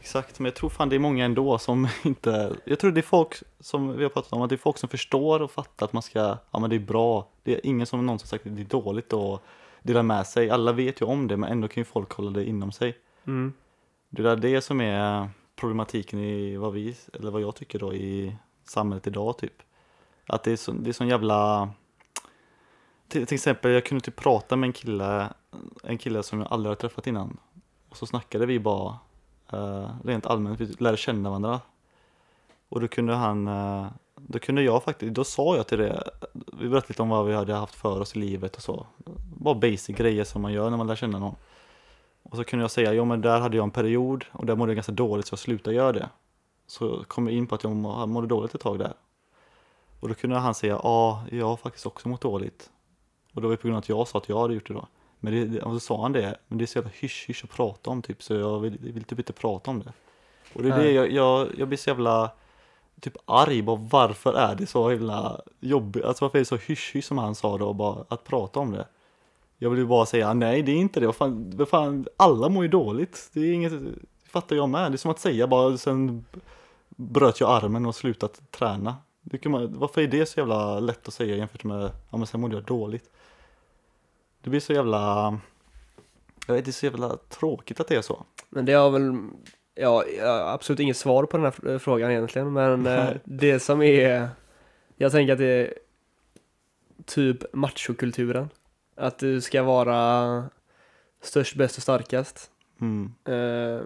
Exakt, 0.00 0.38
men 0.38 0.44
jag 0.44 0.54
tror 0.54 0.70
fan 0.70 0.88
det 0.88 0.96
är 0.96 1.00
många 1.00 1.24
ändå 1.24 1.58
som 1.58 1.88
inte, 2.04 2.56
jag 2.64 2.78
tror 2.78 2.92
det 2.92 3.00
är 3.00 3.02
folk 3.02 3.34
som 3.60 3.96
vi 3.96 4.02
har 4.02 4.10
pratat 4.10 4.32
om, 4.32 4.42
att 4.42 4.48
det 4.48 4.54
är 4.54 4.58
folk 4.58 4.78
som 4.78 4.88
förstår 4.88 5.42
och 5.42 5.50
fattar 5.50 5.86
att 5.86 5.92
man 5.92 6.02
ska, 6.02 6.38
ja 6.50 6.58
men 6.58 6.70
det 6.70 6.76
är 6.76 6.80
bra, 6.80 7.28
det 7.42 7.54
är 7.54 7.66
ingen 7.66 7.86
som 7.86 8.06
någonsin 8.06 8.28
sagt 8.28 8.46
att 8.46 8.56
det 8.56 8.62
är 8.62 8.64
dåligt 8.64 9.12
att 9.12 9.42
dela 9.82 10.02
med 10.02 10.26
sig, 10.26 10.50
alla 10.50 10.72
vet 10.72 11.00
ju 11.00 11.06
om 11.06 11.28
det 11.28 11.36
men 11.36 11.50
ändå 11.52 11.68
kan 11.68 11.80
ju 11.80 11.84
folk 11.84 12.12
hålla 12.12 12.30
det 12.30 12.44
inom 12.44 12.72
sig. 12.72 12.98
mm, 13.26 13.52
Det 14.08 14.22
är 14.22 14.36
det 14.36 14.60
som 14.60 14.80
är 14.80 15.28
problematiken 15.56 16.18
i 16.18 16.56
vad 16.56 16.72
vi, 16.72 16.96
eller 17.12 17.30
vad 17.30 17.42
jag 17.42 17.54
tycker 17.54 17.78
då 17.78 17.94
i 17.94 18.36
samhället 18.64 19.06
idag 19.06 19.38
typ. 19.38 19.62
Att 20.26 20.42
det 20.42 20.52
är 20.52 20.56
så, 20.56 20.72
det 20.72 20.90
är 20.90 20.92
sån 20.92 21.08
jävla 21.08 21.70
till, 23.08 23.26
till 23.26 23.34
exempel 23.34 23.72
jag 23.72 23.84
kunde 23.84 24.04
typ 24.04 24.16
prata 24.16 24.56
med 24.56 24.66
en 24.66 24.72
kille, 24.72 25.32
en 25.82 25.98
kille 25.98 26.22
som 26.22 26.40
jag 26.40 26.52
aldrig 26.52 26.70
har 26.70 26.76
träffat 26.76 27.06
innan. 27.06 27.36
Och 27.88 27.96
så 27.96 28.06
snackade 28.06 28.46
vi 28.46 28.60
bara 28.60 28.98
eh, 29.52 29.90
rent 30.04 30.26
allmänt, 30.26 30.60
vi 30.60 30.66
lärde 30.78 30.96
känna 30.96 31.28
varandra. 31.28 31.60
Och 32.68 32.80
då 32.80 32.88
kunde 32.88 33.14
han, 33.14 33.48
eh, 33.48 33.86
då 34.16 34.38
kunde 34.38 34.62
jag 34.62 34.82
faktiskt, 34.82 35.14
då 35.14 35.24
sa 35.24 35.56
jag 35.56 35.66
till 35.66 35.78
det, 35.78 36.10
vi 36.32 36.68
berättade 36.68 36.90
lite 36.92 37.02
om 37.02 37.08
vad 37.08 37.26
vi 37.26 37.34
hade 37.34 37.54
haft 37.54 37.74
för 37.74 38.00
oss 38.00 38.16
i 38.16 38.18
livet 38.18 38.56
och 38.56 38.62
så. 38.62 38.86
Bara 39.36 39.54
basic 39.54 39.96
grejer 39.96 40.24
som 40.24 40.42
man 40.42 40.52
gör 40.52 40.70
när 40.70 40.76
man 40.76 40.86
lär 40.86 40.96
känna 40.96 41.18
någon. 41.18 41.36
Och 42.22 42.36
så 42.36 42.44
kunde 42.44 42.62
jag 42.62 42.70
säga, 42.70 42.94
ja 42.94 43.04
men 43.04 43.20
där 43.20 43.40
hade 43.40 43.56
jag 43.56 43.64
en 43.64 43.70
period 43.70 44.24
och 44.32 44.46
där 44.46 44.56
mådde 44.56 44.70
jag 44.70 44.76
ganska 44.76 44.92
dåligt 44.92 45.26
så 45.26 45.32
jag 45.32 45.38
slutade 45.38 45.76
göra 45.76 45.92
det. 45.92 46.08
Så 46.66 47.04
kom 47.04 47.26
jag 47.26 47.36
in 47.36 47.46
på 47.46 47.54
att 47.54 47.64
jag 47.64 47.74
mådde 48.08 48.26
dåligt 48.26 48.54
ett 48.54 48.60
tag 48.60 48.78
där. 48.78 48.94
Och 50.00 50.08
då 50.08 50.14
kunde 50.14 50.36
han 50.36 50.54
säga, 50.54 50.80
ja, 50.82 51.24
jag 51.30 51.46
har 51.46 51.56
faktiskt 51.56 51.86
också 51.86 52.08
mått 52.08 52.20
dåligt. 52.20 52.70
Och 53.34 53.42
då 53.42 53.48
var 53.48 53.52
det 53.52 53.56
på 53.56 53.68
grund 53.68 53.76
av 53.76 53.78
att 53.78 53.88
jag 53.88 54.08
sa 54.08 54.18
att 54.18 54.28
jag 54.28 54.40
hade 54.40 54.54
gjort 54.54 54.68
det 54.68 54.74
då. 54.74 54.86
Men 55.20 55.52
det, 55.52 55.62
och 55.62 55.72
så 55.72 55.80
sa 55.80 56.02
han 56.02 56.12
det, 56.12 56.38
men 56.48 56.58
det 56.58 56.64
är 56.64 56.66
så 56.66 56.78
jävla 56.78 56.90
hysch-hysch 56.94 57.44
att 57.44 57.50
prata 57.50 57.90
om 57.90 58.02
typ, 58.02 58.22
så 58.22 58.34
jag 58.34 58.60
vill, 58.60 58.78
vill 58.78 59.04
typ 59.04 59.18
inte 59.18 59.32
prata 59.32 59.70
om 59.70 59.78
det. 59.80 59.92
Och 60.52 60.62
det 60.62 60.68
är 60.68 60.78
det 60.78 60.90
jag, 60.90 61.12
jag, 61.12 61.48
jag 61.58 61.68
blir 61.68 61.78
så 61.78 61.90
jävla 61.90 62.30
typ 63.00 63.16
arg, 63.24 63.62
bara 63.62 63.76
varför 63.76 64.34
är 64.34 64.54
det 64.54 64.66
så 64.66 64.90
himla 64.90 65.40
jobbigt, 65.60 66.04
alltså 66.04 66.24
varför 66.24 66.38
är 66.38 66.40
det 66.40 66.44
så 66.44 66.56
hysch-hysch 66.56 67.04
som 67.04 67.18
han 67.18 67.34
sa 67.34 67.58
då, 67.58 67.72
bara 67.72 68.04
att 68.08 68.24
prata 68.24 68.60
om 68.60 68.72
det. 68.72 68.86
Jag 69.58 69.70
vill 69.70 69.78
ju 69.78 69.86
bara 69.86 70.06
säga, 70.06 70.34
nej 70.34 70.62
det 70.62 70.72
är 70.72 70.76
inte 70.76 71.00
det, 71.00 71.06
vad 71.06 71.16
fan, 71.16 71.52
vad 71.56 71.68
fan 71.68 72.06
alla 72.16 72.48
mår 72.48 72.64
ju 72.64 72.68
dåligt, 72.68 73.30
det 73.32 73.40
är 73.40 73.52
inget, 73.52 73.72
det 73.72 74.30
fattar 74.30 74.56
jag 74.56 74.68
med, 74.68 74.92
det 74.92 74.94
är 74.94 74.98
som 74.98 75.10
att 75.10 75.20
säga 75.20 75.46
bara, 75.46 75.76
sen 75.76 76.24
bröt 76.88 77.40
jag 77.40 77.50
armen 77.50 77.86
och 77.86 77.94
slutat 77.94 78.50
träna. 78.50 78.96
Det 79.22 79.38
kan 79.38 79.52
man, 79.52 79.78
varför 79.78 80.00
är 80.00 80.06
det 80.06 80.26
så 80.26 80.40
jävla 80.40 80.80
lätt 80.80 81.08
att 81.08 81.14
säga 81.14 81.36
jämfört 81.36 81.64
med, 81.64 81.90
ja 82.10 82.16
men 82.16 82.26
sen 82.26 82.40
mådde 82.40 82.54
jag 82.54 82.64
dåligt. 82.64 83.10
Det 84.46 84.50
blir 84.50 84.60
så 84.60 84.72
jävla, 84.72 85.38
jag 86.46 86.54
vet 86.54 86.64
det 86.64 86.70
är 86.70 86.72
så 86.72 86.86
jävla 86.86 87.16
tråkigt 87.28 87.80
att 87.80 87.88
det 87.88 87.96
är 87.96 88.02
så. 88.02 88.24
men 88.48 88.64
det 88.64 88.72
har 88.72 88.90
väl, 88.90 89.18
ja, 89.74 90.04
jag 90.18 90.26
har 90.26 90.54
absolut 90.54 90.80
inget 90.80 90.96
svar 90.96 91.24
på 91.24 91.36
den 91.36 91.44
här 91.44 91.50
fr- 91.52 91.78
frågan 91.78 92.10
egentligen, 92.10 92.52
men 92.52 92.86
eh, 92.86 93.08
det 93.24 93.60
som 93.60 93.82
är, 93.82 94.28
jag 94.96 95.12
tänker 95.12 95.32
att 95.32 95.38
det 95.38 95.46
är 95.46 95.74
typ 97.04 97.54
machokulturen. 97.54 98.48
Att 98.96 99.18
du 99.18 99.40
ska 99.40 99.62
vara 99.62 100.44
störst, 101.22 101.56
bäst 101.56 101.76
och 101.76 101.82
starkast. 101.82 102.50
Mm. 102.80 103.12
Eh, 103.24 103.82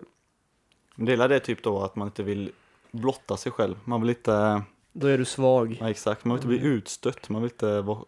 Men 0.94 1.06
Delar 1.06 1.28
det 1.28 1.40
typ 1.40 1.62
då 1.62 1.82
att 1.82 1.96
man 1.96 2.08
inte 2.08 2.22
vill 2.22 2.52
blotta 2.90 3.36
sig 3.36 3.52
själv, 3.52 3.76
man 3.84 4.00
vill 4.00 4.10
inte, 4.10 4.62
då 4.92 5.06
är 5.06 5.18
du 5.18 5.24
svag. 5.24 5.76
ja, 5.80 5.90
exakt, 5.90 6.24
man 6.24 6.36
vill 6.36 6.38
inte 6.52 6.60
bli 6.60 6.70
utstött, 6.70 7.28
man 7.28 7.42
vill 7.42 7.50
inte 7.50 7.80
vara 7.80 7.98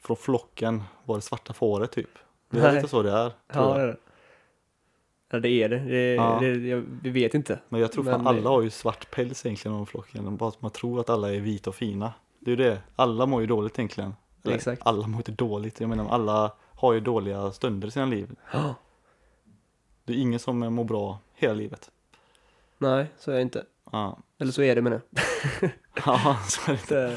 från 0.00 0.16
flocken, 0.16 0.82
vara 1.04 1.16
det 1.18 1.22
svarta 1.22 1.52
fåret 1.52 1.92
typ. 1.92 2.10
Det 2.50 2.58
är 2.58 2.62
Nej. 2.62 2.74
lite 2.74 2.88
så 2.88 3.02
det 3.02 3.10
är, 3.10 3.30
tror 3.30 3.36
Ja, 3.52 3.74
det 3.74 3.80
jag. 3.80 3.80
är 3.80 3.86
det. 3.86 3.96
Ja, 5.32 5.40
det 5.40 5.48
är 5.48 5.68
det. 5.68 5.78
det, 5.78 6.14
Ja. 6.14 6.38
det 6.40 6.46
jag, 6.68 6.84
vi 7.02 7.10
vet 7.10 7.34
inte. 7.34 7.58
Men 7.68 7.80
jag 7.80 7.92
tror 7.92 8.04
fan 8.04 8.24
Men 8.24 8.26
alla 8.36 8.50
har 8.50 8.62
ju 8.62 8.70
svart 8.70 9.10
päls 9.10 9.46
egentligen 9.46 9.76
om 9.76 9.86
flocken, 9.86 10.36
bara 10.36 10.48
att 10.48 10.62
man 10.62 10.70
tror 10.70 11.00
att 11.00 11.10
alla 11.10 11.34
är 11.34 11.40
vita 11.40 11.70
och 11.70 11.76
fina. 11.76 12.12
Det 12.38 12.50
är 12.52 12.56
ju 12.56 12.64
det, 12.64 12.82
alla 12.96 13.26
mår 13.26 13.40
ju 13.40 13.46
dåligt 13.46 13.78
egentligen. 13.78 14.14
Eller, 14.44 14.54
Exakt. 14.54 14.82
Alla 14.84 15.06
mår 15.06 15.16
inte 15.20 15.32
dåligt, 15.32 15.80
jag 15.80 15.88
menar 15.88 16.08
alla 16.08 16.52
har 16.74 16.92
ju 16.92 17.00
dåliga 17.00 17.52
stunder 17.52 17.88
i 17.88 17.90
sina 17.90 18.06
liv. 18.06 18.36
Ja. 18.52 18.74
Det 20.04 20.12
är 20.12 20.16
ingen 20.16 20.38
som 20.38 20.58
mår 20.58 20.84
bra 20.84 21.18
hela 21.34 21.54
livet. 21.54 21.90
Nej, 22.78 23.06
så 23.18 23.30
är 23.30 23.34
det 23.36 23.42
inte. 23.42 23.64
Ja, 23.92 24.18
Eller 24.40 24.52
så 24.52 24.62
är 24.62 24.74
det 24.74 24.82
med 24.82 24.92
det. 24.92 25.00
ja 26.06 26.38
så 26.48 26.70
är 26.70 26.74
det 26.74 26.80
inte. 26.80 27.16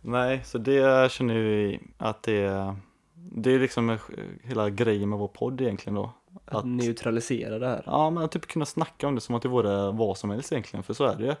Nej, 0.00 0.40
så 0.44 0.58
det 0.58 1.12
känner 1.12 1.34
vi 1.34 1.80
att 1.98 2.22
det, 2.22 2.74
det 3.14 3.50
är 3.50 3.58
liksom 3.58 3.98
hela 4.42 4.70
grejen 4.70 5.08
med 5.08 5.18
vår 5.18 5.28
podd 5.28 5.60
egentligen 5.60 5.94
då. 5.94 6.12
att 6.44 6.54
Att, 6.54 6.66
neutralisera 6.66 7.58
det 7.58 7.66
här. 7.66 7.82
ja, 7.86 8.10
men 8.10 8.22
att 8.22 8.32
typ 8.32 8.46
kunna 8.46 8.66
snacka 8.66 9.08
om 9.08 9.14
det 9.14 9.20
som 9.20 9.34
att 9.34 9.42
det 9.42 9.48
vore 9.48 9.92
vad 9.92 10.18
som 10.18 10.30
helst 10.30 10.52
egentligen, 10.52 10.82
för 10.82 10.94
så 10.94 11.04
är 11.04 11.16
det 11.16 11.24
ju. 11.24 11.34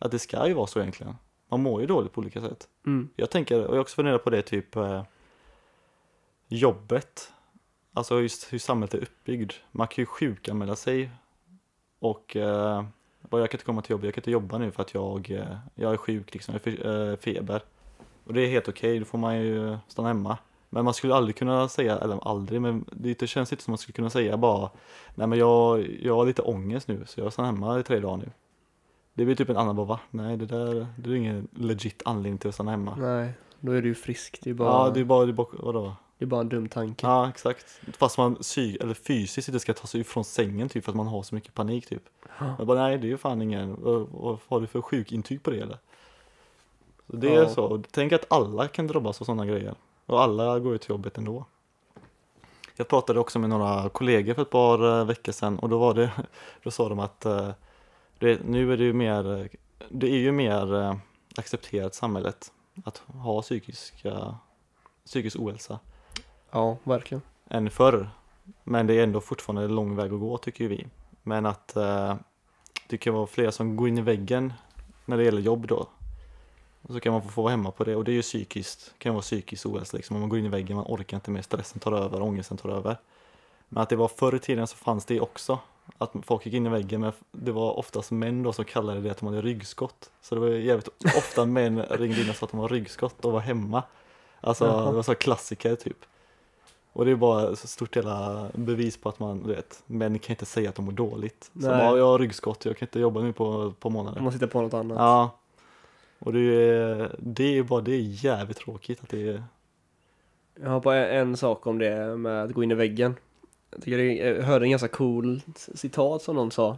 Att 0.00 0.10
det 0.10 0.18
ska 0.18 0.48
ju 0.48 0.54
vara 0.54 0.66
så 0.66 0.80
egentligen. 0.80 1.16
Man 1.50 1.62
mår 1.62 1.80
ju 1.80 1.86
dåligt 1.86 2.12
på 2.12 2.20
olika 2.20 2.40
sätt. 2.40 2.68
Mm. 2.86 3.08
Jag 3.16 3.30
tänker, 3.30 3.66
och 3.66 3.74
jag 3.76 3.80
också 3.80 3.94
funderat 3.94 4.24
på 4.24 4.30
det 4.30 4.42
typ 4.42 4.76
eh, 4.76 5.02
jobbet. 6.48 7.32
Alltså 7.92 8.20
just 8.20 8.52
hur 8.52 8.58
samhället 8.58 8.94
är 8.94 8.98
uppbyggd. 9.02 9.52
Man 9.72 9.86
kan 9.88 10.02
ju 10.02 10.06
sjukanmäla 10.06 10.76
sig 10.76 11.10
och 11.98 12.36
eh, 12.36 12.84
bara, 13.30 13.40
jag 13.40 13.50
kan 13.50 13.56
inte 13.58 13.64
komma 13.64 13.82
till 13.82 13.90
jobbet, 13.90 14.04
jag 14.04 14.14
kan 14.14 14.20
inte 14.20 14.30
jobba 14.30 14.58
nu 14.58 14.70
för 14.70 14.82
att 14.82 14.94
jag, 14.94 15.30
eh, 15.30 15.56
jag 15.74 15.92
är 15.92 15.96
sjuk 15.96 16.34
liksom, 16.34 16.54
jag 16.64 16.72
har 16.84 17.10
eh, 17.10 17.16
feber. 17.16 17.62
Och 18.24 18.34
det 18.34 18.40
är 18.40 18.48
helt 18.48 18.68
okej, 18.68 18.98
då 18.98 19.04
får 19.04 19.18
man 19.18 19.40
ju 19.40 19.76
stanna 19.88 20.08
hemma. 20.08 20.38
Men 20.70 20.84
man 20.84 20.94
skulle 20.94 21.14
aldrig 21.14 21.36
kunna 21.36 21.68
säga, 21.68 21.98
eller 21.98 22.28
aldrig, 22.28 22.60
men 22.60 22.84
det 22.92 23.26
känns 23.26 23.52
inte 23.52 23.64
som 23.64 23.72
man 23.72 23.78
skulle 23.78 23.92
kunna 23.92 24.10
säga 24.10 24.36
bara 24.36 24.70
Nej 25.14 25.26
men 25.26 25.38
jag, 25.38 25.86
jag 26.02 26.14
har 26.14 26.26
lite 26.26 26.42
ångest 26.42 26.88
nu 26.88 27.04
så 27.06 27.20
jag 27.20 27.32
stannar 27.32 27.52
hemma 27.52 27.80
i 27.80 27.82
tre 27.82 28.00
dagar 28.00 28.16
nu. 28.16 28.30
Det 29.14 29.24
blir 29.24 29.34
typ 29.34 29.48
en 29.48 29.56
annan 29.56 29.76
bara 29.76 29.86
va? 29.86 30.00
Nej 30.10 30.36
det 30.36 30.46
där, 30.46 30.86
det 30.96 31.10
är 31.10 31.14
ingen 31.14 31.48
legit 31.52 32.02
anledning 32.04 32.38
till 32.38 32.48
att 32.48 32.54
stanna 32.54 32.70
hemma. 32.70 32.96
Nej, 32.96 33.32
då 33.60 33.72
är 33.72 33.82
du 33.82 33.88
ju 33.88 33.94
frisk. 33.94 34.38
Det 34.42 34.50
är 34.50 34.54
bara, 34.54 34.68
Ja, 34.68 34.90
det 34.94 35.00
är 35.00 35.04
bara, 35.04 35.24
det 35.24 35.30
är 35.30 35.34
bara 35.34 35.46
vadå? 35.52 35.96
Det 36.18 36.24
är 36.24 36.26
bara 36.26 36.40
en 36.40 36.48
dum 36.48 36.68
tanke. 36.68 37.06
Ja, 37.06 37.28
exakt. 37.28 37.80
Fast 37.98 38.18
man 38.18 38.34
psy 38.34 38.76
eller 38.80 38.94
fysiskt 38.94 39.48
inte 39.48 39.60
ska 39.60 39.74
ta 39.74 39.86
sig 39.86 40.00
ifrån 40.00 40.24
sängen 40.24 40.68
typ 40.68 40.84
för 40.84 40.92
att 40.92 40.96
man 40.96 41.06
har 41.06 41.22
så 41.22 41.34
mycket 41.34 41.54
panik 41.54 41.86
typ. 41.88 42.02
Ja. 42.38 42.54
Jag 42.58 42.66
bara, 42.66 42.78
nej 42.82 42.98
det 42.98 43.06
är 43.06 43.08
ju 43.08 43.16
fan 43.18 43.42
ingen, 43.42 43.76
vad, 43.82 44.08
vad 44.10 44.38
har 44.48 44.60
du 44.60 44.66
för 44.66 44.80
sjukintyg 44.80 45.42
på 45.42 45.50
det 45.50 45.60
eller? 45.60 45.78
Så 47.10 47.16
det 47.16 47.28
är 47.34 47.42
Ja. 47.42 47.48
så, 47.48 47.64
Och 47.64 47.86
tänk 47.90 48.12
att 48.12 48.32
alla 48.32 48.68
kan 48.68 48.86
drabbas 48.86 49.20
av 49.20 49.24
sådana 49.24 49.46
grejer. 49.46 49.74
Och 50.06 50.22
alla 50.22 50.58
går 50.58 50.72
ju 50.72 50.78
till 50.78 50.90
jobbet 50.90 51.18
ändå. 51.18 51.44
Jag 52.76 52.88
pratade 52.88 53.20
också 53.20 53.38
med 53.38 53.50
några 53.50 53.88
kollegor 53.88 54.34
för 54.34 54.42
ett 54.42 54.50
par 54.50 54.98
eh, 55.00 55.04
veckor 55.06 55.32
sedan 55.32 55.58
och 55.58 55.68
då 55.68 55.78
var 55.78 55.94
det, 55.94 56.10
då 56.62 56.70
sa 56.70 56.88
de 56.88 56.98
att 56.98 57.24
eh, 57.24 57.50
det, 58.18 58.40
nu 58.44 58.72
är 58.72 58.76
det 58.76 58.84
ju 58.84 58.92
mer, 58.92 59.48
det 59.88 60.06
är 60.06 60.18
ju 60.18 60.32
mer 60.32 60.74
eh, 60.74 60.96
accepterat 61.36 61.94
samhället 61.94 62.52
att 62.84 62.98
ha 62.98 63.42
psykiska, 63.42 64.38
psykisk 65.06 65.36
ohälsa 65.40 65.78
Ja, 66.50 66.76
verkligen. 66.84 67.22
än 67.48 67.70
förr. 67.70 68.10
Men 68.64 68.86
det 68.86 68.94
är 68.94 69.02
ändå 69.02 69.20
fortfarande 69.20 69.62
en 69.64 69.74
lång 69.74 69.96
väg 69.96 70.12
att 70.12 70.20
gå 70.20 70.38
tycker 70.38 70.64
ju 70.64 70.68
vi. 70.68 70.86
Men 71.22 71.46
att 71.46 71.76
eh, 71.76 72.14
det 72.88 72.98
kan 72.98 73.14
vara 73.14 73.26
fler 73.26 73.50
som 73.50 73.76
går 73.76 73.88
in 73.88 73.98
i 73.98 74.02
väggen 74.02 74.52
när 75.04 75.16
det 75.16 75.24
gäller 75.24 75.40
jobb 75.40 75.66
då. 75.66 75.88
Och 76.82 76.94
så 76.94 77.00
kan 77.00 77.12
man 77.12 77.22
få, 77.22 77.42
vara 77.42 77.50
hemma 77.50 77.70
på 77.70 77.84
det 77.84 77.96
och 77.96 78.04
det 78.04 78.10
är 78.10 78.14
ju 78.14 78.22
psykiskt, 78.22 78.94
kan 78.98 79.14
vara 79.14 79.22
psykisk 79.22 79.66
ohälsa 79.66 79.96
liksom. 79.96 80.16
Om 80.16 80.20
man 80.20 80.28
går 80.28 80.38
in 80.38 80.46
i 80.46 80.48
väggen, 80.48 80.76
man 80.76 80.86
orkar 80.88 81.16
inte 81.16 81.30
mer, 81.30 81.42
stressen 81.42 81.80
tar 81.80 81.92
över, 81.92 82.22
ångesten 82.22 82.56
tar 82.56 82.68
över. 82.68 82.96
Men 83.68 83.82
att 83.82 83.88
det 83.88 83.96
var 83.96 84.08
förr 84.08 84.34
i 84.34 84.38
tiden 84.38 84.66
så 84.66 84.76
fanns 84.76 85.04
det 85.04 85.20
också. 85.20 85.58
att 85.98 86.12
folk 86.22 86.46
gick 86.46 86.54
in 86.54 86.66
i 86.66 86.68
väggen 86.68 87.00
men 87.00 87.12
det 87.30 87.52
var 87.52 87.78
oftast 87.78 88.10
män 88.10 88.42
då 88.42 88.52
som 88.52 88.64
kallade 88.64 89.00
det 89.00 89.10
att 89.10 89.18
de 89.18 89.26
hade 89.26 89.42
ryggskott. 89.42 90.10
Så 90.20 90.34
det 90.34 90.40
var 90.40 90.48
jävligt 90.48 90.88
ofta 91.16 91.44
män 91.44 91.82
ringde 91.90 92.20
in 92.20 92.30
och 92.30 92.36
sa 92.36 92.44
att 92.44 92.50
de 92.50 92.60
har 92.60 92.68
ryggskott 92.68 93.24
och 93.24 93.32
var 93.32 93.40
hemma. 93.40 93.82
Alltså 94.40 94.64
det 94.64 94.92
var 94.92 95.02
så 95.02 95.14
klassiker 95.14 95.76
typ. 95.76 95.98
Och 96.92 97.04
det 97.04 97.10
är 97.10 97.16
bara 97.16 97.56
så 97.56 97.66
stort 97.66 97.96
jävla 97.96 98.48
bevis 98.54 98.96
på 98.96 99.08
att 99.08 99.18
man, 99.18 99.42
du 99.42 99.54
vet, 99.54 99.82
män 99.86 100.18
kan 100.18 100.32
inte 100.32 100.46
säga 100.46 100.68
att 100.68 100.74
de 100.74 100.84
mår 100.84 100.92
dåligt. 100.92 101.44
Så 101.44 101.50
Nej. 101.70 101.70
bara, 101.70 101.98
jag 101.98 102.04
har 102.04 102.18
ryggskott, 102.18 102.64
jag 102.64 102.76
kan 102.76 102.86
inte 102.86 103.00
jobba 103.00 103.20
nu 103.20 103.32
på, 103.32 103.72
på 103.80 103.90
månader. 103.90 104.16
Man 104.16 104.24
måste 104.24 104.36
hitta 104.36 104.52
på 104.52 104.60
något 104.60 104.74
annat. 104.74 104.98
Ja. 104.98 105.38
Och 106.18 106.32
det 106.32 106.40
är, 106.40 107.16
det 107.18 107.58
är 107.58 107.62
bara, 107.62 107.80
det 107.80 107.92
är 107.92 108.24
jävligt 108.24 108.56
tråkigt 108.56 109.02
att 109.02 109.08
det 109.08 109.28
är, 109.28 109.42
Jag 110.62 110.70
har 110.70 110.80
bara 110.80 111.08
en, 111.08 111.36
sak 111.36 111.66
om 111.66 111.78
det 111.78 112.16
med 112.16 112.42
att 112.42 112.52
gå 112.52 112.62
in 112.62 112.70
i 112.70 112.74
väggen. 112.74 113.16
Jag, 113.70 113.82
tycker 113.82 113.98
det, 113.98 114.14
jag 114.14 114.42
hörde 114.42 114.64
en 114.64 114.70
ganska 114.70 114.88
cool 114.88 115.40
citat 115.54 116.22
som 116.22 116.36
någon 116.36 116.50
sa. 116.50 116.76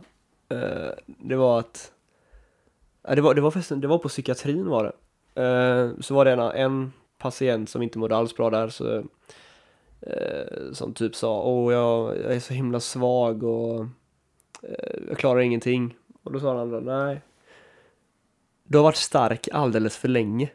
Eh, 0.49 0.91
det 1.07 1.37
var 1.37 1.59
att, 1.59 1.93
det 3.03 3.21
var, 3.21 3.35
det 3.35 3.41
var 3.41 3.51
förresten, 3.51 3.81
det 3.81 3.89
var 3.89 3.99
på 3.99 4.09
psykiatrin 4.09 4.69
var 4.69 4.85
det. 4.85 4.93
Eh, 5.43 6.01
så 6.01 6.15
var 6.15 6.25
det 6.25 6.33
en, 6.33 6.41
en 6.41 6.93
patient 7.19 7.71
som 7.71 7.83
inte 7.83 7.99
mådde 7.99 8.17
alls 8.17 8.37
bra 8.37 8.51
där 8.51 8.69
så, 8.69 9.05
eh, 10.01 10.73
som 10.73 10.95
typ 10.95 11.15
sa, 11.15 11.43
åh 11.43 11.73
jag, 11.73 12.19
jag 12.19 12.35
är 12.35 12.41
så 12.41 12.55
himla 12.55 12.81
svag 12.81 13.43
och 13.43 13.81
eh, 14.63 15.01
jag 15.09 15.19
klarar 15.19 15.41
ingenting. 15.41 15.97
Och 16.23 16.33
då 16.33 16.41
sa 16.41 16.53
den 16.53 16.61
andra, 16.61 16.81
nej. 16.81 17.21
Du 18.65 18.79
har 18.79 18.83
varit 18.83 18.97
stark 18.97 19.49
alldeles 19.53 19.97
för 19.97 20.09
länge 20.09 20.51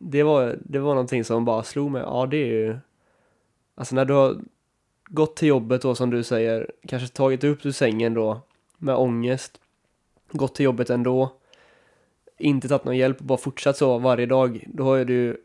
det 0.00 0.22
var, 0.22 0.58
det 0.64 0.78
var 0.78 0.94
någonting 0.94 1.24
som 1.24 1.44
bara 1.44 1.62
slog 1.62 1.90
mig. 1.90 2.02
Ja, 2.02 2.26
det 2.26 2.36
är 2.36 2.46
ju... 2.46 2.78
Alltså 3.74 3.94
när 3.94 4.04
du 4.04 4.14
har 4.14 4.40
gått 5.04 5.36
till 5.36 5.48
jobbet 5.48 5.82
då 5.82 5.94
som 5.94 6.10
du 6.10 6.22
säger, 6.22 6.70
kanske 6.86 7.08
tagit 7.08 7.44
upp 7.44 7.66
ur 7.66 7.72
sängen 7.72 8.14
då 8.14 8.40
med 8.78 8.96
ångest, 8.96 9.60
gått 10.32 10.54
till 10.54 10.64
jobbet 10.64 10.90
ändå, 10.90 11.32
inte 12.38 12.68
tagit 12.68 12.84
någon 12.84 12.96
hjälp 12.96 13.18
och 13.18 13.24
bara 13.24 13.38
fortsatt 13.38 13.76
så 13.76 13.98
varje 13.98 14.26
dag, 14.26 14.64
då 14.66 14.84
har 14.84 15.04
du, 15.04 15.44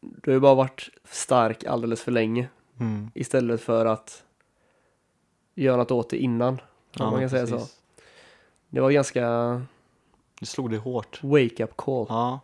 du 0.00 0.30
har 0.30 0.34
ju 0.34 0.40
bara 0.40 0.54
varit 0.54 0.88
stark 1.04 1.64
alldeles 1.64 2.02
för 2.02 2.12
länge 2.12 2.48
mm. 2.80 3.10
istället 3.14 3.60
för 3.60 3.86
att 3.86 4.24
göra 5.54 5.76
något 5.76 5.90
åt 5.90 6.10
det 6.10 6.16
innan. 6.16 6.60
om 6.98 7.10
man 7.10 7.20
kan 7.20 7.30
säga 7.30 7.46
så. 7.46 7.56
precis. 7.56 7.80
Det 8.68 8.80
var 8.80 8.90
ganska 8.90 9.22
Det 10.40 10.46
slog 10.46 10.70
det 10.70 10.78
hårt. 10.78 11.20
wake-up 11.22 11.76
call. 11.76 12.06
Ja, 12.08 12.40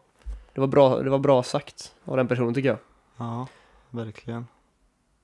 Det 0.52 0.60
var, 0.60 0.68
bra, 0.68 1.02
det 1.02 1.10
var 1.10 1.18
bra 1.18 1.42
sagt 1.42 1.94
av 2.04 2.16
den 2.16 2.28
personen 2.28 2.54
tycker 2.54 2.68
jag. 2.68 2.78
ja, 3.16 3.46
verkligen. 3.90 4.46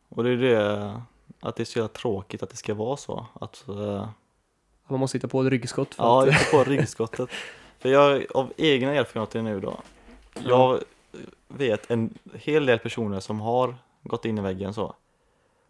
Och 0.08 0.24
det 0.24 0.30
är 0.30 0.36
det, 0.36 1.02
att 1.40 1.56
det 1.56 1.62
är 1.62 1.64
så 1.64 1.78
jävla 1.78 1.88
tråkigt 1.88 2.42
att 2.42 2.50
det 2.50 2.56
ska 2.56 2.74
vara 2.74 2.96
så. 2.96 3.26
Att, 3.32 3.68
Att 3.68 4.90
Man 4.90 5.00
måste 5.00 5.18
hitta 5.18 5.28
på 5.28 5.42
ett 5.42 5.48
ryggskott 5.50 5.94
för 5.94 6.04
ja, 6.04 6.22
att... 6.28 6.50
tar 6.50 6.64
på 6.64 6.70
ryggskottet. 6.70 7.28
För 7.78 7.88
jag, 7.88 8.26
av 8.34 8.52
egna 8.56 8.94
erfarenheter 8.94 9.42
nu 9.42 9.60
då, 9.60 9.80
jag 10.46 10.80
vet 11.50 11.90
en 11.90 12.18
hel 12.34 12.66
del 12.66 12.78
personer 12.78 13.20
som 13.20 13.40
har 13.40 13.74
gått 14.02 14.24
in 14.24 14.38
i 14.38 14.40
väggen 14.40 14.74
så. 14.74 14.94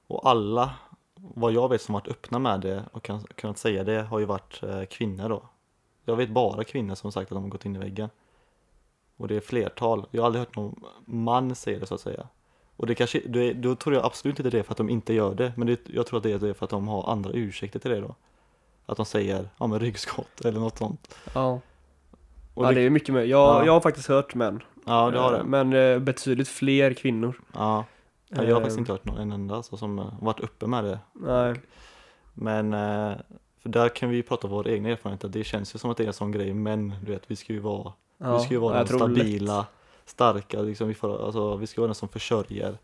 Och 0.07 0.29
alla, 0.31 0.71
vad 1.15 1.53
jag 1.53 1.69
vet 1.69 1.83
som 1.83 1.93
varit 1.93 2.09
öppna 2.09 2.39
med 2.39 2.61
det 2.61 2.85
och 2.93 3.03
kan, 3.03 3.21
kunnat 3.35 3.59
säga 3.59 3.85
det, 3.85 4.03
har 4.03 4.19
ju 4.19 4.25
varit 4.25 4.63
eh, 4.63 4.85
kvinnor 4.85 5.29
då. 5.29 5.43
Jag 6.05 6.17
vet 6.17 6.31
bara 6.31 6.65
kvinnor 6.65 6.95
som 6.95 7.13
sagt 7.13 7.33
att 7.33 7.37
de 7.37 7.43
har 7.43 7.51
gått 7.51 7.65
in 7.65 7.77
i 7.77 7.79
väggen. 7.79 8.09
Och 9.17 9.29
det 9.29 9.37
är 9.37 9.41
flertal. 9.41 10.07
Jag 10.11 10.23
har 10.23 10.27
aldrig 10.27 10.41
hört 10.41 10.57
någon 10.57 10.85
man 11.05 11.55
säga 11.55 11.79
det 11.79 11.87
så 11.87 11.95
att 11.95 12.01
säga. 12.01 12.27
Och 12.77 12.87
det 12.87 12.95
kanske, 12.95 13.21
det, 13.27 13.53
då 13.53 13.75
tror 13.75 13.95
jag 13.95 14.05
absolut 14.05 14.39
inte 14.39 14.51
det 14.51 14.59
är 14.59 14.63
för 14.63 14.73
att 14.73 14.77
de 14.79 14.91
inte 14.91 15.15
gör 15.15 15.35
det, 15.35 15.53
men 15.57 15.67
det, 15.67 15.81
jag 15.87 16.07
tror 16.07 16.17
att 16.17 16.23
det 16.23 16.31
är 16.49 16.53
för 16.55 16.65
att 16.65 16.71
de 16.71 16.89
har 16.89 17.11
andra 17.13 17.31
ursäkter 17.31 17.79
till 17.79 17.91
det 17.91 18.01
då. 18.01 18.15
Att 18.87 18.97
de 18.97 19.07
säger, 19.07 19.49
ja 19.59 19.67
men 19.67 19.81
ryggskott 19.81 20.41
eller 20.45 20.61
något 20.61 20.79
sånt. 20.79 21.19
Ja, 21.35 21.61
Och 22.55 22.65
ja 22.65 22.69
det, 22.69 22.75
det 22.75 22.81
är 22.81 22.91
mycket 22.91 23.15
med. 23.15 23.27
Jag, 23.27 23.49
Ja. 23.49 23.65
jag 23.67 23.73
har 23.73 23.81
faktiskt 23.81 24.09
hört 24.09 24.35
män. 24.35 24.63
Ja, 24.85 25.11
det 25.11 25.19
har 25.19 25.33
det. 25.33 25.45
Men 25.45 25.73
eh, 25.73 25.99
betydligt 25.99 26.49
fler 26.49 26.95
kvinnor. 26.95 27.41
Ja. 27.53 27.85
ja 28.29 28.45
jag 28.45 28.55
har 28.55 28.61
faktiskt 28.61 28.77
Eh, 28.77 28.81
inte 28.81 28.93
hört 28.93 29.05
någon 29.05 29.19
en 29.19 29.33
enda 29.33 29.57
alltså, 29.57 29.77
som 29.77 29.99
eh, 29.99 30.07
varit 30.21 30.41
uppe 30.41 30.67
med 30.67 30.85
det. 30.85 30.99
Nej, 31.13 31.55
Men 32.35 32.75
eh, 32.75 33.17
för 33.63 33.69
där 33.69 33.89
kan 33.89 34.11
vi 34.11 34.17
ju 34.17 34.23
prata 34.23 34.47
om 34.47 34.53
vår 34.53 34.69
egna 34.69 34.89
erfarenhet, 34.89 35.25
att 35.25 35.33
det 35.33 35.45
känns 35.45 35.75
ju 35.75 35.79
som 35.79 35.91
att 35.91 35.97
det 35.97 36.03
är 36.03 36.07
en 36.07 36.13
sån 36.13 36.33
grej, 36.33 36.55
men 36.55 36.95
du 37.05 37.13
vet, 37.13 37.23
vi 37.27 37.37
ska 37.37 37.53
ju 37.53 37.59
vara, 37.59 37.93
ja, 38.19 38.37
vi 38.39 38.45
ska 38.45 38.55
ju 38.55 38.61
vara 38.61 38.79
den 38.79 38.87
tror 38.87 39.09
lätt. 39.09 39.19
stabila, 39.19 39.67
starka, 40.05 40.63
liksom, 40.63 40.89
vi, 40.89 40.95
får, 40.95 41.25
alltså, 41.25 41.57
vi 41.57 41.67
ska 41.67 41.81
vara 41.81 41.89
den 41.89 41.95
som 41.95 42.09
försörjer. 42.09 42.79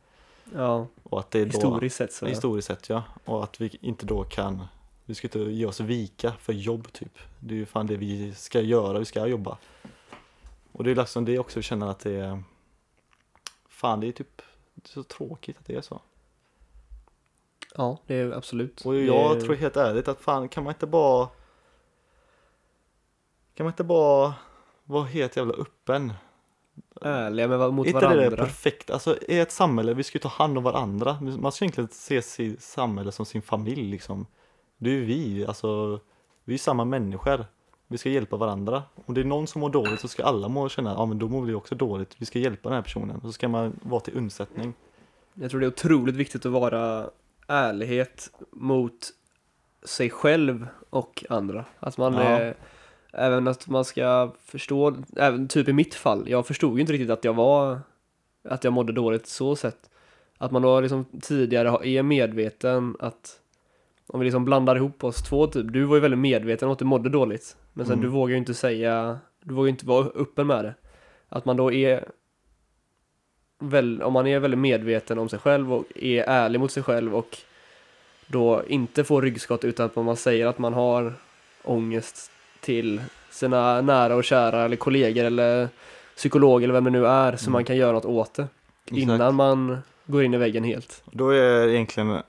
Ja, 0.55 0.87
Och 1.03 1.21
att 1.21 1.31
det 1.31 1.41
är 1.41 1.45
då, 1.45 1.51
historiskt 1.51 1.97
sett 1.97 2.13
så. 2.13 2.27
historiskt 2.27 2.69
sett 2.69 2.89
ja, 2.89 3.03
och 3.25 3.45
att 3.45 3.61
vi 3.61 3.79
inte 3.81 4.07
då 4.07 4.25
kan, 4.25 4.65
vi 5.05 5.15
ska 5.15 5.27
inte 5.27 5.39
ge 5.39 5.67
oss 5.67 5.81
vika 5.81 6.33
för 6.41 6.53
jobb 6.53 6.93
typ. 6.93 7.19
Det 7.41 7.55
är 7.55 7.59
ju 7.59 7.67
fan 7.67 7.87
det 7.87 7.97
vi 7.97 8.35
ska 8.35 8.61
göra, 8.61 8.99
vi 8.99 9.05
ska 9.05 9.27
jobba. 9.27 9.59
Och 10.77 10.85
det 10.85 10.91
är 10.91 10.95
liksom 10.95 11.25
det 11.25 11.39
också 11.39 11.59
vi 11.59 11.63
känner 11.63 11.87
att 11.87 11.99
det 11.99 12.13
är, 12.17 12.43
fan 13.69 14.01
det 14.01 14.07
är 14.09 14.13
typ 14.13 14.43
det 14.75 14.89
är 14.89 14.93
så 14.93 15.03
tråkigt 15.03 15.59
att 15.59 15.65
det 15.67 15.75
är 15.75 15.81
så. 15.81 16.01
Ja, 17.75 17.99
det 18.07 18.15
är 18.15 18.33
absolut. 18.33 18.87
Och 18.87 18.97
jag 18.97 19.37
är- 19.37 19.41
tror 19.41 19.55
helt 19.55 19.77
ärligt 19.77 20.09
att 20.09 20.21
fan 20.21 20.49
kan 20.49 20.65
man 20.65 20.73
inte 20.75 20.87
bara 20.87 21.29
Kan 23.55 23.65
man 23.65 23.73
inte 23.73 23.85
bara 23.85 24.35
vara 24.85 25.05
helt 25.05 25.37
jävla 25.37 25.55
öppen? 25.55 26.13
Ärliga 27.03 27.49
med, 27.49 27.75
mot 27.75 27.87
Är 27.87 27.91
inte 27.91 28.01
det 28.01 28.07
varandra. 28.07 28.31
det 28.31 28.37
perfekt? 28.37 28.91
Alltså 28.91 29.19
i 29.29 29.39
ett 29.39 29.53
samhälle, 29.53 29.95
vi 29.95 30.03
ska 30.03 30.17
ju 30.19 30.23
ta 30.23 30.29
hand 30.29 30.59
om 30.59 30.65
varandra. 30.65 31.19
Man 31.21 31.53
ska 31.53 31.65
egentligen 31.65 31.89
se 31.93 32.23
sitt 32.23 32.63
samhälle 32.63 33.13
som 33.13 33.27
sin 33.27 33.43
familj 33.43 33.91
liksom. 33.91 34.27
Det 34.79 34.91
är 34.91 34.95
ju 34.95 35.05
vi, 35.05 35.47
alltså 35.47 36.01
vi 36.45 36.55
är 36.55 36.59
samma 36.59 36.85
människor. 36.85 37.47
Vi 37.89 37.99
ska 37.99 38.09
hjälpa 38.09 38.37
varandra. 38.37 38.83
Om 39.07 39.15
det 39.15 39.21
är 39.21 39.25
någon 39.25 39.47
som 39.47 39.61
mår 39.61 39.71
dåligt 39.71 40.01
så 40.01 40.09
ska 40.09 40.25
alla 40.25 40.49
må 40.49 40.69
känna, 40.69 40.91
ja 40.93 41.07
men 41.07 41.19
då 41.19 41.29
mår 41.29 41.43
vi 41.43 41.55
också 41.55 41.75
dåligt. 41.75 42.15
Vi 42.19 42.27
ska 42.27 42.39
hjälpa 42.39 42.69
den 42.69 42.77
här 42.77 42.83
personen. 42.83 43.21
Så 43.21 43.33
ska 43.33 43.49
man 43.49 43.81
vara 43.83 44.01
till 44.01 44.17
undsättning. 44.17 44.75
Jag 45.35 45.51
tror 45.51 45.61
det 45.61 45.67
är 45.67 45.69
otroligt 45.69 46.15
viktigt 46.15 46.47
att 46.47 46.53
vara 46.53 47.11
ärlighet 47.47 48.31
mot 48.51 49.11
sig 49.85 50.11
själv 50.11 50.67
och 50.91 51.25
andra. 51.29 51.65
Att 51.81 51.99
man 51.99 52.15
Ja. 52.15 52.21
är, 52.21 52.57
även 53.13 53.49
att 53.49 53.69
man 53.69 53.85
ska 53.85 54.33
förstå, 54.45 54.97
även 55.17 55.49
typ 55.49 55.69
i 55.69 55.73
mitt 55.73 55.95
fall, 55.95 56.29
jag 56.29 56.47
förstod 56.47 56.75
ju 56.75 56.81
inte 56.81 56.93
riktigt 56.93 57.11
att 57.11 57.25
jag 57.25 57.35
var, 57.35 57.81
att 58.49 58.65
jag 58.65 58.73
mådde 58.73 58.93
dåligt 58.93 59.27
så 59.27 59.57
sätt. 59.57 59.91
Att 60.39 60.51
man 60.51 60.63
då 60.63 60.81
liksom 60.81 61.05
tidigare 61.23 61.89
är 61.89 62.03
medveten 62.03 62.97
att 63.01 63.41
om 64.07 64.21
vi 64.21 64.25
liksom 64.25 64.45
blandar 64.45 64.77
ihop 64.77 65.05
oss 65.05 65.23
två 65.23 65.47
typ, 65.47 65.73
du 65.73 65.85
var 65.85 65.97
ju 65.97 66.01
väldigt 66.01 66.21
medveten 66.21 66.69
om 66.69 66.73
att 66.73 66.79
du 66.79 66.85
mådde 66.85 67.09
dåligt. 67.09 67.57
Men 67.77 67.87
sen 67.87 67.93
Mm. 67.93 68.03
du 68.03 68.09
vågar 68.09 68.31
ju 68.33 68.39
inte 68.39 68.55
säga, 68.55 69.19
du 69.43 69.55
vågar 69.55 69.67
ju 69.67 69.71
inte 69.71 69.87
vara 69.87 70.07
öppen 70.07 70.47
med 70.47 70.65
det. 70.65 70.75
Att 71.29 71.45
man 71.45 71.57
då 71.57 71.73
är 71.73 72.05
väl, 73.59 74.03
om 74.03 74.13
man 74.13 74.27
är 74.27 74.39
väldigt 74.39 74.61
medveten 74.61 75.19
om 75.19 75.29
sig 75.29 75.39
själv 75.39 75.73
och 75.75 75.85
är 75.95 76.23
ärlig 76.25 76.61
mot 76.61 76.73
sig 76.73 76.83
själv 76.83 77.15
och 77.17 77.39
då 78.27 78.63
inte 78.69 79.05
får 79.05 79.23
ryggskott 79.23 79.65
utan 79.65 79.87
att 79.87 79.97
man 79.97 80.17
säger 80.17 80.47
att 80.47 80.59
man 80.59 80.75
har 80.75 81.13
ångest 81.65 82.31
till 82.61 83.01
sina 83.31 83.81
nära 83.81 84.15
och 84.15 84.25
kära 84.25 84.65
eller 84.65 84.77
kollegor 84.77 85.25
eller 85.25 85.69
psykolog 86.17 86.63
eller 86.65 86.75
vem 86.75 86.85
det 86.85 86.91
nu 86.91 87.07
är 87.07 87.37
så 87.37 87.45
Mm. 87.45 87.53
man 87.53 87.65
kan 87.65 87.77
göra 87.77 87.93
något 87.93 88.05
åt 88.05 88.35
det 88.35 88.47
innan 88.91 89.35
man 89.35 89.79
går 90.07 90.25
in 90.25 90.35
i 90.35 90.37
väggen 90.37 90.65
helt. 90.65 91.03
Då 91.13 91.31
är 91.31 91.69
egentligen 91.69 92.11
eh, 92.11 92.21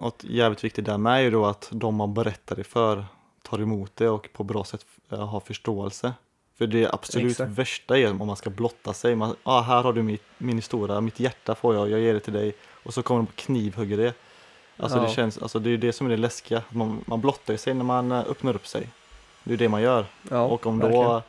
något 0.00 0.24
jävligt 0.24 0.64
viktigt 0.64 0.84
där 0.84 0.98
med 0.98 1.12
är 1.18 1.20
ju 1.20 1.30
då 1.30 1.46
att 1.46 1.68
de 1.72 1.94
man 1.94 2.14
berättar 2.14 2.56
det 2.56 2.64
för 2.64 3.04
tar 3.48 3.60
emot 3.60 3.96
det 3.96 4.08
och 4.08 4.28
på 4.32 4.44
bra 4.44 4.64
sätt 4.64 4.86
eh, 5.12 5.26
har 5.28 5.40
förståelse. 5.40 6.12
För 6.58 6.66
det 6.66 6.92
absolut 6.94 7.30
Exakt. 7.30 7.50
värsta 7.50 7.98
är 7.98 8.20
om 8.20 8.26
man 8.26 8.36
ska 8.36 8.50
blotta 8.50 8.92
sig. 8.92 9.16
Man, 9.16 9.36
ah, 9.42 9.60
här 9.60 9.82
har 9.82 9.92
du 9.92 10.02
mitt, 10.02 10.22
min 10.38 10.56
historia, 10.56 11.00
mitt 11.00 11.20
hjärta 11.20 11.54
får 11.54 11.74
jag, 11.74 11.90
jag 11.90 12.00
ger 12.00 12.14
det 12.14 12.20
till 12.20 12.32
dig. 12.32 12.54
Och 12.84 12.94
så 12.94 13.02
kommer 13.02 13.20
de 13.20 13.26
och 13.26 13.34
knivhugger 13.36 13.96
det. 13.96 14.14
Alltså 14.76 14.98
det 14.98 15.04
Ja. 15.04 15.10
känns, 15.12 15.38
alltså 15.38 15.58
det 15.58 15.70
är 15.70 15.76
det 15.78 15.92
som 15.92 16.06
är 16.06 16.10
det 16.10 16.16
läskiga. 16.16 16.62
Man, 16.70 17.04
man 17.06 17.20
blottar 17.20 17.56
sig 17.56 17.74
när 17.74 17.84
man 17.84 18.12
eh, 18.12 18.18
öppnar 18.18 18.54
upp 18.56 18.66
sig. 18.66 18.88
Det 19.44 19.52
är 19.52 19.56
det 19.58 19.68
man 19.68 19.82
gör. 19.82 20.06
Ja, 20.30 20.42
och 20.44 20.66
om 20.66 20.78
verkligen. 20.78 21.04
då 21.04 21.22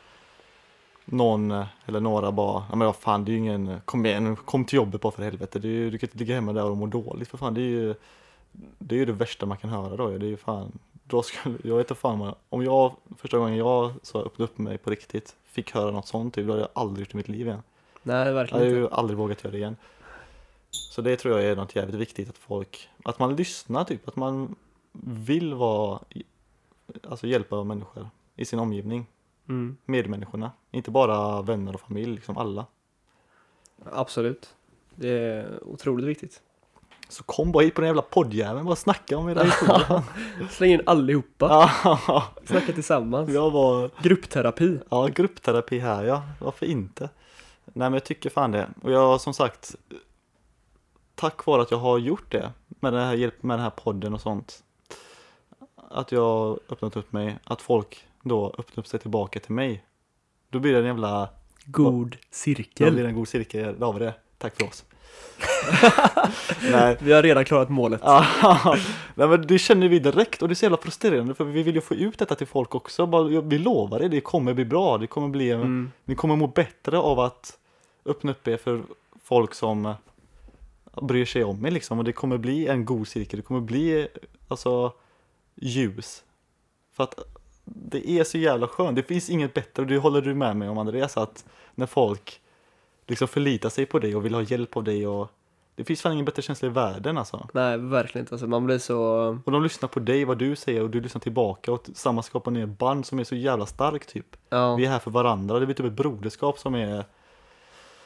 någon 1.04 1.50
eh, 1.50 1.66
eller 1.86 2.00
några 2.00 2.32
bara, 2.32 2.64
ja 2.70 2.76
men 2.76 2.86
vad 2.86 2.96
fan 2.96 3.24
det 3.24 3.30
är 3.30 3.32
ju 3.32 3.38
ingen, 3.38 3.80
kom 3.84 4.06
igen, 4.06 4.36
kom 4.36 4.64
till 4.64 4.76
jobbet 4.76 5.00
bara 5.00 5.12
för 5.12 5.22
helvete. 5.22 5.58
Det 5.58 5.68
ju- 5.68 5.90
du 5.90 5.98
kan 5.98 6.06
inte 6.08 6.18
ligga 6.18 6.34
hemma 6.34 6.52
där 6.52 6.64
och 6.64 6.76
må 6.76 6.86
dåligt 6.86 7.28
för 7.28 7.38
fan. 7.38 7.54
Det 7.54 7.60
är 7.60 7.62
ju 7.62 7.94
det, 8.78 8.94
är 8.94 8.98
ju 8.98 9.04
det 9.04 9.12
värsta 9.12 9.46
man 9.46 9.56
kan 9.56 9.70
höra 9.70 9.96
då. 9.96 10.08
Det 10.08 10.26
är 10.26 10.30
ju 10.30 10.36
fan, 10.36 10.78
då 11.06 11.22
skulle, 11.22 11.58
jag 11.64 11.76
vet 11.76 11.90
inte 11.90 12.00
fan 12.00 12.34
om 12.48 12.64
jag 12.64 12.96
första 13.18 13.38
gången 13.38 13.56
jag 13.56 13.92
så 14.02 14.22
öppnade 14.22 14.44
upp 14.52 14.58
mig 14.58 14.78
på 14.78 14.90
riktigt 14.90 15.36
fick 15.44 15.74
höra 15.74 15.90
något 15.90 16.06
sånt 16.08 16.34
typ, 16.34 16.46
då 16.46 16.52
hade 16.52 16.62
jag 16.62 16.70
aldrig 16.72 17.00
gjort 17.06 17.12
det 17.12 17.14
i 17.14 17.16
mitt 17.16 17.28
liv 17.28 17.46
igen. 17.46 17.62
Nej, 18.02 18.14
Jag 18.16 18.18
hade 18.24 18.32
verkligen 18.32 18.64
inte. 18.66 18.76
ju 18.76 18.88
aldrig 18.90 19.18
vågat 19.18 19.44
göra 19.44 19.52
det 19.52 19.58
igen. 19.58 19.76
Så 20.70 21.02
det 21.02 21.16
tror 21.16 21.34
jag 21.40 21.50
är 21.50 21.56
något 21.56 21.76
jävligt 21.76 22.00
viktigt 22.00 22.28
att 22.28 22.38
folk, 22.38 22.88
att 23.04 23.18
man 23.18 23.36
lyssnar 23.36 23.84
typ, 23.84 24.08
att 24.08 24.16
man 24.16 24.54
vill 25.02 25.54
vara, 25.54 26.00
alltså 27.08 27.26
hjälpa 27.26 27.64
människor 27.64 28.10
i 28.36 28.44
sin 28.44 28.58
omgivning 28.58 29.06
Mm, 29.48 29.76
medmänniskorna. 29.84 30.52
Inte 30.70 30.90
bara 30.90 31.42
vänner 31.42 31.74
och 31.74 31.80
familj, 31.80 32.14
liksom 32.14 32.36
alla. 32.38 32.66
absolut. 33.92 34.54
Det 34.94 35.08
är 35.08 35.64
otroligt 35.64 36.06
viktigt. 36.06 36.42
Så 37.08 37.22
kom 37.22 37.52
bara 37.52 37.64
hit 37.64 37.74
på 37.74 37.80
den 37.80 37.88
jävla 37.88 38.02
poddjäveln, 38.02 38.66
bara 38.66 38.76
snacka 38.76 39.18
om 39.18 39.28
era 39.28 39.42
historier. 39.42 40.02
Släng 40.50 40.70
in 40.70 40.82
allihopa, 40.86 41.70
snacka 42.44 42.72
tillsammans. 42.72 43.30
jag 43.30 43.50
var, 43.50 43.90
Gruppterapi. 44.02 44.78
ja 44.90 45.06
gruppterapi 45.06 45.78
här 45.78 46.04
ja, 46.04 46.22
varför 46.40 46.66
inte? 46.66 47.08
Nej 47.64 47.90
men 47.90 47.92
jag 47.92 48.04
tycker 48.04 48.30
fan 48.30 48.50
det. 48.52 48.68
Och 48.82 48.92
jag 48.92 49.20
som 49.20 49.34
sagt, 49.34 49.74
tack 51.14 51.46
vare 51.46 51.62
att 51.62 51.70
jag 51.70 51.78
har 51.78 51.98
gjort 51.98 52.32
det 52.32 52.52
med 52.68 52.92
den 52.92 53.02
här 53.06 53.14
hjälp 53.14 53.42
med 53.42 53.58
den 53.58 53.62
här 53.64 53.70
podden 53.70 54.14
och 54.14 54.20
sånt. 54.20 54.62
Att 55.90 56.12
jag 56.12 56.20
har 56.22 56.58
öppnat 56.68 56.96
upp 56.96 57.12
mig, 57.12 57.38
att 57.44 57.62
folk 57.62 58.06
då 58.22 58.54
öppnar 58.58 58.78
upp 58.82 58.86
sig 58.86 59.00
tillbaka 59.00 59.40
till 59.40 59.54
mig. 59.54 59.84
Då 60.50 60.58
blir 60.58 60.72
det 60.72 60.78
en 60.78 60.84
jävla, 60.84 61.28
God 61.64 62.10
då 62.10 62.18
cirkel. 62.30 62.92
blir 62.92 63.02
det 63.02 63.08
en 63.08 63.14
god 63.14 63.28
cirkel, 63.28 63.76
då 63.78 63.86
har 63.86 63.92
vi 63.92 63.98
det. 63.98 64.14
Tack 64.38 64.56
för 64.56 64.66
oss. 64.66 64.84
Nej, 66.70 66.96
Vi 67.00 67.12
har 67.12 67.22
redan 67.22 67.44
klarat 67.44 67.68
målet. 67.68 68.00
Nej 69.14 69.28
men 69.28 69.46
det 69.46 69.58
känner 69.58 69.88
vi 69.88 69.98
direkt 69.98 70.42
och 70.42 70.48
det 70.48 70.52
är 70.52 70.54
så 70.56 70.64
jävla 70.64 70.76
frustrerande 70.78 71.34
för 71.34 71.44
vi 71.44 71.62
vill 71.62 71.74
ju 71.74 71.80
få 71.80 71.94
ut 71.94 72.18
detta 72.18 72.34
till 72.34 72.46
folk 72.46 72.74
också. 72.74 73.06
Bara, 73.06 73.40
vi 73.40 73.58
lovar 73.58 73.98
det, 73.98 74.08
det 74.08 74.20
kommer 74.20 74.54
bli 74.54 74.64
bra, 74.64 74.98
det 74.98 75.06
kommer 75.06 75.28
bli, 75.28 75.50
Mm. 75.50 75.92
ni 76.04 76.14
kommer 76.14 76.36
må 76.36 76.46
bättre 76.46 76.98
av 76.98 77.20
att 77.20 77.58
öppna 78.04 78.30
upp 78.30 78.48
er 78.48 78.56
för 78.56 78.82
folk 79.24 79.54
som 79.54 79.86
eh, 79.86 79.94
bryr 81.02 81.24
sig 81.24 81.44
om 81.44 81.66
er 81.66 81.70
liksom 81.70 81.98
och 81.98 82.04
det 82.04 82.12
kommer 82.12 82.36
bli 82.38 82.66
en 82.66 82.84
god 82.84 83.08
cirkel, 83.08 83.38
det 83.38 83.46
kommer 83.46 83.60
bli 83.60 84.00
eh, 84.00 84.06
alltså 84.48 84.92
ljus. 85.54 86.22
För 86.96 87.04
att 87.04 87.18
det 87.64 88.10
är 88.10 88.24
så 88.24 88.38
jävla 88.38 88.68
skönt, 88.68 88.96
det 88.96 89.02
finns 89.02 89.30
inget 89.30 89.54
bättre 89.54 89.82
och 89.82 89.88
det 89.88 89.96
håller 89.98 90.20
du 90.22 90.34
med 90.34 90.56
mig 90.56 90.68
om 90.68 90.78
Andreas 90.78 91.16
att 91.16 91.44
när 91.74 91.86
folk 91.86 92.40
liksom 93.06 93.28
förlitar 93.28 93.68
sig 93.68 93.86
på 93.86 93.98
dig 93.98 94.16
och 94.16 94.24
vill 94.24 94.34
ha 94.34 94.42
hjälp 94.42 94.76
av 94.76 94.84
dig 94.84 95.06
och 95.06 95.30
det 95.76 95.84
finns 95.84 96.02
fan 96.02 96.12
ingen 96.12 96.24
bättre 96.24 96.42
känsla 96.42 96.68
i 96.68 96.70
världen 96.70 97.18
alltså. 97.18 97.48
Nej, 97.52 97.78
verkligen 97.78 98.22
inte. 98.22 98.34
Alltså, 98.34 98.46
man 98.46 98.66
blir 98.66 98.78
så... 98.78 98.98
Och 99.44 99.52
de 99.52 99.62
lyssnar 99.62 99.88
på 99.88 100.00
dig, 100.00 100.24
vad 100.24 100.38
du 100.38 100.56
säger 100.56 100.82
och 100.82 100.90
du 100.90 101.00
lyssnar 101.00 101.20
tillbaka 101.20 101.72
och 101.72 101.82
tillsammans 101.82 102.26
skapar 102.26 102.50
ner 102.50 102.64
ett 102.64 102.78
band 102.78 103.06
som 103.06 103.18
är 103.18 103.24
så 103.24 103.34
jävla 103.34 103.66
starkt 103.66 104.08
typ. 104.08 104.36
Ja, 104.48 104.76
Vi 104.76 104.84
är 104.84 104.90
här 104.90 104.98
för 104.98 105.10
varandra, 105.10 105.58
det 105.58 105.66
blir 105.66 105.74
typ 105.74 105.86
ett 105.86 105.92
broderskap 105.92 106.58
som 106.58 106.74
är, 106.74 107.04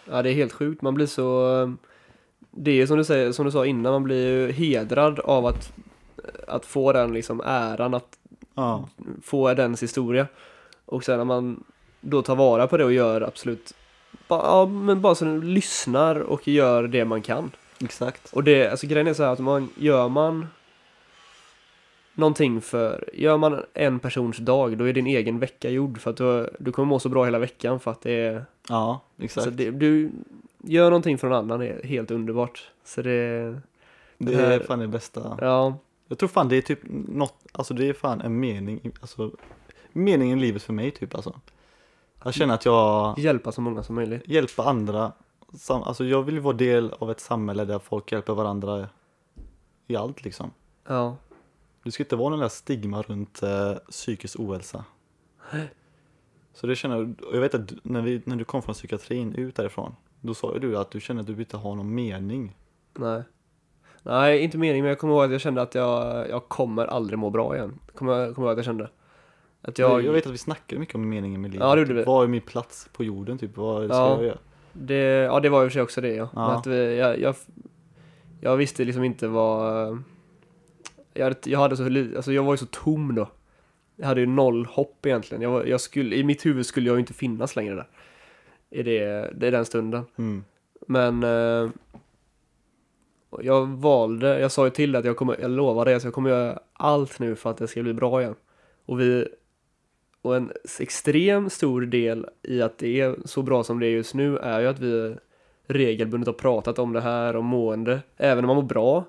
ja, 0.04 0.22
det 0.22 0.30
är 0.30 0.34
helt 0.34 0.52
sjukt. 0.52 0.82
Man 0.82 0.94
blir 0.94 1.06
så... 1.06 1.76
Det 2.50 2.70
är 2.70 2.86
som 2.86 2.96
du, 2.96 3.04
säger, 3.04 3.32
som 3.32 3.44
du 3.44 3.52
sa 3.52 3.66
innan, 3.66 3.92
man 3.92 4.02
blir 4.02 4.28
ju 4.28 4.52
hedrad 4.52 5.20
av 5.20 5.46
att, 5.46 5.72
att 6.48 6.66
få 6.66 6.92
den 6.92 7.12
liksom 7.12 7.42
äran 7.44 7.94
att 7.94 8.18
ja, 8.54 8.88
få 9.22 9.54
dens 9.54 9.82
historia. 9.82 10.26
Och 10.84 11.04
sen 11.04 11.18
när 11.18 11.24
man 11.24 11.64
då 12.00 12.22
tar 12.22 12.36
vara 12.36 12.66
på 12.66 12.76
det 12.76 12.84
och 12.84 12.92
gör 12.92 13.20
absolut 13.20 13.74
bara, 14.30 14.42
ja, 14.46 14.66
men 14.66 15.00
bara 15.00 15.14
så 15.14 15.24
lyssnar 15.38 16.16
och 16.20 16.48
gör 16.48 16.88
det 16.88 17.04
man 17.04 17.22
kan. 17.22 17.50
exakt. 17.84 18.32
Och 18.32 18.44
det, 18.44 18.68
alltså 18.70 18.86
grejen 18.86 19.06
är 19.06 19.14
så 19.14 19.22
här 19.22 19.32
att 19.32 19.38
man, 19.38 19.68
gör 19.76 20.08
man 20.08 20.46
någonting 22.14 22.60
för, 22.60 23.10
gör 23.12 23.36
man 23.36 23.64
en 23.74 23.98
persons 23.98 24.36
dag, 24.36 24.78
då 24.78 24.84
är 24.84 24.92
din 24.92 25.06
egen 25.06 25.38
vecka 25.38 25.70
gjord 25.70 26.00
för 26.00 26.10
att 26.10 26.16
du, 26.16 26.50
du 26.58 26.72
kommer 26.72 26.86
må 26.86 26.98
så 26.98 27.08
bra 27.08 27.24
hela 27.24 27.38
veckan 27.38 27.80
för 27.80 27.90
att 27.90 28.02
det 28.02 28.12
är, 28.12 28.44
Ja, 28.68 29.00
exakt. 29.18 29.44
så 29.44 29.50
det, 29.50 29.70
du 29.70 30.10
gör 30.58 30.84
någonting 30.90 31.18
för 31.18 31.28
någon 31.28 31.38
annan 31.38 31.62
är 31.62 31.82
helt 31.82 32.10
underbart. 32.10 32.70
Så 32.84 33.02
det, 33.02 33.10
det 34.18 34.34
det 34.36 34.54
är 34.54 34.60
fan 34.60 34.78
det 34.78 34.88
bästa. 34.88 35.38
ja, 35.40 35.76
Jag 36.08 36.18
tror 36.18 36.28
fan 36.28 36.48
det 36.48 36.56
är 36.56 36.62
typ 36.62 36.80
något, 37.08 37.34
alltså 37.52 37.74
det 37.74 37.88
är 37.88 37.92
fan 37.92 38.20
en 38.20 38.40
mening, 38.40 38.90
alltså 39.00 39.30
meningen 39.92 40.38
i 40.38 40.40
livet 40.40 40.62
för 40.62 40.72
mig 40.72 40.90
typ 40.90 41.14
alltså. 41.14 41.40
Jag 42.24 42.34
känner 42.34 42.54
att 42.54 42.64
jag 42.64 43.18
hjälpa 43.18 43.52
så 43.52 43.60
många 43.60 43.82
som 43.82 43.94
möjligt. 43.94 44.22
hjälper 44.28 44.68
andra, 44.68 45.12
sam, 45.54 45.82
alltså 45.82 46.04
jag 46.04 46.22
vill 46.22 46.40
vara 46.40 46.56
del 46.56 46.92
av 46.98 47.10
ett 47.10 47.20
samhälle 47.20 47.64
där 47.64 47.78
folk 47.78 48.12
hjälper 48.12 48.32
varandra 48.34 48.88
i 49.86 49.96
allt 49.96 50.24
liksom. 50.24 50.50
Ja, 50.88 51.16
Det 51.84 51.92
ska 51.92 52.02
inte 52.02 52.16
vara 52.16 52.28
någon 52.28 52.38
där 52.38 52.48
stigma 52.48 53.02
runt 53.02 53.42
eh, 53.42 53.74
psykisk 53.90 54.40
ohälsa. 54.40 54.84
Så 56.52 56.66
det 56.66 56.76
känner 56.76 56.96
jag, 56.96 57.14
jag 57.32 57.40
vet 57.40 57.54
att 57.54 57.72
när, 57.82 58.02
vi, 58.02 58.22
när 58.24 58.36
du 58.36 58.44
kom 58.44 58.62
från 58.62 58.74
psykiatrin 58.74 59.34
ut 59.34 59.56
därifrån, 59.56 59.94
då 60.20 60.34
sa 60.34 60.54
ju 60.54 60.58
du 60.58 60.78
att 60.78 60.90
du 60.90 61.00
kände 61.00 61.20
att 61.20 61.26
du 61.26 61.32
inte 61.38 61.56
har 61.56 61.74
någon 61.74 61.94
mening. 61.94 62.56
nej. 62.98 63.22
Nej, 64.02 64.40
inte 64.40 64.58
meningen, 64.58 64.82
men 64.82 64.88
jag 64.88 64.98
kommer 64.98 65.14
ihåg 65.14 65.24
att 65.24 65.30
jag 65.30 65.40
kände 65.40 65.62
att 65.62 65.74
jag, 65.74 66.28
jag 66.28 66.48
kommer 66.48 66.86
aldrig 66.86 67.18
må 67.18 67.30
bra 67.30 67.56
igen. 67.56 67.78
Kommer 67.94 68.34
kommer 68.34 68.48
ihåg 68.48 68.52
att 68.52 68.58
jag 68.58 68.64
kände. 68.64 68.90
Att 69.62 69.78
jag, 69.78 70.04
Jag, 70.04 70.12
vet 70.12 70.26
att 70.26 70.32
vi 70.32 70.38
snackade 70.38 70.80
mycket 70.80 70.94
om 70.94 71.08
meningen 71.08 71.40
med 71.40 71.50
livet. 71.50 71.66
Ja, 71.66 71.74
det 71.74 71.80
gjorde 71.80 71.94
vi. 71.94 72.02
Vad 72.02 72.24
är 72.24 72.28
min 72.28 72.40
plats 72.40 72.88
på 72.92 73.04
jorden 73.04 73.38
typ? 73.38 73.56
Vad 73.56 73.84
ska 73.84 73.96
Ja. 73.96 74.16
jag 74.16 74.24
göra? 74.24 74.38
Det, 74.72 74.96
ja, 75.04 75.40
det 75.40 75.48
var 75.48 75.64
i 75.64 75.66
och 75.66 75.70
för 75.70 75.72
sig 75.72 75.82
också 75.82 76.00
det 76.00 76.14
ja. 76.14 76.28
Ja. 76.34 76.52
Att 76.52 76.66
vi, 76.66 76.98
jag, 76.98 77.18
jag, 77.20 77.34
jag 78.40 78.56
visste 78.56 78.84
liksom 78.84 79.04
inte 79.04 79.28
vad... 79.28 80.02
Jag 81.14 81.24
hade, 81.24 81.36
jag 81.44 81.58
hade 81.58 81.76
så 81.76 81.84
alltså 82.16 82.32
jag 82.32 82.42
var 82.42 82.52
ju 82.52 82.56
så 82.56 82.66
tom 82.66 83.14
då. 83.14 83.28
Jag 83.96 84.06
hade 84.06 84.20
ju 84.20 84.26
noll 84.26 84.66
hopp 84.66 85.06
egentligen. 85.06 85.42
Jag, 85.42 85.68
jag 85.68 85.80
skulle, 85.80 86.16
I 86.16 86.24
mitt 86.24 86.46
huvud 86.46 86.66
skulle 86.66 86.86
jag 86.86 86.94
ju 86.94 87.00
inte 87.00 87.12
finnas 87.14 87.56
längre 87.56 87.74
där. 87.74 87.88
I 88.70 88.82
det, 88.82 89.30
det 89.34 89.46
är 89.46 89.50
den 89.50 89.64
stunden. 89.64 90.04
Mm. 90.16 90.44
Men 90.86 91.22
eh, 91.22 91.70
jag 93.40 93.66
valde, 93.66 94.40
jag 94.40 94.52
sa 94.52 94.64
ju 94.64 94.70
till 94.70 94.96
att 94.96 95.04
jag 95.04 95.16
kommer, 95.16 95.36
jag 95.40 95.50
lovar 95.50 95.84
det, 95.84 96.00
så 96.00 96.06
jag 96.06 96.14
kommer 96.14 96.30
göra 96.30 96.58
allt 96.72 97.18
nu 97.18 97.36
för 97.36 97.50
att 97.50 97.56
det 97.56 97.68
ska 97.68 97.82
bli 97.82 97.94
bra 97.94 98.20
igen. 98.20 98.34
Och 98.86 99.00
vi, 99.00 99.28
och 100.22 100.36
en 100.36 100.52
extrem 100.80 101.50
stor 101.50 101.80
del 101.80 102.26
i 102.42 102.62
att 102.62 102.78
det 102.78 103.00
är 103.00 103.16
så 103.24 103.42
bra 103.42 103.64
som 103.64 103.80
det 103.80 103.86
är 103.86 103.90
just 103.90 104.14
nu 104.14 104.38
är 104.38 104.60
ju 104.60 104.66
att 104.66 104.78
vi 104.78 105.16
regelbundet 105.66 106.26
har 106.26 106.34
pratat 106.34 106.78
om 106.78 106.92
det 106.92 107.00
här, 107.00 107.36
om 107.36 107.46
mående, 107.46 108.00
även 108.16 108.44
om 108.44 108.48
man 108.48 108.56
mår 108.56 108.62
bra. 108.62 109.04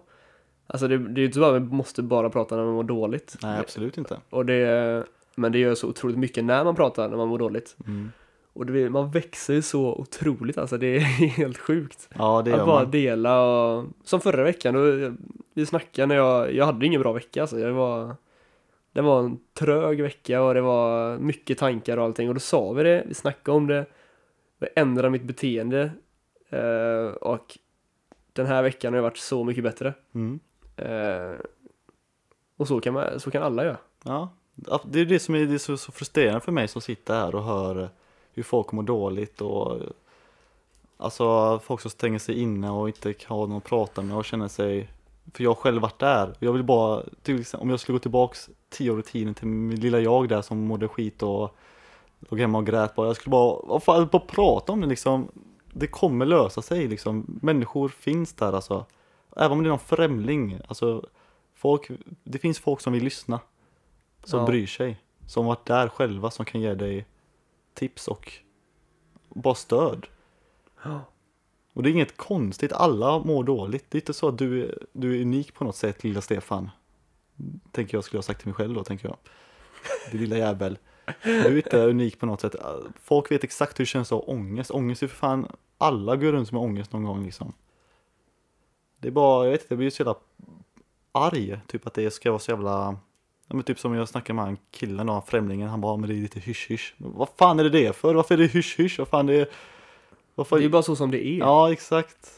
Alltså 0.67 0.87
det, 0.87 0.97
det 0.97 1.19
är 1.19 1.21
ju 1.21 1.25
inte 1.25 1.35
så 1.39 1.43
att 1.43 1.61
vi 1.61 1.65
måste 1.65 2.01
bara 2.01 2.29
prata 2.29 2.55
när 2.55 2.63
man 2.63 2.73
mår 2.73 2.83
dåligt. 2.83 3.37
Nej, 3.43 3.59
absolut 3.59 3.97
inte. 3.97 4.17
Och 4.29 4.45
det, 4.45 5.03
men 5.35 5.51
det 5.51 5.59
gör 5.59 5.75
så 5.75 5.87
otroligt 5.87 6.17
mycket 6.17 6.43
när 6.43 6.63
man 6.63 6.75
pratar 6.75 7.09
när 7.09 7.17
man 7.17 7.27
mår 7.27 7.39
dåligt. 7.39 7.75
Mm. 7.87 8.11
Och 8.53 8.65
det, 8.65 8.89
man 8.89 9.11
växer 9.11 9.53
ju 9.53 9.61
så 9.61 9.95
otroligt, 9.95 10.57
alltså 10.57 10.77
det 10.77 10.95
är 10.95 10.99
helt 11.37 11.57
sjukt. 11.57 12.09
Ja, 12.17 12.41
det 12.45 12.53
Att 12.53 12.65
bara 12.65 12.83
man. 12.83 12.91
dela 12.91 13.41
och, 13.41 13.85
som 14.03 14.21
förra 14.21 14.43
veckan, 14.43 14.73
då, 14.73 15.13
vi 15.53 15.65
snackade 15.65 16.05
när 16.05 16.15
jag, 16.15 16.53
jag 16.53 16.65
hade 16.65 16.85
ingen 16.85 17.01
bra 17.01 17.13
vecka 17.13 17.41
alltså, 17.41 17.59
jag 17.59 17.73
var, 17.73 18.15
det 18.91 19.01
var 19.01 19.19
en 19.19 19.39
trög 19.53 20.01
vecka 20.01 20.41
och 20.41 20.53
det 20.53 20.61
var 20.61 21.17
mycket 21.17 21.57
tankar 21.57 21.97
och 21.97 22.03
allting 22.03 22.27
och 22.27 22.33
då 22.33 22.39
sa 22.39 22.71
vi 22.71 22.83
det, 22.83 23.03
vi 23.07 23.13
snackade 23.13 23.57
om 23.57 23.67
det, 23.67 23.85
jag 24.59 24.69
ändrade 24.75 25.09
mitt 25.09 25.23
beteende 25.23 25.91
eh, 26.49 27.13
och 27.21 27.57
den 28.33 28.45
här 28.45 28.63
veckan 28.63 28.93
har 28.93 28.97
ju 28.97 29.03
varit 29.03 29.17
så 29.17 29.43
mycket 29.43 29.63
bättre. 29.63 29.93
Mm. 30.13 30.39
Eh, 30.75 31.39
och 32.57 32.67
så 32.67 32.79
kan, 32.81 32.93
man, 32.93 33.19
så 33.19 33.31
kan 33.31 33.43
alla 33.43 33.65
göra. 33.65 33.77
Ja, 34.03 34.29
det 34.83 34.99
är 34.99 35.05
det 35.05 35.19
som 35.19 35.35
är, 35.35 35.45
det 35.45 35.53
är 35.53 35.57
så, 35.57 35.77
så 35.77 35.91
frustrerande 35.91 36.41
för 36.41 36.51
mig 36.51 36.67
som 36.67 36.81
sitter 36.81 37.13
här 37.13 37.35
och 37.35 37.43
hör 37.43 37.89
hur 38.33 38.43
folk 38.43 38.71
mår 38.71 38.83
dåligt 38.83 39.41
och 39.41 39.79
alltså 40.97 41.59
folk 41.59 41.81
som 41.81 41.91
stänger 41.91 42.19
sig 42.19 42.41
inne 42.41 42.71
och 42.71 42.87
inte 42.87 43.13
har 43.25 43.47
någon 43.47 43.57
att 43.57 43.63
prata 43.63 44.01
med 44.01 44.17
och 44.17 44.25
känner 44.25 44.47
sig 44.47 44.89
för 45.33 45.43
jag 45.43 45.49
har 45.49 45.55
själv 45.55 45.81
varit 45.81 45.99
där. 45.99 46.35
Jag 46.39 46.53
vill 46.53 46.63
bara, 46.63 47.03
till 47.21 47.39
exempel, 47.41 47.63
om 47.63 47.69
jag 47.69 47.79
skulle 47.79 47.95
gå 47.95 47.99
tillbaks 47.99 48.49
tio 48.69 48.91
år 48.91 48.99
i 48.99 49.03
tiden 49.03 49.33
till 49.33 49.47
min 49.47 49.79
lilla 49.79 49.99
jag 49.99 50.29
där 50.29 50.41
som 50.41 50.57
mådde 50.59 50.87
skit 50.87 51.23
och 51.23 51.55
låg 52.19 52.39
hemma 52.39 52.57
och 52.57 52.65
grät 52.65 52.95
bara. 52.95 53.07
Jag 53.07 53.15
skulle 53.15 53.31
bara, 53.31 53.59
vad 53.63 53.83
fan, 53.83 54.09
bara 54.11 54.21
prata 54.21 54.71
om 54.71 54.81
det 54.81 54.87
liksom. 54.87 55.31
Det 55.73 55.87
kommer 55.87 56.25
lösa 56.25 56.61
sig 56.61 56.87
liksom. 56.87 57.39
Människor 57.41 57.89
finns 57.89 58.33
där 58.33 58.53
alltså. 58.53 58.85
Även 59.35 59.51
om 59.51 59.63
det 59.63 59.67
är 59.67 59.69
någon 59.69 59.79
främling, 59.79 60.59
alltså 60.67 61.05
folk, 61.55 61.89
det 62.23 62.39
finns 62.39 62.59
folk 62.59 62.81
som 62.81 62.93
vill 62.93 63.03
lyssna. 63.03 63.39
Som 64.23 64.39
Ja. 64.39 64.45
bryr 64.45 64.67
sig. 64.67 64.97
Som 65.27 65.45
varit 65.45 65.65
där 65.65 65.87
själva 65.87 66.31
som 66.31 66.45
kan 66.45 66.61
ge 66.61 66.73
dig 66.73 67.05
tips 67.73 68.07
och 68.07 68.33
bara 69.29 69.55
stöd. 69.55 70.07
Och 71.73 71.83
det 71.83 71.89
är 71.89 71.91
inget 71.91 72.17
konstigt, 72.17 72.73
alla 72.73 73.19
mår 73.19 73.43
dåligt. 73.43 73.85
Det 73.89 73.97
är 73.97 74.01
inte 74.01 74.13
så 74.13 74.27
att 74.27 74.37
du, 74.37 74.63
är- 74.65 74.77
du 74.93 75.17
är 75.17 75.21
unik 75.21 75.53
på 75.53 75.63
något 75.63 75.75
sätt, 75.75 76.03
lilla 76.03 76.21
Stefan. 76.21 76.69
Tänker 77.71 77.97
jag 77.97 78.03
skulle 78.03 78.17
ha 78.17 78.23
sagt 78.23 78.39
till 78.39 78.47
mig 78.47 78.55
själv 78.55 78.73
då, 78.73 78.83
tänker 78.83 79.07
jag. 79.07 79.17
Din 80.11 80.21
lilla 80.21 80.37
jävel. 80.37 80.77
Du 81.23 81.31
är 81.31 81.55
inte 81.55 81.77
unik 81.85 82.19
på 82.19 82.25
något 82.25 82.41
sätt. 82.41 82.55
Folk 83.03 83.31
vet 83.31 83.43
exakt 83.43 83.79
hur 83.79 83.83
det 83.83 83.87
känns 83.89 84.11
att 84.11 84.25
ha 84.25 84.33
ångest. 84.33 84.71
Ångest 84.71 85.03
är 85.03 85.07
för 85.07 85.15
fan, 85.15 85.47
alla 85.77 86.15
går 86.15 86.31
runt 86.31 86.51
med 86.51 86.61
ångest 86.61 86.93
någon 86.93 87.03
gång 87.03 87.23
liksom. 87.25 87.53
Det 88.99 89.07
är 89.07 89.11
bara, 89.11 89.45
jag 89.45 89.51
vet 89.51 89.61
inte, 89.61 89.73
jag 89.73 89.77
blir 89.77 89.89
så 89.89 90.01
jävla 90.01 90.15
arg. 91.11 91.59
Typ 91.67 91.87
att 91.87 91.93
det 91.93 92.11
ska 92.11 92.31
vara 92.31 92.39
så 92.39 92.51
jävla 92.51 92.97
Ja, 93.47 93.55
men 93.55 93.63
typ 93.63 93.79
som 93.79 93.93
jag 93.93 94.09
snackade 94.09 94.35
med 94.35 94.45
han 94.45 94.57
killen 94.71 95.07
då, 95.07 95.23
främlingen, 95.27 95.69
han 95.69 95.81
bara, 95.81 95.97
men 95.97 96.09
det 96.09 96.15
är 96.15 96.21
lite 96.21 96.39
hysch-hysch. 96.39 96.93
Vad 96.97 97.29
fan 97.37 97.59
är 97.59 97.63
det 97.63 97.69
det 97.69 97.95
för? 97.95 98.13
Varför 98.13 98.33
är 98.33 98.37
det 98.37 98.47
hysch-hysch? 98.47 98.99
Vad 98.99 99.07
fan 99.07 99.25
det 99.25 99.33
är... 99.35 99.47
Varför... 100.35 100.59
Det 100.59 100.65
är 100.65 100.69
bara 100.69 100.83
så 100.83 100.95
som 100.95 101.11
det 101.11 101.27
är. 101.27 101.37
Ja, 101.37 101.71
exakt. 101.71 102.31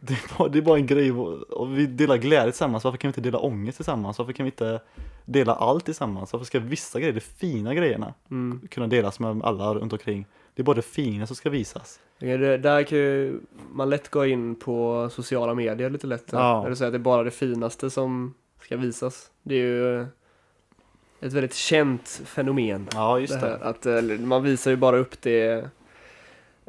Det 0.00 0.12
är, 0.14 0.38
bara, 0.38 0.48
det 0.48 0.58
är 0.58 0.62
bara 0.62 0.78
en 0.78 0.86
grej, 0.86 1.12
och 1.12 1.78
vi 1.78 1.86
delar 1.86 2.16
glädje 2.16 2.52
tillsammans, 2.52 2.84
varför 2.84 2.98
kan 2.98 3.08
vi 3.08 3.10
inte 3.10 3.20
dela 3.20 3.38
ångest 3.38 3.78
tillsammans? 3.78 4.18
Varför 4.18 4.32
kan 4.32 4.44
vi 4.44 4.50
inte 4.50 4.80
dela 5.24 5.54
allt 5.54 5.84
tillsammans? 5.84 6.32
Varför 6.32 6.46
ska 6.46 6.60
vissa 6.60 7.00
grejer, 7.00 7.12
de 7.12 7.20
fina 7.20 7.74
grejerna, 7.74 8.14
Mm. 8.30 8.60
kunna 8.70 8.86
delas 8.86 9.20
med 9.20 9.42
alla 9.44 9.74
runt 9.74 9.92
omkring? 9.92 10.26
Det 10.54 10.62
är 10.62 10.64
bara 10.64 10.76
det 10.76 10.82
fina 10.82 11.26
som 11.26 11.36
ska 11.36 11.50
visas. 11.50 12.00
Det, 12.18 12.56
där 12.56 12.82
kan 12.82 12.98
ju 12.98 13.40
man 13.72 13.90
lätt 13.90 14.08
går 14.08 14.26
in 14.26 14.54
på 14.54 15.08
sociala 15.12 15.54
medier 15.54 15.90
lite 15.90 16.06
lätt. 16.06 16.28
Ja. 16.32 16.64
Eller 16.66 16.74
säger 16.74 16.88
att 16.88 16.92
det 16.92 16.96
är 16.96 16.98
bara 16.98 17.22
det 17.22 17.30
finaste 17.30 17.90
som 17.90 18.34
ska 18.62 18.76
visas. 18.76 19.30
Det 19.42 19.54
är 19.54 19.58
ju 19.58 20.00
ett 21.20 21.32
väldigt 21.32 21.54
känt 21.54 22.08
fenomen. 22.24 22.88
Ja, 22.92 23.18
just 23.20 23.40
det 23.40 23.40
det. 23.40 23.56
att 23.56 23.86
eller, 23.86 24.18
man 24.18 24.42
visar 24.42 24.70
ju 24.70 24.76
bara 24.76 24.96
upp 24.96 25.22
det 25.22 25.70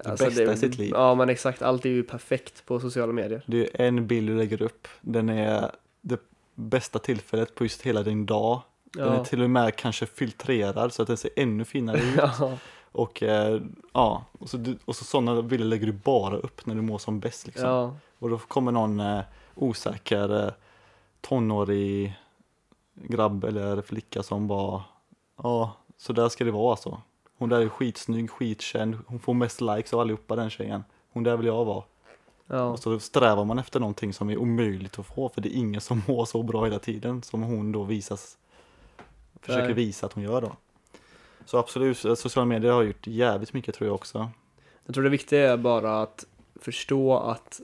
alltså 0.06 0.26
bästa 0.26 0.54
i 0.54 0.58
sitt 0.58 0.78
liv. 0.78 0.92
Ja 0.96 1.16
men 1.16 1.30
exakt, 1.30 1.62
allt 1.62 1.86
är 1.86 1.90
ju 1.90 2.04
perfekt 2.04 2.66
på 2.66 2.80
sociala 2.80 3.14
medier. 3.14 3.44
Det 3.46 3.82
är 3.82 3.88
en 3.88 4.08
bild 4.08 4.30
du 4.30 4.38
lägger 4.38 4.62
upp. 4.62 4.88
Den 5.02 5.30
är 5.30 5.72
det 6.02 6.20
bästa 6.56 7.00
tillfället 7.00 7.56
på 7.56 7.64
just 7.64 7.82
hela 7.82 8.04
din 8.04 8.26
dag. 8.26 8.62
Den 8.94 9.08
är 9.08 9.16
Ja. 9.18 9.26
till 9.26 9.42
och 9.44 9.50
med 9.50 9.76
kanske 9.76 10.06
filtrerad 10.06 10.94
så 10.94 11.02
att 11.02 11.08
den 11.08 11.18
ser 11.18 11.32
ännu 11.36 11.66
finare 11.66 11.98
ut. 11.98 12.16
ja. 12.18 12.58
Och 12.92 13.24
eh, 13.24 13.62
ja, 13.94 14.26
och 14.40 14.50
så, 14.50 14.58
du- 14.58 14.78
och 14.86 14.96
så 14.96 15.04
sådana 15.06 15.42
bilder 15.42 15.66
lägger 15.68 15.86
du 15.86 15.92
bara 15.94 16.38
upp 16.38 16.66
när 16.66 16.76
du 16.76 16.82
mår 16.82 16.98
som 16.98 17.20
bäst 17.20 17.46
liksom. 17.48 17.70
ja. 17.70 17.96
Och 18.20 18.30
då 18.30 18.38
kommer 18.38 18.72
någon 18.72 19.00
eh, 19.00 19.22
osäker 19.56 20.44
eh, 20.46 20.52
tonårig 21.22 22.14
grabb 22.94 23.44
eller 23.44 23.82
flicka 23.82 24.24
som 24.24 24.48
bara, 24.48 24.84
ja, 25.44 25.74
så 25.98 26.14
där 26.14 26.30
ska 26.30 26.44
det 26.44 26.52
vara 26.52 26.72
alltså. 26.72 27.02
Hon 27.38 27.50
där 27.50 27.62
är 27.62 27.70
skitsnygg, 27.70 28.30
skitkänd, 28.30 28.98
hon 29.08 29.20
får 29.20 29.34
mest 29.34 29.62
likes 29.62 29.94
av 29.94 30.00
allihopa 30.00 30.36
den 30.36 30.50
tjejen. 30.50 30.84
Hon 31.14 31.24
där 31.24 31.38
vill 31.38 31.46
jag 31.46 31.66
vara. 31.66 31.84
ja. 32.48 32.64
Och 32.64 32.80
så 32.80 33.00
strävar 33.00 33.46
man 33.46 33.60
efter 33.60 33.80
någonting 33.80 34.14
som 34.14 34.30
är 34.30 34.38
omöjligt 34.38 35.00
att 35.00 35.06
få 35.06 35.30
för 35.30 35.42
det 35.42 35.50
är 35.50 35.58
ingen 35.58 35.82
som 35.82 36.02
mår 36.08 36.26
så 36.26 36.44
bra 36.44 36.64
hela 36.66 36.80
tiden 36.80 37.24
som 37.24 37.44
hon 37.44 37.72
då 37.72 37.84
visas, 37.84 38.38
försöker 39.42 39.66
Nej. 39.66 39.74
visa 39.74 40.06
att 40.06 40.14
hon 40.14 40.24
gör 40.24 40.42
då. 40.42 40.56
Så 41.46 41.58
absolut, 41.58 42.06
eh, 42.06 42.16
sociala 42.16 42.46
medier 42.46 42.72
har 42.72 42.84
gjort 42.84 43.08
jävligt 43.08 43.54
mycket 43.54 43.76
tror 43.76 43.88
jag 43.88 43.96
också. 43.96 44.30
Jag 44.86 44.94
tror 44.94 45.04
det 45.04 45.10
viktiga 45.10 45.54
är 45.54 45.58
bara 45.58 46.02
att 46.02 46.26
förstå 46.62 47.18
att 47.18 47.62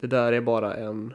det 0.00 0.06
där 0.06 0.32
är 0.32 0.40
bara 0.40 0.74
en, 0.74 1.14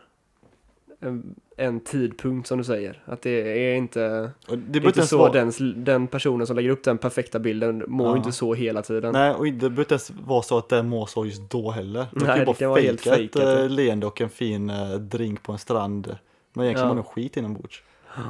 en, 0.99 1.35
en 1.57 1.79
tidpunkt 1.79 2.47
som 2.47 2.57
du 2.57 2.63
säger. 2.63 3.03
Att 3.05 3.21
det 3.21 3.29
är 3.71 3.75
inte, 3.75 3.99
det 4.47 4.55
det 4.55 4.79
är 4.79 4.85
inte 4.85 5.07
så 5.07 5.17
vara- 5.17 5.31
den, 5.31 5.51
den 5.83 6.07
personen 6.07 6.47
som 6.47 6.55
lägger 6.55 6.69
upp 6.69 6.83
den 6.83 6.97
perfekta 6.97 7.39
bilden 7.39 7.83
mår 7.87 8.07
Ja. 8.09 8.17
inte 8.17 8.31
så 8.31 8.53
hela 8.53 8.81
tiden. 8.81 9.13
Nej, 9.13 9.31
och 9.33 9.45
det 9.45 9.51
behöver 9.51 9.79
inte 9.81 9.93
ens 9.93 10.11
vara 10.11 10.41
så 10.41 10.57
att 10.57 10.69
den 10.69 10.89
mår 10.89 11.05
så 11.05 11.25
just 11.25 11.49
då 11.49 11.71
heller. 11.71 12.05
Du 12.11 12.19
Nej, 12.19 12.27
kan 12.27 12.39
ju 12.39 12.45
bara 12.45 12.55
kan 12.55 12.97
fejka 12.97 13.15
ett 13.15 13.35
ja. 13.35 13.59
eh, 13.63 13.69
leende 13.69 14.07
och 14.07 14.21
en 14.21 14.29
fin 14.29 14.69
eh, 14.69 14.91
drink 14.93 15.43
på 15.43 15.51
en 15.51 15.57
strand. 15.57 16.17
Men 16.53 16.65
egentligen 16.65 16.89
Ja. 16.89 16.95
det 16.95 17.03
skit 17.03 17.37
inombords. 17.37 17.83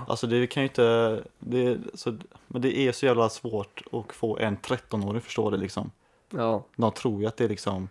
Alltså 0.07 0.27
det 0.27 0.47
kan 0.47 0.63
ju 0.63 0.67
inte, 0.69 1.19
det, 1.39 1.77
så, 1.93 2.17
men 2.47 2.61
det 2.61 2.77
är 2.77 2.91
så 2.91 3.05
jävla 3.05 3.29
svårt 3.29 3.81
att 3.91 4.13
få 4.15 4.37
en 4.37 4.57
13-åring 4.57 5.17
att 5.17 5.23
förstå 5.23 5.49
det 5.49 5.57
liksom. 5.57 5.91
Ja, 6.29 6.63
De 6.75 6.91
tror 6.91 7.21
ju 7.21 7.27
att 7.27 7.37
det 7.37 7.43
är 7.43 7.49
liksom, 7.49 7.89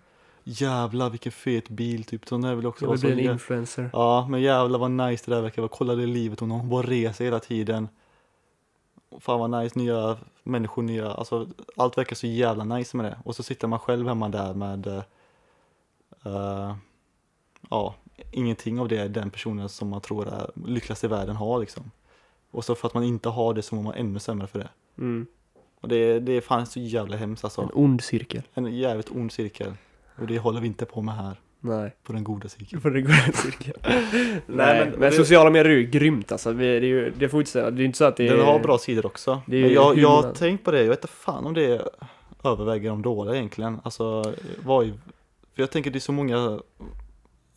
jävlar 0.49 1.11
vilken 1.11 1.32
fet 1.32 1.68
bil 1.68 2.05
typ. 2.05 2.28
Så 2.28 2.38
där 2.38 2.55
vill 2.55 2.66
också 2.66 2.84
jag 2.84 2.92
vill 2.92 3.01
bli 3.01 3.11
en 3.11 3.18
jä- 3.18 3.32
influencer. 3.32 3.90
Ja, 3.92 4.26
men 4.30 4.40
jävlar 4.40 4.78
vad 4.78 4.90
nice 4.90 5.24
det 5.26 5.34
där 5.34 5.42
verkar 5.42 5.62
vara. 5.62 5.72
Kolla 5.74 5.94
det 5.94 6.07
livet 6.07 6.40
hon 6.40 6.51
har. 6.51 6.59
Hon 6.59 6.68
bara 6.68 6.82
reser 6.82 7.24
hela 7.24 7.40
tiden. 7.40 7.88
Fan 9.20 9.40
vad 9.40 9.62
nice, 9.62 9.78
nya 9.78 10.18
människor, 10.42 10.82
nya, 10.82 11.12
alltså 11.12 11.49
allt 11.76 11.99
verkar 11.99 12.16
så 12.16 12.26
jävla 12.26 12.64
nice 12.64 12.96
med 12.96 13.07
det. 13.07 13.18
Och 13.24 13.36
så 13.36 13.42
sitter 13.42 13.68
man 13.68 13.78
själv 13.78 14.09
hemma 14.09 14.28
där 14.28 14.55
med, 14.55 14.86
eh, 16.24 16.76
ja, 17.70 17.94
ingenting 18.30 18.80
av 18.80 18.88
det 18.88 19.09
den 19.09 19.30
personen 19.30 19.68
som 19.68 19.88
man 19.88 20.01
tror 20.01 20.28
är 20.28 20.51
lyckligast 20.66 21.05
i 21.05 21.07
världen 21.07 21.36
har 21.36 21.59
liksom. 21.61 21.90
Och 22.51 22.64
så 22.64 22.74
för 22.74 22.88
att 22.88 22.94
man 22.94 23.05
inte 23.05 23.28
har 23.28 23.55
det 23.55 23.62
så 23.62 23.74
mår 23.74 23.82
man 23.82 23.94
ännu 23.94 24.18
sämre 24.18 24.46
för 24.46 24.59
det. 24.59 24.68
Mm. 24.99 25.26
Och 25.80 25.88
det, 25.88 26.20
det 26.20 26.32
är 26.32 26.40
fan 26.40 26.66
så 26.66 26.80
jävla 26.80 27.16
hemskt 27.16 27.44
alltså. 27.44 27.62
En 27.62 27.70
ond 27.72 28.01
cirkel. 28.01 28.42
En 28.55 28.76
jävligt 28.76 29.11
ond 29.11 29.32
cirkel. 29.32 29.72
Och 30.20 30.26
det 30.26 30.38
håller 30.38 30.60
vi 30.60 30.66
inte 30.66 30.84
på 30.84 31.02
med 31.02 31.14
här, 31.14 31.40
Nej, 31.60 31.94
på 32.02 32.12
den 32.12 32.24
goda 32.24 32.48
cirkeln. 32.48 32.80
för 32.82 32.90
det 32.90 33.00
går 33.00 33.14
en 33.26 33.32
cirkel. 33.32 33.74
Nej, 33.82 34.40
men, 34.46 34.90
men 34.90 35.00
det- 35.00 35.12
sociala 35.12 35.50
medier 35.50 35.72
är 35.72 35.76
ju 35.78 35.86
grymt 35.86 36.32
alltså. 36.32 36.52
Vi, 36.52 36.66
det, 36.66 36.72
är 36.72 36.80
ju, 36.80 37.10
det 37.10 37.28
får 37.28 37.38
vi 37.38 37.42
inte 37.42 37.50
säga. 37.50 37.70
Det 37.70 37.82
är 37.82 37.84
inte 37.84 37.98
så 37.98 38.04
att 38.04 38.16
det 38.16 38.28
är... 38.28 38.36
Den 38.36 38.46
har 38.46 38.58
bra 38.58 38.78
sidor 38.78 39.06
också. 39.06 39.42
Det 39.46 39.56
är 39.56 39.62
Men 39.62 39.72
jag, 39.72 39.98
jag 39.98 40.22
har 40.22 40.32
tänkt 40.32 40.64
på 40.64 40.70
det, 40.70 40.82
jag 40.82 40.88
vet 40.88 40.98
inte 40.98 41.12
fan 41.14 41.46
om 41.46 41.54
det 41.54 41.88
överväger 42.44 42.90
de 42.90 43.02
dåliga 43.02 43.36
egentligen. 43.36 43.80
Alltså, 43.82 44.34
vad 44.64 44.86
är, 44.86 44.92
för 45.54 45.62
jag 45.62 45.70
tänker 45.70 45.90
det 45.90 45.98
är 45.98 46.00
så 46.00 46.12
många 46.12 46.60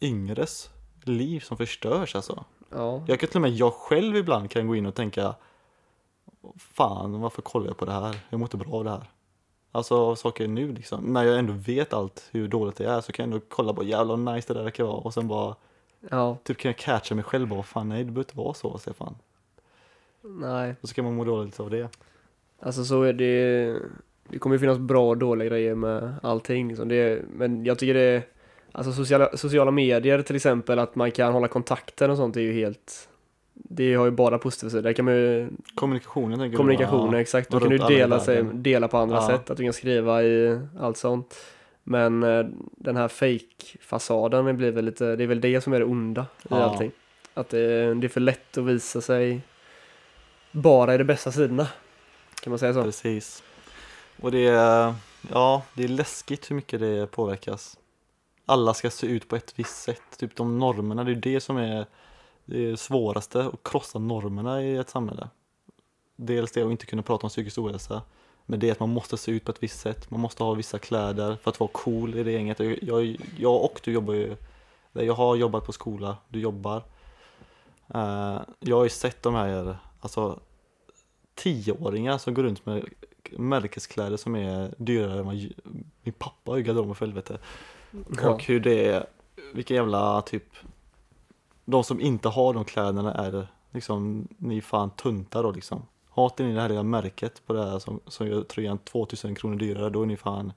yngres 0.02 0.70
liv 1.04 1.40
som 1.40 1.58
förstörs 1.58 2.16
alltså. 2.16 2.46
Ja. 2.72 3.04
Jag 3.08 3.20
kan 3.20 3.30
till 3.30 3.38
och 3.38 3.42
med, 3.42 3.52
jag 3.52 3.74
själv 3.74 4.16
ibland 4.18 4.52
kan 4.52 4.68
gå 4.68 4.76
in 4.76 4.86
och 4.86 4.96
tänka 4.96 5.36
Fan, 6.58 7.22
varför 7.22 7.42
kollar 7.42 7.68
jag 7.68 7.78
på 7.78 7.86
det 7.86 7.92
här? 7.92 8.16
Jag 8.30 8.40
mår 8.40 8.46
inte 8.46 8.58
bra 8.58 8.74
av 8.74 8.84
det 8.84 8.90
här. 8.90 9.10
Alltså 9.72 10.16
saker 10.16 10.48
nu 10.48 10.72
liksom, 10.74 11.14
när 11.14 11.24
jag 11.24 11.40
ändå 11.40 11.54
vet 11.54 11.94
allt 11.94 12.30
hur 12.32 12.48
dåligt 12.48 12.76
det 12.76 12.86
är 12.86 13.02
så 13.02 13.12
kan 13.12 13.24
jag 13.24 13.34
ändå 13.34 13.46
kolla 13.50 13.74
på 13.74 13.84
jävlar 13.84 14.18
vad 14.18 14.36
nice 14.36 14.54
det 14.54 14.60
där 14.60 14.64
verkar 14.64 14.84
vara 14.84 14.98
och 14.98 15.14
sen 15.14 15.28
bara 15.28 15.56
ja. 16.10 16.38
Typ 16.44 16.58
kan 16.58 16.70
jag 16.70 16.78
catcha 16.78 17.16
mig 17.16 17.24
själv 17.24 17.48
bara, 17.48 17.64
fan 17.64 17.90
nej 17.90 17.98
det 17.98 18.12
behöver 18.12 18.22
inte 18.22 18.38
vara 18.38 18.54
så 18.54 18.78
Stefan. 18.78 19.16
Nej. 20.24 20.76
Och 20.82 20.90
så 20.90 20.96
kan 20.96 21.06
man 21.06 21.16
må 21.16 21.24
dåligt 21.24 21.60
av 21.60 21.70
det. 21.70 21.90
Alltså 22.60 22.86
så 22.86 23.04
är 23.04 23.14
det, 23.14 23.80
det 24.28 24.40
kommer 24.40 24.56
ju 24.56 24.60
finnas 24.60 24.78
bra 24.78 25.10
och 25.10 25.18
dåliga 25.18 25.50
grejer 25.50 25.76
med 25.76 26.14
allting 26.24 26.68
liksom. 26.68 26.88
det, 26.88 27.22
Men 27.34 27.66
jag 27.66 27.80
tycker 27.80 27.94
det, 27.94 28.24
alltså 28.72 28.94
sociala, 28.94 29.38
sociala 29.38 29.72
medier 29.72 30.22
till 30.22 30.36
exempel, 30.36 30.80
att 30.80 30.96
man 30.96 31.12
kan 31.12 31.34
hålla 31.34 31.48
kontakten 31.48 32.12
och 32.12 32.18
sånt 32.18 32.38
är 32.38 32.42
ju 32.42 32.54
helt, 32.54 33.10
det 33.64 33.94
har 33.96 34.06
ju 34.06 34.12
bara 34.12 34.38
positiva 34.38 34.70
sidor. 34.70 34.84
Där 34.84 34.94
kan 34.94 35.06
man 35.06 35.14
ju, 35.14 35.50
Kommunikationen 35.76 36.40
tänker 36.40 36.58
kommunikationen 36.58 37.12
du? 37.12 37.18
exakt, 37.20 37.50
då 37.50 37.60
kan 37.60 37.70
du 37.70 37.78
dela, 37.78 38.20
sig, 38.20 38.44
dela 38.44 38.88
på 38.88 38.98
andra 38.98 39.16
Ja. 39.16 39.28
sätt, 39.28 39.50
att 39.50 39.58
du 39.58 39.64
kan 39.64 39.74
skriva 39.74 40.24
i 40.24 40.60
allt 40.80 40.98
sånt. 40.98 41.36
Men 41.84 42.24
eh, 42.24 42.46
den 42.78 42.96
här 42.96 43.08
fake-fasaden 43.08 44.54
blir 44.58 44.72
väl 44.72 44.86
lite, 44.86 45.16
det 45.16 45.24
är 45.24 45.28
väl 45.28 45.42
det 45.42 45.62
som 45.62 45.74
är 45.74 45.80
det 45.80 45.86
onda 45.86 46.22
i 46.22 46.46
Ja. 46.50 46.64
allting. 46.64 46.92
Att 47.34 47.50
det, 47.50 47.94
det 47.94 48.08
är 48.08 48.10
för 48.10 48.20
lätt 48.20 48.58
att 48.58 48.64
visa 48.66 49.02
sig 49.02 49.42
bara 50.52 50.96
i 50.96 50.98
de 50.98 51.04
bästa 51.04 51.32
sidorna. 51.32 51.68
Kan 52.44 52.52
man 52.52 52.60
säga 52.60 52.74
så? 52.74 52.84
Precis. 52.84 53.44
Och 54.22 54.32
det 54.32 54.48
är, 54.48 54.94
ja, 55.32 55.64
det 55.74 55.84
är 55.84 55.88
läskigt 55.88 56.52
hur 56.52 56.56
mycket 56.56 56.80
det 56.80 57.12
påverkas. 57.12 57.78
Alla 58.46 58.74
ska 58.74 58.90
se 58.90 59.08
ut 59.08 59.28
på 59.28 59.36
ett 59.36 59.54
visst 59.56 59.84
sätt. 59.84 60.02
Typ 60.18 60.36
de 60.36 60.60
normerna, 60.60 61.04
det 61.04 61.12
är 61.12 61.16
det 61.16 61.40
som 61.40 61.58
är 61.58 61.86
det 62.52 62.78
svåraste, 62.80 63.44
att 63.46 63.64
krossa 63.64 64.00
normerna 64.00 64.64
i 64.64 64.78
ett 64.78 64.90
samhälle. 64.90 65.30
Dels 66.16 66.52
det 66.52 66.64
att 66.64 66.72
inte 66.72 66.86
kunna 66.86 67.02
prata 67.02 67.24
om 67.24 67.30
psykisk 67.30 67.58
ohälsa, 67.58 68.02
men 68.46 68.60
det 68.60 68.68
är 68.68 68.72
att 68.72 68.80
man 68.80 68.90
måste 68.90 69.18
se 69.18 69.32
ut 69.32 69.46
på 69.46 69.52
ett 69.52 69.64
visst 69.64 69.80
sätt. 69.80 70.12
Man 70.12 70.20
måste 70.20 70.44
ha 70.44 70.54
vissa 70.54 70.80
kläder 70.80 71.36
för 71.36 71.52
att 71.52 71.60
vara 71.60 71.70
cool 71.74 72.16
i 72.16 72.24
det 72.24 72.32
gänget. 72.32 72.60
Jag, 72.82 73.18
jag, 73.38 73.64
och 73.64 73.82
du 73.84 73.92
jobbar 73.92 74.14
ju, 74.14 74.36
jag 74.92 75.14
har 75.14 75.36
jobbat 75.36 75.66
på 75.66 75.72
skola, 75.72 76.18
du 76.30 76.40
jobbar. 76.40 76.84
Eh, 77.94 78.42
jag 78.60 78.78
har 78.78 78.84
ju 78.84 78.90
sett 78.90 79.24
de 79.24 79.36
här, 79.36 79.78
alltså 80.00 80.40
tioåringar 81.36 82.18
som 82.18 82.34
går 82.34 82.44
runt 82.44 82.66
med 82.66 82.86
märkeskläder 83.32 84.18
som 84.18 84.36
är 84.36 84.74
dyrare 84.78 85.20
än 85.20 85.26
vad 85.26 85.36
min 86.04 86.14
pappa 86.14 86.52
har 86.52 86.58
i 86.58 86.64
garderoben 86.64 86.96
för 86.96 87.06
helvete. 87.06 87.38
Och 88.24 88.44
hur 88.44 88.60
det 88.60 88.86
är, 88.86 89.08
vilka 89.54 89.74
jävla 89.74 90.22
typ, 90.22 90.46
de 91.66 91.84
som 91.84 92.02
inte 92.02 92.30
har 92.30 92.54
de 92.54 92.66
kläderna 92.66 93.14
är 93.14 93.48
liksom, 93.72 94.28
ni 94.38 94.62
fan 94.62 94.90
tuntar 94.90 95.44
då 95.44 95.52
liksom. 95.52 95.86
Inte 96.18 96.44
ni 96.44 96.54
det 96.54 96.62
här 96.62 96.70
lilla 96.70 96.84
märket 96.84 97.42
på 97.46 97.54
det 97.54 97.70
här 97.70 97.80
som, 97.80 98.00
som 98.08 98.28
gör 98.28 98.44
tröjan 98.44 98.78
2000 98.78 99.36
kronor 99.36 99.56
dyrare, 99.56 99.90
då 99.90 100.02
är 100.02 100.06
ni 100.06 100.18
fan, 100.18 100.54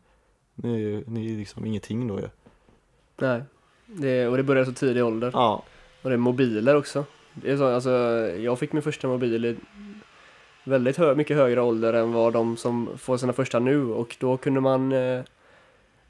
ni, 0.54 1.04
ni 1.06 1.32
är 1.34 1.38
liksom 1.38 1.66
ingenting 1.66 2.08
då 2.08 2.20
ju. 2.20 2.28
Nej. 3.16 3.42
Det, 3.86 4.28
och 4.28 4.36
det 4.36 4.42
börjar 4.42 4.64
så 4.64 4.72
tidig 4.72 5.04
ålder. 5.04 5.30
Ja, 5.34 5.62
Och 6.02 6.10
det 6.10 6.16
är 6.16 6.18
mobiler 6.18 6.76
också. 6.76 7.04
Det 7.34 7.50
är 7.50 7.56
så, 7.56 7.64
alltså, 7.64 7.90
jag 8.38 8.58
fick 8.58 8.72
min 8.72 8.82
första 8.82 9.08
mobil 9.08 9.44
i 9.44 9.56
väldigt 10.64 10.96
hö 10.96 11.14
mycket 11.14 11.36
högre 11.36 11.60
ålder 11.60 11.92
än 11.92 12.12
vad 12.12 12.32
de 12.32 12.56
som 12.56 12.88
får 12.96 13.16
sina 13.16 13.32
första 13.32 13.58
nu 13.58 13.92
och 13.92 14.16
då 14.20 14.36
kunde 14.36 14.60
man 14.60 14.92
eh, 14.92 15.22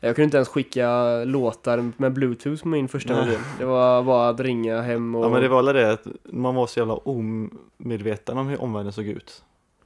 jag 0.06 0.16
kunde 0.16 0.24
inte 0.24 0.36
ens 0.36 0.48
skicka 0.48 1.04
låtar 1.24 1.92
med 1.96 2.12
bluetooth 2.12 2.62
på 2.62 2.68
min 2.68 2.88
första 2.88 3.16
mobil. 3.20 3.38
Det 3.58 3.64
var 3.64 4.02
bara 4.02 4.28
att 4.28 4.40
ringa 4.40 4.82
hem 4.82 5.14
och 5.14 5.24
ja 5.24 5.28
men 5.28 5.42
det 5.42 5.48
var 5.48 5.62
väl 5.62 5.74
det 5.74 5.92
att 5.92 6.06
man 6.24 6.54
var 6.54 6.66
så 6.66 6.78
jävla 6.80 6.94
omedveten 6.94 8.38
om 8.38 8.46
hur 8.48 8.62
omvärlden 8.62 8.92
såg 8.92 9.06
ut. 9.06 9.42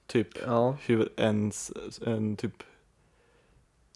Typ 0.06 0.28
ja, 0.46 0.76
hur 0.86 1.08
ens, 1.16 1.72
en 2.06 2.36
typ 2.36 2.52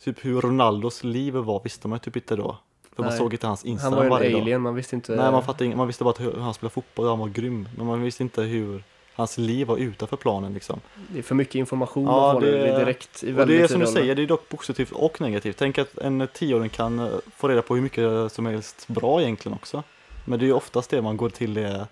Typ 0.04 0.24
hur 0.24 0.40
Ronaldos 0.40 1.04
liv 1.04 1.34
var 1.34 1.60
visste 1.64 1.88
man 1.88 1.98
typ 1.98 2.16
inte 2.16 2.36
då. 2.36 2.58
För 2.96 3.02
man 3.02 3.12
såg 3.12 3.32
inte 3.34 3.46
hans 3.46 3.62
han 3.64 3.70
Instagram 3.70 3.96
var 3.96 4.04
ju 4.04 4.10
varje 4.10 4.26
en 4.26 4.32
dag. 4.32 4.40
alien, 4.42 4.60
man 4.60 4.74
visste 4.74 4.96
inte. 4.96 5.16
Nej 5.16 5.32
man 5.32 5.42
fattade 5.42 5.64
ing- 5.70 5.76
man 5.76 5.86
visste 5.86 6.04
bara 6.04 6.10
att 6.10 6.20
hur 6.20 6.32
han 6.32 6.54
spelade 6.54 6.72
fotboll 6.74 7.04
och 7.04 7.10
han 7.10 7.18
var 7.18 7.28
grym. 7.28 7.68
Men 7.76 7.86
man 7.86 8.02
visste 8.02 8.22
inte 8.22 8.42
hur 8.42 8.84
hans 9.14 9.38
liv 9.38 9.66
var 9.66 9.76
utanför 9.76 10.16
planen 10.16 10.54
liksom. 10.54 10.80
Det 11.08 11.18
är 11.18 11.22
för 11.22 11.34
mycket 11.34 11.54
information 11.54 12.04
Ja, 12.04 12.10
man 12.32 12.32
får 12.34 12.40
det- 12.40 12.78
direkt 12.78 13.24
i 13.24 13.32
Och 13.32 13.46
det 13.46 13.60
är 13.60 13.66
som 13.68 13.80
du 13.80 13.86
säger, 13.86 14.14
det 14.14 14.22
är 14.22 14.26
dock 14.26 14.48
positivt 14.48 14.92
och 14.92 15.20
negativt. 15.20 15.56
Tänk 15.56 15.78
att 15.78 15.98
en 15.98 16.28
tioåring 16.34 16.68
kan 16.70 16.98
eh, 16.98 17.08
få 17.36 17.48
reda 17.48 17.62
på 17.62 17.74
hur 17.74 17.82
mycket 17.82 18.32
som 18.32 18.46
helst 18.46 18.88
bra 18.88 19.22
egentligen 19.22 19.54
också. 19.56 19.82
Men 20.24 20.38
det 20.38 20.44
är 20.44 20.46
ju 20.46 20.52
oftast 20.52 20.90
det 20.90 21.02
man 21.02 21.16
går 21.16 21.30
till 21.30 21.54
det 21.54 21.86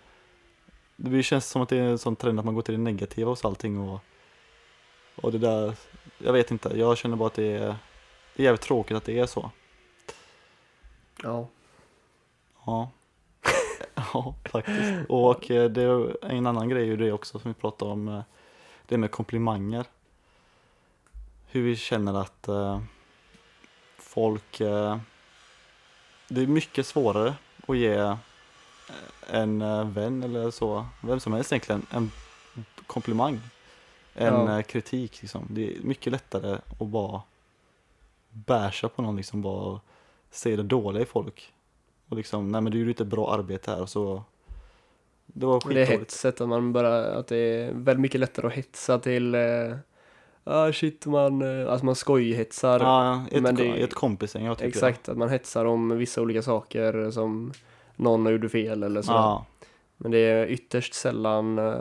Det 0.97 1.23
känns 1.23 1.47
som 1.51 1.63
att 1.63 1.69
det 1.69 1.77
är 1.77 1.83
en 1.83 1.99
sån 1.99 2.17
trend 2.17 2.39
att 2.39 2.45
man 2.45 2.55
går 2.55 2.63
till 2.63 2.75
det 2.75 2.81
negativa 2.81 3.31
hos 3.31 3.45
allting 3.45 3.79
och 3.89 4.01
Och 5.17 5.33
det 5.33 5.39
där 5.39 5.73
Jag 6.19 6.33
vet 6.33 6.51
inte, 6.51 6.69
jag 6.79 6.99
känner 6.99 7.17
bara 7.17 7.27
att 7.27 7.35
det 7.35 7.53
är 7.53 7.77
Det 8.37 8.43
är 8.43 8.45
jävligt 8.45 8.61
tråkigt 8.61 8.97
att 8.97 9.05
det 9.05 9.19
är 9.19 9.27
så 9.27 9.51
Ja. 11.23 11.49
Ja. 12.67 12.91
Ja, 14.13 14.35
faktiskt. 14.45 14.93
Och 15.09 15.51
eh, 15.51 15.71
det 15.71 15.83
är 15.83 16.25
en 16.25 16.47
annan 16.47 16.69
grej 16.69 16.91
är 16.91 16.97
det 16.97 17.13
också 17.13 17.39
som 17.39 17.51
vi 17.51 17.55
pratade 17.61 17.91
om, 17.93 18.09
eh, 18.09 18.23
det 18.87 18.99
med 18.99 19.11
komplimanger. 19.11 19.87
Hur 21.47 21.63
vi 21.63 21.77
känner 21.77 22.15
att 22.21 22.49
eh, 22.49 22.81
folk, 23.99 24.59
det 26.29 26.43
är 26.43 26.47
mycket 26.47 26.87
svårare 26.87 27.35
att 27.67 27.77
ge 27.77 28.17
en 29.31 29.59
vän 29.95 30.23
eller 30.23 30.51
så, 30.51 30.87
vem 31.03 31.21
som 31.21 31.33
helst 31.33 31.53
egentligen, 31.53 31.87
en 31.91 32.11
komplimang 32.87 33.41
än 34.15 34.47
Ja. 34.47 34.63
kritik 34.63 35.23
liksom. 35.23 35.47
Det 35.51 35.77
är 35.77 35.83
mycket 35.83 36.13
lättare 36.13 36.59
att 36.81 36.87
bara 36.87 37.23
bärsa 38.31 38.89
på 38.89 39.03
någon 39.03 39.17
liksom, 39.17 39.43
bara 39.43 39.81
se 40.31 40.57
det 40.57 40.63
dåliga 40.63 41.03
i 41.03 41.07
folk. 41.07 41.53
Och 42.11 42.17
liksom, 42.17 42.49
nej 42.53 42.61
men 42.61 42.73
du 42.73 42.79
gjorde 42.79 42.91
inte 42.91 43.03
ett 43.03 43.09
bra 43.09 43.33
arbete 43.35 43.71
här 43.71 43.83
och 43.83 43.89
så 43.89 44.23
Det 45.27 45.47
var 45.47 45.53
Det 45.53 45.81
är 45.81 45.87
skitdåligt. 45.87 46.01
hetset, 46.13 46.41
att 46.41 46.49
man 46.49 46.73
bara, 46.73 47.05
att 47.15 47.27
det 47.27 47.37
är 47.37 47.73
väldigt 47.73 48.01
mycket 48.01 48.21
lättare 48.21 48.47
att 48.47 48.53
hetsa 48.53 48.99
till 48.99 49.35
eh, 49.35 49.41
ah 50.45 50.73
shit 50.73 51.07
man, 51.07 51.43
eh, 51.63 51.71
alltså 51.73 51.87
man 51.87 51.95
skojhetsar. 51.95 52.81
Ja, 52.81 53.25
ett, 53.31 53.43
men 53.43 53.55
det- 53.55 53.83
ett 53.83 53.95
kompisgäng 53.95 54.45
jag 54.45 54.59
tycker 54.59 54.69
Exakt, 54.69 55.09
att 55.09 55.17
man 55.17 55.29
hetsar 55.29 55.65
om 55.65 55.99
vissa 55.99 56.21
olika 56.23 56.43
saker 56.43 57.11
som 57.11 57.53
någon 57.97 58.27
gjorde 58.33 58.49
fel 58.49 58.83
eller 58.83 59.03
så. 59.03 59.13
Ja, 59.13 59.47
Men 59.97 60.11
det 60.11 60.19
är 60.19 60.47
ytterst 60.47 60.95
sällan 60.95 61.59
eh, 61.59 61.75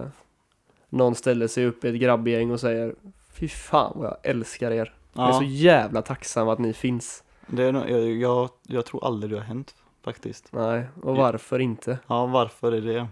någon 0.90 1.16
ställer 1.16 1.48
sig 1.48 1.66
upp 1.66 1.86
i 1.86 1.88
ett 1.90 1.96
grabbgäng 2.02 2.52
och 2.52 2.60
säger 2.60 2.96
Fy 3.34 3.48
fan 3.48 3.94
vad 3.96 4.06
jag 4.08 4.18
älskar 4.24 4.72
er. 4.72 4.94
Jag 5.14 5.24
är 5.24 5.28
ja. 5.30 5.34
så 5.40 5.44
jävla 5.46 6.02
tacksam 6.02 6.50
att 6.50 6.60
ni 6.60 6.74
finns. 6.74 7.24
Det 7.48 7.64
är, 7.64 7.74
jag, 7.90 8.12
jag, 8.12 8.50
jag 8.68 8.86
tror 8.86 9.06
aldrig 9.06 9.32
det 9.32 9.38
har 9.38 9.44
hänt 9.44 9.76
faktiskt. 10.02 10.48
Nej, 10.52 10.84
och 11.04 11.16
varför 11.16 11.60
inte? 11.60 12.00
Ja, 12.08 12.26
varför 12.26 12.72
är 12.72 12.82
det? 12.82 13.08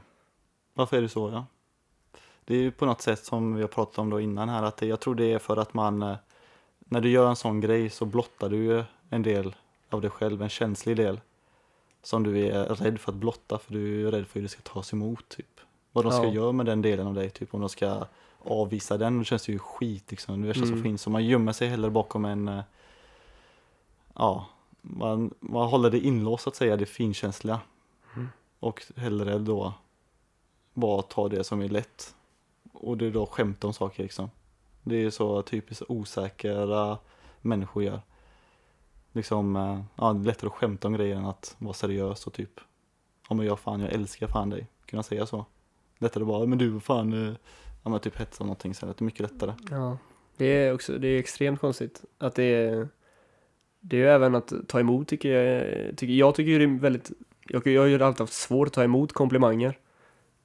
Varför 0.73 0.97
är 0.97 1.01
det 1.01 1.09
så 1.09 1.29
ja? 1.29 1.45
Det 2.45 2.55
är 2.55 2.59
ju 2.59 2.71
på 2.71 2.85
något 2.85 3.01
sätt 3.01 3.25
som 3.25 3.55
vi 3.55 3.61
har 3.61 3.67
pratat 3.67 3.97
om 3.97 4.09
då 4.09 4.19
innan 4.19 4.49
här 4.49 4.63
att 4.63 4.77
det, 4.77 4.85
jag 4.85 4.99
tror 4.99 5.15
det 5.15 5.33
är 5.33 5.39
för 5.39 5.57
att 5.57 5.73
man 5.73 6.01
eh, 6.01 6.15
när 6.79 7.01
du 7.01 7.09
gör 7.09 7.29
en 7.29 7.35
sån 7.35 7.61
grej 7.61 7.89
så 7.89 8.05
blottar 8.05 8.49
du 8.49 8.57
ju 8.57 8.83
en 9.09 9.23
del 9.23 9.55
av 9.89 10.01
dig 10.01 10.09
själv, 10.09 10.41
en 10.41 10.49
känslig 10.49 10.97
del 10.97 11.19
som 12.03 12.23
du 12.23 12.45
är 12.47 12.65
rädd 12.65 12.99
för 12.99 13.11
att 13.11 13.17
blotta 13.17 13.57
för 13.59 13.73
du 13.73 14.07
är 14.07 14.11
rädd 14.11 14.27
för 14.27 14.33
hur 14.33 14.41
det 14.41 14.49
ska 14.49 14.61
tas 14.61 14.93
emot 14.93 15.29
typ. 15.29 15.59
Vad 15.91 16.05
de 16.05 16.11
ska 16.11 16.23
Ja. 16.25 16.31
göra 16.33 16.51
med 16.51 16.65
den 16.65 16.81
delen 16.81 17.07
av 17.07 17.13
dig, 17.13 17.29
typ 17.29 17.53
om 17.53 17.59
de 17.59 17.69
ska 17.69 18.05
avvisa 18.39 18.97
den, 18.97 19.17
då 19.17 19.23
känns 19.23 19.45
det 19.45 19.51
ju 19.51 19.59
skit 19.59 20.11
liksom, 20.11 20.41
det 20.41 20.47
värsta 20.47 20.61
som 20.61 20.71
Mm. 20.73 20.83
finns. 20.83 21.01
Så 21.01 21.09
man 21.09 21.25
gömmer 21.25 21.51
sig 21.51 21.67
hellre 21.67 21.89
bakom 21.89 22.25
en, 22.25 22.47
eh, 22.47 22.61
ja, 24.13 24.45
man, 24.81 25.33
man 25.39 25.67
håller 25.67 25.89
det 25.89 25.99
inlåst 25.99 26.43
så 26.43 26.49
att 26.49 26.55
säga, 26.55 26.77
det 26.77 26.85
finkänsliga. 26.85 27.59
Mm. 28.15 28.27
Och 28.59 28.83
hellre 28.95 29.39
då 29.39 29.73
bara 30.73 31.01
ta 31.01 31.29
det 31.29 31.43
som 31.43 31.61
är 31.61 31.69
lätt. 31.69 32.15
Och 32.73 32.97
det 32.97 33.05
är 33.05 33.11
då 33.11 33.25
skämta 33.25 33.67
om 33.67 33.73
saker 33.73 34.03
liksom. 34.03 34.29
Det 34.83 34.95
är 34.95 35.09
så 35.09 35.41
typiskt 35.41 35.83
osäkra 35.87 36.97
människor 37.41 37.83
gör. 37.83 38.01
Liksom, 39.11 39.55
eh, 39.55 39.81
ja 39.95 40.13
det 40.13 40.19
är 40.19 40.25
lättare 40.25 40.47
att 40.47 40.53
skämta 40.53 40.87
om 40.87 40.93
grejer 40.93 41.15
än 41.15 41.25
att 41.25 41.55
vara 41.59 41.73
seriös 41.73 42.27
och 42.27 42.33
typ 42.33 42.59
Ja 43.29 43.35
men 43.35 43.45
jag 43.45 43.59
fan, 43.59 43.81
jag 43.81 43.93
älskar 43.93 44.27
fan 44.27 44.49
dig. 44.49 44.67
Kunna 44.85 45.03
säga 45.03 45.25
så. 45.25 45.45
Lättare 45.97 46.23
bara, 46.23 46.45
men 46.45 46.57
du 46.57 46.79
fan, 46.79 47.27
eh, 47.27 47.33
ja 47.83 47.89
men 47.89 47.99
typ 47.99 48.15
hetsa 48.15 48.43
om 48.43 48.47
någonting 48.47 48.73
så 48.73 48.85
är 48.85 48.93
det 48.97 49.05
mycket 49.05 49.19
lättare. 49.19 49.53
Ja, 49.69 49.97
det 50.37 50.45
är 50.45 50.73
också, 50.73 50.97
det 50.97 51.07
är 51.07 51.19
extremt 51.19 51.59
konstigt 51.59 52.05
att 52.17 52.35
det 52.35 52.43
är 52.43 52.87
Det 53.79 53.95
är 53.95 53.99
ju 53.99 54.07
även 54.07 54.35
att 54.35 54.53
ta 54.67 54.79
emot 54.79 55.07
tycker 55.07 55.29
jag, 55.29 55.97
tycker, 55.97 56.13
jag 56.13 56.35
tycker 56.35 56.59
det 56.59 56.65
är 56.65 56.79
väldigt 56.79 57.11
jag, 57.47 57.67
jag 57.67 57.81
har 57.81 57.87
ju 57.87 58.03
alltid 58.03 58.19
haft 58.19 58.33
svårt 58.33 58.67
att 58.67 58.73
ta 58.73 58.83
emot 58.83 59.13
komplimanger 59.13 59.77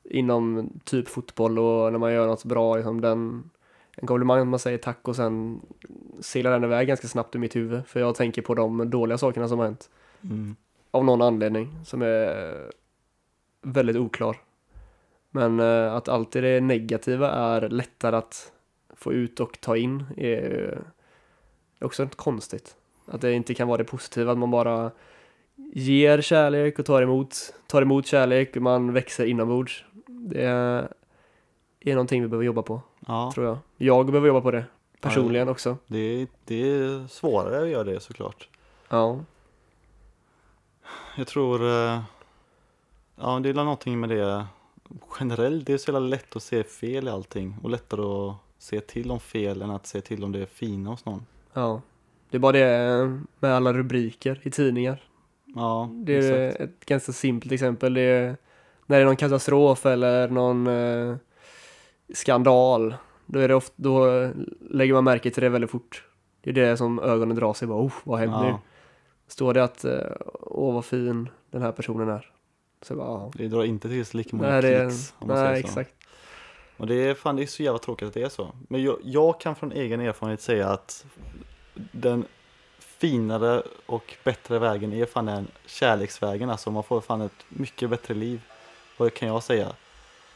Inom 0.05 0.71
typ 0.85 1.09
fotboll 1.09 1.59
och 1.59 1.93
när 1.93 1.99
man 1.99 2.13
gör 2.13 2.27
något 2.27 2.45
bra, 2.45 2.77
liksom 2.77 3.01
den 3.01 3.51
En 3.97 4.07
komplimang, 4.07 4.49
man 4.49 4.59
säger 4.59 4.79
tack 4.79 5.09
och 5.09 5.17
sen 5.17 5.61
seglar 6.21 6.51
den 6.51 6.65
iväg 6.65 6.89
ganska 6.89 7.09
snabbt 7.09 7.35
i 7.35 7.39
mitt 7.39 7.57
huvud 7.57 7.87
för 7.87 8.01
jag 8.01 8.15
tänker 8.15 8.43
på 8.43 8.55
de 8.55 8.91
dåliga 8.91 9.19
sakerna 9.19 9.49
som 9.49 9.59
har 9.59 9.67
hänt 9.67 9.91
Mm. 10.25 10.57
av 10.91 11.05
någon 11.05 11.23
anledning 11.23 11.79
som 11.85 12.03
är 12.03 12.71
väldigt 13.63 13.97
oklar. 13.97 14.37
Men 15.31 15.61
eh, 15.61 15.95
att 15.95 16.09
alltid 16.09 16.43
det 16.43 16.61
negativa 16.61 17.31
är 17.31 17.69
lättare 17.69 18.17
att 18.17 18.53
få 18.97 19.13
ut 19.13 19.41
och 19.41 19.61
ta 19.61 19.77
in 19.77 20.05
är 20.17 20.79
också 21.81 22.03
inte 22.03 22.17
konstigt. 22.17 22.77
Att 23.07 23.21
det 23.21 23.33
inte 23.33 23.55
kan 23.55 23.69
vara 23.69 23.79
det 23.79 23.85
positiva, 23.85 24.33
att 24.33 24.39
man 24.39 24.51
bara 24.51 24.91
ger 25.73 26.21
kärlek 26.21 26.79
och 26.79 26.87
tar 26.87 27.03
emot, 27.03 27.55
tar 27.67 27.83
emot 27.83 28.07
kärlek 28.07 28.57
och 28.57 28.63
man 28.63 28.93
växer 28.93 29.25
inombords. 29.25 29.85
Det 30.07 30.43
är, 30.43 30.89
någonting 31.85 32.23
vi 32.23 32.29
behöver 32.29 32.45
jobba 32.45 32.63
på, 32.63 32.81
Ja, 33.07 33.31
tror 33.35 33.47
jag. 33.47 33.59
Jag 33.77 34.07
behöver 34.07 34.29
jobba 34.29 34.41
på 34.41 34.51
det, 34.51 34.65
personligen 35.01 35.49
också. 35.49 35.77
det 35.87 35.99
är, 35.99 36.27
det 36.45 36.71
är 36.71 37.07
svårare 37.07 37.63
att 37.63 37.69
göra 37.69 37.85
det 37.85 38.01
såklart. 38.01 38.49
Ja, 38.89 39.19
Jag 41.17 41.27
tror, 41.27 41.63
eh, 41.67 42.01
ja 43.17 43.41
det 43.43 43.49
är 43.49 43.55
någonting 43.55 44.01
med 44.01 44.09
det 44.11 44.47
generellt, 45.21 45.67
det 45.67 45.73
är 45.73 45.79
så 45.79 45.91
jävla 45.91 46.09
lätt 46.09 46.37
att 46.37 46.43
se 46.43 46.65
fel 46.65 47.09
i 47.09 47.11
allting 47.11 47.57
och 47.63 47.71
lättare 47.71 48.03
att 48.03 48.37
se 48.59 48.81
till 48.81 49.11
om 49.11 49.21
fel 49.21 49.63
än 49.63 49.71
att 49.71 49.87
se 49.87 50.01
till 50.01 50.25
om 50.25 50.33
det 50.33 50.39
är 50.39 50.47
fina 50.47 50.91
hos 50.91 51.05
någon. 51.05 51.27
ja. 51.53 51.81
Det 52.33 52.37
är 52.37 52.41
bara 52.41 52.53
det 52.53 53.21
med 53.41 53.55
alla 53.55 53.73
rubriker 53.73 54.41
i 54.43 54.51
tidningar. 54.51 55.03
Ja, 55.55 55.91
Det 55.93 56.17
är 56.17 56.49
exakt. 56.49 56.61
ett 56.61 56.87
ganska 56.87 57.13
simpelt 57.13 57.53
exempel. 57.53 57.95
Det 57.95 58.01
är 58.01 58.37
när 58.87 58.97
det 58.97 59.03
är 59.03 59.05
någon 59.05 59.17
katastrof 59.17 59.87
eller 59.87 60.29
någon 60.29 60.67
eh, 60.67 61.17
skandal. 62.15 62.95
Då, 63.27 63.39
är 63.39 63.49
det 63.49 63.55
ofta, 63.55 63.73
då 63.77 64.31
lägger 64.71 64.95
man 64.95 65.05
märke 65.05 65.31
till 65.31 65.43
det 65.43 65.49
väldigt 65.49 65.71
fort. 65.71 66.05
Det 66.41 66.51
är 66.51 66.55
det 66.55 66.77
som 66.77 66.99
ögonen 66.99 67.37
drar 67.37 67.55
sig. 67.55 67.69
Bara, 67.69 67.83
oh, 67.83 67.93
vad 68.05 68.19
har 68.19 68.27
hänt 68.27 68.43
nu? 68.43 68.49
Ja, 68.49 68.61
Står 69.27 69.55
det 69.55 69.65
att, 69.65 69.85
eh, 69.85 70.13
åh 70.41 70.75
vad 70.75 70.85
fin 70.85 71.29
den 71.51 71.63
här 71.63 71.73
personen 71.73 72.09
är. 72.09 72.31
Så 72.83 72.97
bara, 72.97 73.07
ja. 73.07 73.31
det 73.35 73.49
drar 73.49 73.65
inte 73.65 73.89
till 73.89 74.07
sig 74.07 74.19
lika 74.19 74.37
många 74.37 74.49
Nej, 74.49 74.63
det 74.63 74.77
är, 74.77 74.89
klicks 74.89 75.15
om 75.19 75.29
man 75.29 75.37
nej 75.37 75.61
exakt. 75.61 75.95
Och 76.77 76.87
det 76.87 76.95
är, 76.95 77.15
fan, 77.15 77.37
det 77.37 77.43
är 77.43 77.47
så 77.47 77.63
jävla 77.63 77.79
tråkigt 77.79 78.09
att 78.09 78.15
det 78.15 78.23
är 78.23 78.29
så. 78.29 78.53
Men 78.69 78.83
jag, 78.83 78.99
jag 79.03 79.41
kan 79.41 79.55
från 79.55 79.73
egen 79.73 80.01
erfarenhet 80.01 80.41
säga 80.41 80.69
att 80.69 81.07
den 81.75 82.25
finare 82.79 83.63
och 83.87 84.15
bättre 84.25 84.59
vägen 84.59 84.93
är 84.93 85.07
fan 85.07 85.27
den 85.27 85.49
kärleksvägen. 85.67 86.51
Alltså 86.51 86.71
man 86.71 86.83
får 86.83 87.01
fan 87.01 87.21
ett 87.21 87.45
mycket 87.49 87.91
bättre 87.91 88.15
liv. 88.15 88.41
Vad 88.97 89.15
kan 89.15 89.29
jag 89.29 89.43
säga? 89.43 89.73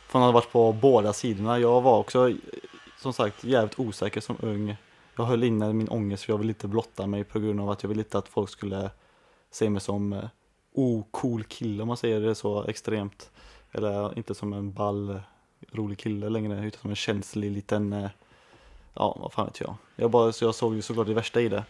Från 0.08 0.22
att 0.22 0.26
ha 0.26 0.32
varit 0.32 0.52
på 0.52 0.72
båda 0.72 1.12
sidorna. 1.12 1.58
Jag 1.58 1.80
var 1.80 1.98
också 1.98 2.32
som 2.98 3.12
sagt 3.12 3.44
jävligt 3.44 3.78
osäker 3.78 4.20
som 4.20 4.36
ung. 4.40 4.76
Jag 5.16 5.24
höll 5.24 5.44
inne 5.44 5.72
min 5.72 5.88
ångest 5.88 6.24
för 6.24 6.32
jag 6.32 6.38
ville 6.38 6.50
inte 6.50 6.68
blotta 6.68 7.06
mig 7.06 7.24
på 7.24 7.40
grund 7.40 7.60
av 7.60 7.70
att 7.70 7.82
jag 7.82 7.88
ville 7.88 8.02
inte 8.02 8.18
att 8.18 8.28
folk 8.28 8.50
skulle 8.50 8.90
se 9.50 9.70
mig 9.70 9.80
som 9.80 10.12
eh, 10.12 10.24
ocool 10.72 11.40
oh, 11.40 11.46
kille 11.46 11.82
om 11.82 11.88
man 11.88 11.96
säger 11.96 12.20
det 12.20 12.34
så 12.34 12.64
extremt. 12.64 13.30
Eller 13.72 14.18
inte 14.18 14.34
som 14.34 14.52
en 14.52 14.72
ball 14.72 15.20
rolig 15.72 15.98
kille 15.98 16.28
längre 16.28 16.66
utan 16.66 16.80
som 16.80 16.90
en 16.90 16.96
känslig 16.96 17.50
liten, 17.50 17.92
eh, 17.92 18.10
ja 18.96 19.16
vad 19.20 19.32
fan 19.32 19.46
vet 19.46 19.60
jag. 19.60 19.74
Jag, 19.96 20.10
bara, 20.10 20.32
så 20.32 20.44
jag 20.44 20.54
såg 20.54 20.74
ju 20.74 20.82
såklart 20.82 21.06
det 21.06 21.14
värsta 21.14 21.40
i 21.40 21.48
det. 21.48 21.64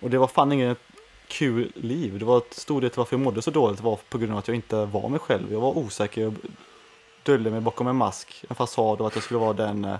Och 0.00 0.10
det 0.10 0.18
var 0.18 0.26
fan 0.26 0.52
inget 0.52 0.78
kul 1.28 1.72
liv. 1.74 2.18
Det 2.18 2.24
var 2.24 2.38
ett 2.38 2.54
stor 2.54 2.80
del 2.80 2.90
till 2.90 2.98
varför 2.98 3.16
jag 3.16 3.24
mådde 3.24 3.42
så 3.42 3.50
dåligt 3.50 3.80
var 3.80 3.98
på 4.08 4.18
grund 4.18 4.32
av 4.32 4.38
att 4.38 4.48
jag 4.48 4.54
inte 4.54 4.84
var 4.84 5.08
mig 5.08 5.20
själv. 5.20 5.52
Jag 5.52 5.60
var 5.60 5.78
osäker, 5.78 6.22
jag 6.22 6.34
döljde 7.22 7.50
mig 7.50 7.60
bakom 7.60 7.86
en 7.86 7.96
mask, 7.96 8.44
en 8.48 8.56
fasad 8.56 9.00
och 9.00 9.06
att 9.06 9.14
jag 9.14 9.24
skulle 9.24 9.40
vara 9.40 9.52
den 9.52 9.84
eh, 9.84 9.96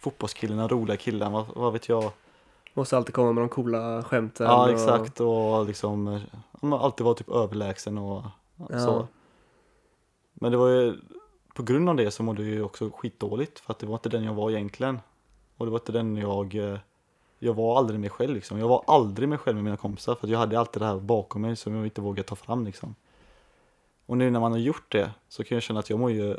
fotbollskillen, 0.00 0.58
den 0.58 0.68
roliga 0.68 0.96
killen, 0.96 1.32
vad, 1.32 1.46
vad 1.54 1.72
vet 1.72 1.88
jag. 1.88 2.10
Måste 2.74 2.96
alltid 2.96 3.14
komma 3.14 3.32
med 3.32 3.42
de 3.42 3.48
coola 3.48 4.02
skämten. 4.02 4.46
Ja 4.46 4.64
och- 4.64 4.70
exakt 4.70 5.20
och 5.20 5.66
liksom 5.66 6.08
eh, 6.62 6.72
alltid 6.72 7.04
vara 7.04 7.14
typ 7.14 7.30
överlägsen 7.30 7.98
och 7.98 8.22
Ja. 8.70 8.78
så. 8.80 9.08
Men 10.34 10.52
det 10.52 10.58
var 10.58 10.68
ju 10.68 10.96
på 11.54 11.62
grund 11.62 11.88
av 11.88 11.96
det 11.96 12.10
så 12.10 12.22
mådde 12.22 12.42
jag 12.42 12.50
ju 12.50 12.62
också 12.62 12.90
skitdåligt 12.90 13.60
för 13.60 13.72
att 13.72 13.78
det 13.78 13.86
var 13.86 13.94
inte 13.94 14.08
den 14.08 14.24
jag 14.24 14.34
var 14.34 14.50
egentligen. 14.50 15.00
Och 15.58 15.66
det 15.66 15.72
var 15.72 15.78
inte 15.78 15.92
den 15.92 16.16
jag, 16.16 16.54
eh, 16.54 16.78
jag 17.38 17.54
var 17.54 17.78
aldrig 17.78 18.00
mig 18.00 18.10
själv 18.10 18.34
liksom. 18.34 18.58
Jag 18.58 18.68
var 18.68 18.84
aldrig 18.86 19.28
mig 19.28 19.38
själv 19.38 19.56
med 19.56 19.64
mina 19.64 19.76
kompisar 19.76 20.14
för 20.14 20.26
att 20.26 20.30
jag 20.30 20.38
hade 20.38 20.58
alltid 20.58 20.82
det 20.82 20.86
här 20.86 20.98
bakom 20.98 21.42
mig 21.42 21.56
som 21.56 21.74
jag 21.74 21.86
inte 21.86 22.00
vågade 22.00 22.28
ta 22.28 22.36
fram 22.36 22.64
liksom. 22.64 22.94
Och 24.06 24.18
nu 24.18 24.30
när 24.30 24.40
man 24.40 24.52
har 24.52 24.58
gjort 24.58 24.92
det 24.92 25.10
så 25.28 25.44
kan 25.44 25.56
jag 25.56 25.62
känna 25.62 25.80
att 25.80 25.90
jag 25.90 25.98
mår 25.98 26.10
ju 26.10 26.36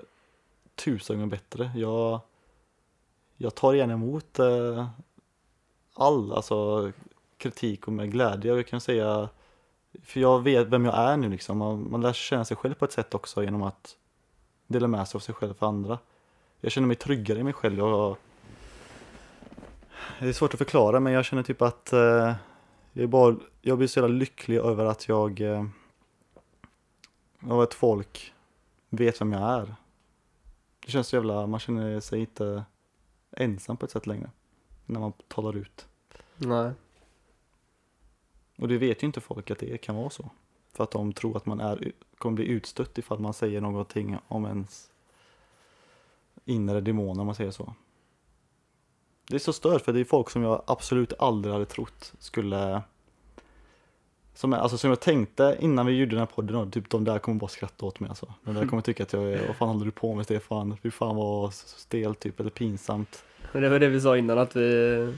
tusen 0.75 1.15
gånger 1.15 1.29
bättre. 1.29 1.71
Jag, 1.75 2.19
jag 3.37 3.55
tar 3.55 3.73
gärna 3.73 3.93
emot 3.93 4.39
eh, 4.39 4.87
all 5.93 6.33
alltså, 6.33 6.91
kritik 7.37 7.87
och 7.87 7.93
med 7.93 8.11
glädje. 8.11 8.51
Och 8.51 8.57
jag 8.57 8.67
kan 8.67 8.81
säga, 8.81 9.29
för 10.03 10.19
jag 10.19 10.43
vet 10.43 10.67
vem 10.67 10.85
jag 10.85 10.95
är 10.97 11.17
nu 11.17 11.29
liksom. 11.29 11.57
Man, 11.57 11.91
man 11.91 12.01
lär 12.01 12.13
känna 12.13 12.45
sig 12.45 12.57
själv 12.57 12.73
på 12.73 12.85
ett 12.85 12.91
sätt 12.91 13.15
också 13.15 13.43
genom 13.43 13.63
att 13.63 13.97
dela 14.67 14.87
med 14.87 15.07
sig 15.07 15.17
av 15.17 15.19
sig 15.19 15.35
själv 15.35 15.53
för 15.53 15.67
andra. 15.67 15.99
Jag 16.61 16.71
känner 16.71 16.87
mig 16.87 16.95
tryggare 16.95 17.39
i 17.39 17.43
mig 17.43 17.53
själv. 17.53 17.77
Jag, 17.77 18.15
det 20.19 20.27
är 20.27 20.33
svårt 20.33 20.53
att 20.53 20.57
förklara 20.57 20.99
men 20.99 21.13
jag 21.13 21.25
känner 21.25 21.43
typ 21.43 21.61
att 21.61 21.93
eh, 21.93 22.35
Jag, 22.93 23.09
bara, 23.09 23.35
jag 23.61 23.77
blir 23.77 23.87
så 23.87 23.99
jävla 23.99 24.15
lycklig 24.15 24.57
över 24.57 24.85
att 24.85 25.07
jag, 25.07 25.41
eh, 25.41 25.65
av 27.41 27.61
att 27.61 27.73
folk 27.73 28.33
vet 28.89 29.21
vem 29.21 29.33
jag 29.33 29.41
är. 29.41 29.75
Det 30.85 30.91
känns 30.91 31.07
så 31.07 31.15
jävla, 31.15 31.47
man 31.47 31.59
känner 31.59 31.99
sig 31.99 32.19
inte 32.19 32.63
ensam 33.31 33.77
på 33.77 33.85
ett 33.85 33.91
sätt 33.91 34.07
längre. 34.07 34.29
När 34.85 34.99
man 34.99 35.13
talar 35.27 35.57
ut. 35.57 35.87
Nej. 36.37 36.71
Och 38.57 38.67
det 38.67 38.77
vet 38.77 39.03
ju 39.03 39.07
inte 39.07 39.21
folk 39.21 39.51
att 39.51 39.59
det 39.59 39.77
kan 39.77 39.95
vara 39.95 40.09
så. 40.09 40.29
För 40.73 40.83
att 40.83 40.91
de 40.91 41.13
tror 41.13 41.37
att 41.37 41.45
man 41.45 41.59
är, 41.59 41.91
kommer 42.17 42.35
bli 42.35 42.45
utstött 42.45 42.97
ifall 42.97 43.19
man 43.19 43.33
säger 43.33 43.61
någonting 43.61 44.17
om 44.27 44.45
ens 44.45 44.91
inre 46.45 46.81
demoner 46.81 47.21
om 47.21 47.25
man 47.25 47.35
säger 47.35 47.51
så. 47.51 47.73
Det 49.29 49.35
är 49.35 49.39
så 49.39 49.53
stört 49.53 49.81
för 49.81 49.93
det 49.93 49.99
är 49.99 50.03
folk 50.03 50.29
som 50.29 50.43
jag 50.43 50.61
absolut 50.67 51.13
aldrig 51.19 51.53
hade 51.53 51.65
trott 51.65 52.13
skulle 52.19 52.81
som, 54.33 54.53
alltså, 54.53 54.77
som 54.77 54.89
jag 54.89 54.99
tänkte 54.99 55.57
innan 55.59 55.85
vi 55.85 55.93
gjorde 55.93 56.11
den 56.11 56.19
här 56.19 56.25
podden 56.25 56.71
typ 56.71 56.89
de 56.89 57.03
där 57.03 57.19
kommer 57.19 57.39
bara 57.39 57.47
skratta 57.47 57.85
åt 57.85 57.99
mig 57.99 58.09
alltså. 58.09 58.33
De 58.43 58.53
där 58.55 58.67
kommer 58.67 58.81
tycka 58.81 59.03
att 59.03 59.13
jag 59.13 59.23
är, 59.23 59.47
vad 59.47 59.55
fan 59.55 59.67
håller 59.69 59.85
du 59.85 59.91
på 59.91 60.15
med 60.15 60.25
Stefan? 60.25 60.77
Fy 60.83 60.91
fan 60.91 61.15
vad 61.15 61.53
stelt 61.53 62.19
typ, 62.19 62.39
eller 62.39 62.49
pinsamt. 62.49 63.23
Men 63.51 63.61
det 63.61 63.69
var 63.69 63.79
det 63.79 63.87
vi 63.87 64.01
sa 64.01 64.17
innan 64.17 64.37
att 64.37 64.55
vi 64.55 65.13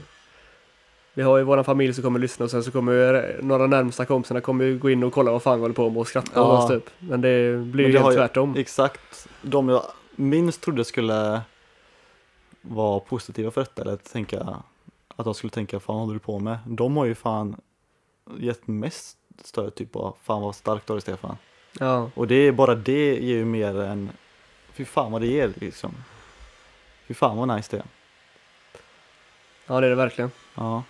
Vi 1.14 1.22
har 1.22 1.38
ju 1.38 1.44
våran 1.44 1.64
familj 1.64 1.94
som 1.94 2.04
kommer 2.04 2.18
lyssna 2.18 2.44
och 2.44 2.50
sen 2.50 2.62
så 2.64 2.70
kommer 2.70 2.92
ju 2.92 3.42
några 3.42 3.66
närmsta 3.66 4.04
kompisarna 4.04 4.40
kommer 4.40 4.64
ju 4.64 4.78
gå 4.78 4.90
in 4.90 5.02
och 5.04 5.12
kolla 5.12 5.32
vad 5.32 5.42
fan 5.42 5.58
vi 5.58 5.62
håller 5.62 5.74
på 5.74 5.90
med 5.90 6.00
och 6.00 6.08
skratta 6.08 6.30
Ja. 6.34 6.42
åt 6.58 6.64
oss 6.64 6.70
typ. 6.70 6.90
Men 6.98 7.20
det 7.20 7.56
blir 7.64 7.84
Men 7.84 7.86
ju 7.86 7.92
det 7.92 7.98
har 7.98 8.04
helt 8.04 8.14
ju- 8.14 8.18
tvärtom. 8.20 8.54
Exakt, 8.56 9.28
de 9.42 9.68
jag 9.68 9.82
minst 10.16 10.60
trodde 10.62 10.84
skulle 10.84 11.40
vara 12.62 13.00
positiva 13.00 13.50
för 13.50 13.60
detta 13.60 13.82
eller 13.82 13.96
tänka 13.96 14.62
att 15.16 15.24
de 15.24 15.34
skulle 15.34 15.50
tänka 15.50 15.80
fan 15.80 15.96
håller 15.96 16.14
du 16.14 16.20
på 16.20 16.38
med? 16.38 16.58
De 16.66 16.96
har 16.96 17.04
ju 17.04 17.14
fan 17.14 17.60
gett 18.38 18.66
mest 18.66 19.18
stöd 19.44 19.74
typ 19.74 19.96
av 19.96 20.16
fan 20.22 20.42
vad 20.42 20.54
starkt 20.54 20.86
du 20.86 20.92
har 20.92 21.00
Stefan. 21.00 21.36
Ja. 21.78 22.10
Och 22.14 22.26
det 22.26 22.34
är 22.34 22.52
bara 22.52 22.74
det 22.74 23.14
ger 23.14 23.36
ju 23.36 23.44
mer 23.44 23.80
än 23.80 24.10
fy 24.72 24.84
fan 24.84 25.12
vad 25.12 25.20
det 25.20 25.26
ger 25.26 25.52
liksom. 25.56 25.94
Fy 27.06 27.14
fan 27.14 27.36
vad 27.36 27.48
nice 27.48 27.76
det 27.76 27.82
är. 27.82 27.86
ja, 29.66 29.80
det 29.80 29.86
är 29.86 29.90
det 29.90 29.96
verkligen. 29.96 30.30
Ja. 30.54 30.82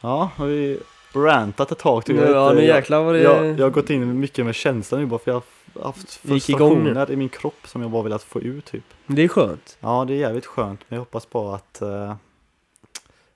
Ja, 0.00 0.30
vi 0.38 0.80
rantat 1.16 1.72
ett 1.72 1.78
tag 1.78 2.04
tycker 2.04 2.20
Nu, 2.20 2.30
ja, 2.30 2.52
nu 2.52 2.64
jäklar 2.64 3.04
vad 3.04 3.14
det... 3.14 3.20
jag, 3.22 3.46
jag 3.46 3.64
har 3.66 3.70
gått 3.70 3.90
in 3.90 4.20
mycket 4.20 4.44
med 4.46 4.54
känslan 4.54 5.00
nu 5.00 5.06
bara 5.06 5.18
för 5.18 5.30
jag 5.30 5.42
har 5.74 5.82
haft 5.86 6.12
frustrationer 6.14 7.10
i 7.10 7.16
min 7.16 7.28
kropp 7.28 7.66
som 7.66 7.82
jag 7.82 7.90
bara 7.90 8.02
velat 8.02 8.22
få 8.22 8.40
ut 8.40 8.64
typ. 8.64 8.84
Det 9.06 9.22
är 9.22 9.28
skönt. 9.28 9.76
Ja, 9.80 10.04
det 10.08 10.14
är 10.14 10.18
jävligt 10.18 10.46
skönt, 10.46 10.80
men 10.88 10.96
jag 10.96 11.00
hoppas 11.00 11.30
bara 11.30 11.54
att 11.56 11.82
eh, 11.82 12.14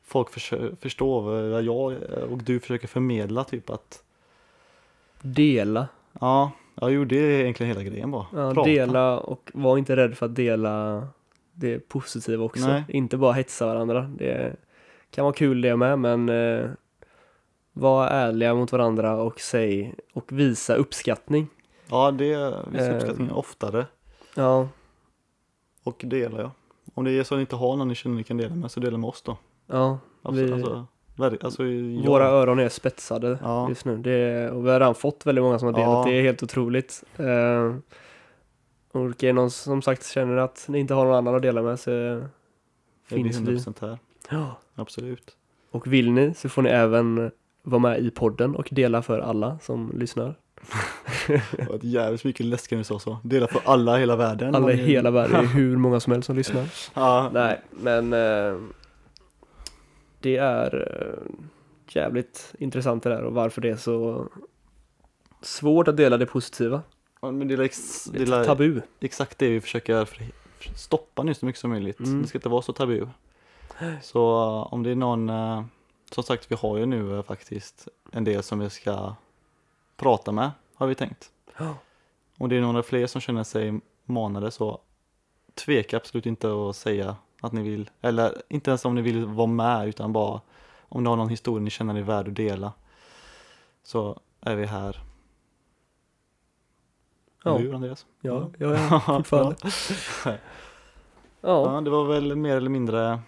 folk 0.07 0.29
försö- 0.31 0.76
förstår 0.81 1.22
vad 1.51 1.62
jag 1.62 1.97
och 2.31 2.39
du 2.39 2.61
försöker 2.61 2.89
förmedla, 2.89 3.45
typ 3.45 3.70
att 3.70 4.03
Dela. 5.22 5.89
ja, 6.20 6.51
ja 6.74 6.91
jo, 6.91 7.05
det 7.05 7.16
är 7.16 7.41
egentligen 7.41 7.72
hela 7.76 7.83
grejen 7.91 8.11
bara. 8.11 8.26
Ja, 8.33 8.55
Prata. 8.55 8.68
dela 8.70 9.18
och 9.18 9.51
var 9.55 9.79
inte 9.79 9.97
rädd 9.97 10.16
för 10.16 10.26
att 10.26 10.35
dela 10.35 11.07
det 11.53 11.89
positiva 11.89 12.45
också. 12.45 12.66
Nej. 12.66 12.83
Inte 12.89 13.16
bara 13.16 13.33
hetsa 13.33 13.66
varandra. 13.66 14.11
Det 14.18 14.57
kan 15.11 15.24
vara 15.24 15.35
kul 15.35 15.61
det 15.61 15.76
med, 15.76 15.99
men 15.99 16.29
eh, 16.29 16.64
var 17.79 18.07
ärliga 18.07 18.55
mot 18.55 18.72
varandra 18.72 19.16
och 19.16 19.41
säg 19.41 19.95
och 20.12 20.33
visa 20.33 20.74
uppskattning. 20.74 21.49
Ja, 21.91 22.11
det 22.11 22.55
visar 22.70 22.91
Eh. 22.91 22.97
uppskattningen 22.97 23.33
oftare 23.35 23.87
Ja, 24.35 24.68
och 25.85 26.01
dela 26.07 26.41
ja. 26.41 26.51
Om 26.95 27.05
det 27.05 27.11
är 27.12 27.24
så 27.24 27.35
att 27.35 27.39
ni 27.39 27.41
inte 27.41 27.57
har 27.57 27.76
någon 27.76 27.89
ni 27.89 27.95
känner 27.95 28.16
ni 28.16 28.24
kan 28.24 28.37
dela 28.37 28.55
med, 28.55 28.70
så 28.70 28.81
dela 28.81 28.99
med 28.99 29.09
oss 29.09 29.22
då. 29.22 29.37
ja. 29.66 29.99
Alltså, 30.22 30.45
Vi- 30.45 30.53
alltså, 30.53 30.87
alltså. 31.43 31.62
Våra 32.11 32.24
öron 32.29 32.59
är 32.59 32.68
spetsade 32.68 33.39
Ja. 33.43 33.68
just 33.68 33.85
nu. 33.85 33.97
Det 33.97 34.51
och 34.51 34.66
vi 34.66 34.70
har 34.70 34.81
redan 34.81 34.95
fått 34.95 35.26
väldigt 35.26 35.45
många 35.45 35.59
som 35.59 35.66
har 35.66 35.72
delat. 35.72 35.89
Ja. 35.89 36.05
Det 36.12 36.18
är 36.18 36.22
helt 36.22 36.43
otroligt. 36.43 37.05
Eh, 37.16 37.74
och 38.93 39.24
är 39.24 39.33
någon 39.33 39.51
som 39.51 39.83
sagt 39.83 40.07
känner 40.07 40.37
att 40.37 40.64
ni 40.68 40.79
inte 40.79 40.95
har 40.95 41.05
någon 41.05 41.14
annan 41.14 41.35
att 41.35 41.43
dela 41.43 41.62
med 41.62 41.81
så 41.81 41.91
det 41.91 42.29
blir 43.09 43.24
finns 43.24 43.37
vi. 43.37 43.57
100% 43.57 43.81
här. 43.81 43.99
Ja. 44.31 44.59
Absolut. 44.74 45.37
Och 45.70 45.87
vill 45.93 46.12
ni 46.12 46.35
så 46.35 46.49
får 46.49 46.62
ni 46.62 46.70
även 46.70 47.31
vara 47.69 47.79
med 47.81 48.01
i 48.01 48.11
podden 48.11 48.57
och 48.57 48.69
dela 48.71 49.03
för 49.03 49.19
alla 49.19 49.59
som 49.62 49.93
lyssnar. 49.95 50.35
Det 51.27 51.69
var 51.69 51.79
jävligt 51.83 52.25
mycket 52.25 52.47
läskigt 52.47 52.71
när 52.71 52.79
du 52.79 52.85
sa 52.85 52.99
så. 52.99 53.19
Dela 53.25 53.47
för 53.47 53.61
alla 53.64 53.97
i 53.97 54.01
hela 54.01 54.16
världen. 54.16 54.55
Alla 54.55 54.73
i 54.73 54.77
hela 54.77 55.11
världen, 55.11 55.33
det 55.33 55.39
är 55.51 55.55
hur 55.55 55.77
många 55.77 56.01
som 56.01 56.12
helst 56.12 56.27
som 56.27 56.37
lyssnar. 56.37 56.69
Ja, 56.95 57.31
Nej, 57.33 57.61
men 57.71 58.12
eh, 58.12 58.61
det 60.21 60.37
är 60.37 60.89
eh, 61.03 61.35
jävligt 61.89 62.55
intressant 62.59 63.03
det 63.03 63.11
där 63.11 63.23
och 63.23 63.35
varför 63.35 63.61
det 63.61 63.69
är 63.69 63.77
så 63.77 64.29
svårt 65.43 65.89
att 65.89 65.97
dela 65.97 66.16
det 66.16 66.27
positiva. 66.27 66.83
Ja, 67.21 67.31
men 67.31 67.49
det 67.49 67.55
är, 67.55 67.61
ex, 67.61 68.05
Det 68.05 68.23
är 68.23 68.45
tabu. 68.45 68.81
exakt 69.01 69.39
det 69.39 69.49
vi 69.51 69.61
försöker 69.61 70.05
för- 70.05 70.25
stoppa 70.75 71.23
nu 71.23 71.35
så 71.35 71.47
mycket 71.47 71.61
som 71.61 71.71
möjligt. 71.71 72.01
Mm. 72.01 72.23
Det 72.23 72.29
ska 72.29 72.39
inte 72.39 72.49
vara 72.49 72.62
så 72.62 72.73
tabu. 72.73 73.07
Så 74.03 74.19
uh, 74.21 74.75
om 74.75 74.83
det 74.83 74.91
är 74.91 74.95
någon, 74.95 75.31
uh, 75.31 75.62
som 76.11 76.25
sagt 76.25 76.51
vi 76.51 76.55
har 76.55 76.77
ju 76.79 76.87
nu 76.87 77.03
uh, 77.03 77.23
faktiskt 77.23 77.89
en 78.13 78.25
del 78.25 78.43
som 78.43 78.59
vi 78.59 78.71
ska 78.71 79.15
prata 79.97 80.33
med, 80.33 80.51
har 80.75 80.87
vi 80.87 80.95
tänkt. 80.95 81.31
Ja. 81.59 81.75
Om 82.39 82.49
det 82.49 82.57
är 82.57 82.61
några 82.61 82.83
fler 82.83 83.07
som 83.07 83.21
känner 83.21 83.45
sig 83.45 83.81
manade 84.05 84.51
så 84.51 84.81
tveka 85.55 85.97
absolut 85.97 86.27
inte 86.27 86.69
att 86.69 86.77
säga 86.77 87.17
att 87.41 87.53
ni 87.53 87.63
vill, 87.63 87.91
eller 88.01 88.43
inte 88.49 88.71
ens 88.71 88.85
om 88.85 88.95
ni 88.95 89.03
vill 89.03 89.27
vara 89.27 89.47
med 89.47 89.89
utan 89.89 90.13
bara 90.13 90.41
om 90.89 91.03
ni 91.03 91.09
har 91.09 91.17
någon 91.17 91.29
historia 91.29 91.65
ni 91.65 91.71
känner 91.71 91.95
är 91.95 92.03
värd 92.03 92.29
att 92.29 92.35
dela 92.35 92.73
så 93.83 94.21
är 94.41 94.57
vi 94.57 94.67
här. 94.67 95.01
Ja, 97.45 97.59
Du 97.59 97.75
Andreas? 97.75 98.07
ja, 98.21 98.51
ja, 98.59 98.75
ja 98.75 99.01
fortfarande. 99.07 99.57
Ja. 100.25 100.33
Ja, 101.41 101.75
Ja, 101.75 101.81
det 101.81 101.91
var 101.91 102.05
väl 102.05 102.37
mer 102.37 102.57
eller 102.57 102.71
mindre 102.71 103.21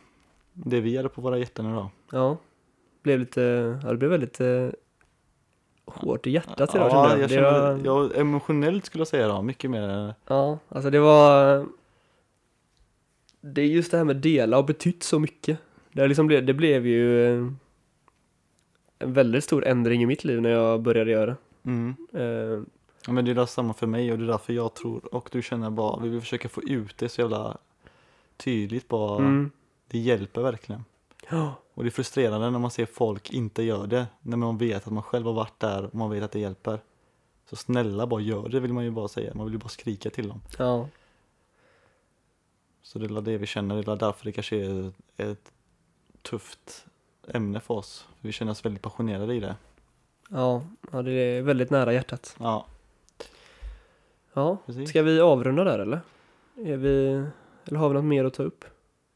det 0.53 0.81
vi 0.81 0.97
hade 0.97 1.09
på 1.09 1.20
våra 1.20 1.39
hjärtan 1.39 1.70
idag. 1.70 1.89
ja. 2.12 2.37
Blev 3.03 3.18
lite, 3.20 3.78
ja 3.82 3.90
det 3.90 3.96
blev 3.96 4.11
väldigt 4.11 4.40
eh, 4.40 4.68
hårt 5.84 6.26
i 6.26 6.30
hjärtat 6.30 6.74
idag 6.74 6.86
ja, 6.86 6.90
kände 7.09 7.20
jag 7.20 7.30
Det 7.30 7.34
känner, 7.34 7.72
var- 7.72 7.80
jag, 7.84 8.16
emotionellt 8.18 8.84
skulle 8.84 9.01
jag 9.01 9.09
säga 9.09 9.28
då, 9.28 9.42
mycket 9.42 9.70
mer. 9.70 10.14
Ja, 10.26 10.59
alltså 10.68 10.90
det 10.90 11.01
var 11.01 11.66
Det 13.40 13.62
är 13.62 13.66
just 13.66 13.90
det 13.90 13.96
här 13.96 14.05
med 14.05 14.16
dela 14.16 14.57
har 14.57 14.62
betytt 14.62 15.03
så 15.03 15.18
mycket 15.18 15.59
Det, 15.92 16.09
liksom 16.09 16.26
blev, 16.26 16.46
det 16.46 16.55
blev 16.55 16.86
ju 16.86 17.26
eh, 17.40 17.46
En 18.98 19.12
väldigt 19.12 19.44
stor 19.44 19.66
ändring 19.66 20.03
i 20.03 20.07
mitt 20.07 20.24
liv 20.24 20.42
när 20.42 20.51
jag 20.51 20.80
började 20.82 21.11
göra 21.11 21.36
Mm. 21.64 21.94
det 22.11 22.22
eh, 22.24 22.62
Ja, 23.07 23.12
men 23.12 23.24
det 23.24 23.30
är 23.30 23.34
det 23.34 23.46
samma 23.46 23.72
för 23.74 23.86
mig 23.86 24.12
och 24.12 24.18
det 24.18 24.24
är 24.24 24.28
därför 24.28 24.53
jag 24.53 24.74
tror 24.74 25.14
och 25.14 25.28
du 25.32 25.42
känner 25.42 25.70
bara, 25.70 26.01
vi 26.03 26.09
vill 26.09 26.20
försöka 26.20 26.48
få 26.48 26.62
ut 26.62 26.98
det 26.98 27.09
så 27.09 27.20
jävla 27.20 27.59
tydligt 28.36 28.88
bara. 28.88 29.18
mm. 29.18 29.51
Det 29.88 29.98
hjälper 29.98 30.42
verkligen. 30.42 30.84
Och 31.74 31.83
det 31.85 31.89
är 31.89 31.91
frustrerande 31.91 32.51
när 32.51 32.59
man 32.59 32.70
ser 32.70 32.87
folk 32.87 33.31
inte 33.31 33.62
gör 33.62 33.87
det. 33.87 34.07
När 34.22 34.37
man 34.37 34.59
vet 34.59 34.87
att 34.87 34.93
man 34.93 35.03
själv 35.03 35.26
har 35.26 35.33
varit 35.33 35.61
där 35.61 35.85
och 35.85 35.95
man 35.95 36.11
vet 36.11 36.22
att 36.22 36.33
det 36.33 36.39
hjälper. 36.41 36.81
Så 37.51 37.57
snälla 37.57 38.07
bara 38.07 38.20
gör 38.20 38.49
det 38.49 38.61
vill 38.61 38.72
man 38.72 38.85
ju 38.85 38.91
bara 38.91 39.09
säga. 39.09 39.35
Man 39.35 39.47
vill 39.47 39.53
ju 39.55 39.59
bara 39.59 39.68
skrika 39.68 40.11
till 40.11 40.28
dem. 40.28 40.41
ja, 40.59 40.89
Så 42.83 42.99
det 42.99 43.05
är 43.07 43.20
det 43.20 43.39
vi 43.39 43.47
känner. 43.47 43.83
Det 43.83 43.93
är 43.93 43.97
därför 43.97 44.24
det 44.24 44.33
kanske 44.33 44.57
är 44.57 44.93
ett 45.16 45.53
tufft 46.22 46.87
ämne 47.28 47.61
för 47.61 47.74
oss. 47.74 48.09
Vi 48.20 48.33
känner 48.33 48.53
oss 48.53 48.64
väldigt 48.64 48.83
passionerade 48.83 49.35
i 49.35 49.41
det. 49.41 49.57
ja, 50.31 50.62
ja, 50.93 51.03
det 51.03 51.12
är 51.12 51.43
väldigt 51.43 51.70
nära 51.70 51.93
hjärtat 51.93 52.37
Ja, 52.41 52.66
Ja, 54.33 54.57
precis. 54.66 54.89
ska 54.89 55.03
vi 55.03 55.20
avrunda 55.20 55.64
där 55.64 55.78
eller? 55.78 56.01
Är 56.57 56.76
vi, 56.76 57.24
eller 57.64 57.78
har 57.78 57.89
vi 57.89 57.95
något 57.95 58.05
mer 58.05 58.24
att 58.24 58.35
ta 58.35 58.43
upp? 58.43 58.64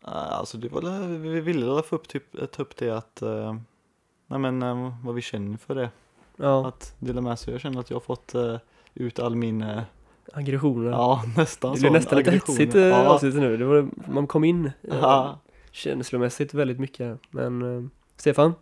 Alltså 0.06 0.58
det 0.58 0.68
var, 0.68 1.08
vi 1.18 1.40
ville 1.40 1.82
få 1.82 1.96
upp, 1.96 2.08
typ, 2.08 2.52
ta 2.52 2.62
upp 2.62 2.76
det 2.76 2.90
att, 2.90 3.22
uh, 3.22 3.56
nej 4.26 4.38
men 4.38 4.62
eh, 4.62 4.94
vad 5.04 5.14
vi 5.14 5.22
känner 5.22 5.56
för 5.56 5.74
det. 5.74 5.90
Ja, 6.36 6.68
Att 6.68 6.94
dela 6.98 7.20
med 7.20 7.38
sig. 7.38 7.54
Jag 7.54 7.60
känner 7.60 7.80
att 7.80 7.90
jag 7.90 7.96
har 7.96 8.00
fått 8.00 8.34
eh, 8.34 8.56
ut 8.94 9.18
all 9.18 9.36
min, 9.36 9.62
uh, 9.62 9.82
aggressioner 10.32 10.90
ja 10.90 11.24
nästan 11.36 11.74
Det 11.74 11.80
blev 11.80 11.92
nästan 11.92 12.18
lite 12.18 12.30
hetsigt 12.30 12.74
eh, 12.74 12.82
Ja, 12.82 13.08
avsnittet 13.08 13.40
nu, 13.40 13.56
det 13.56 13.64
var, 13.64 13.88
man 14.08 14.26
kom 14.26 14.44
in 14.44 14.66
eh, 14.66 14.72
ja. 14.82 15.38
känslomässigt 15.70 16.54
väldigt 16.54 16.80
mycket. 16.80 17.20
Men 17.30 17.76
eh, 17.76 17.90
Stefan? 18.16 18.54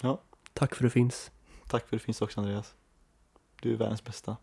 Ja. 0.00 0.20
Tack 0.52 0.74
för 0.74 0.84
att 0.84 0.86
du 0.86 0.90
finns. 0.90 1.30
Tack 1.68 1.88
för 1.88 1.96
att 1.96 2.00
du 2.00 2.04
finns 2.04 2.22
också 2.22 2.40
Andreas. 2.40 2.74
Du 3.60 3.72
är 3.72 3.76
världens 3.76 4.04
bästa. 4.04 4.36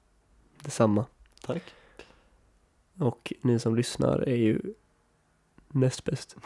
Detsamma. 0.63 1.05
Tack. 1.45 1.63
Och 2.99 3.33
ni 3.41 3.59
som 3.59 3.75
lyssnar 3.75 4.19
är 4.19 4.35
ju 4.35 4.61
näst 5.69 6.03
bäst. 6.03 6.35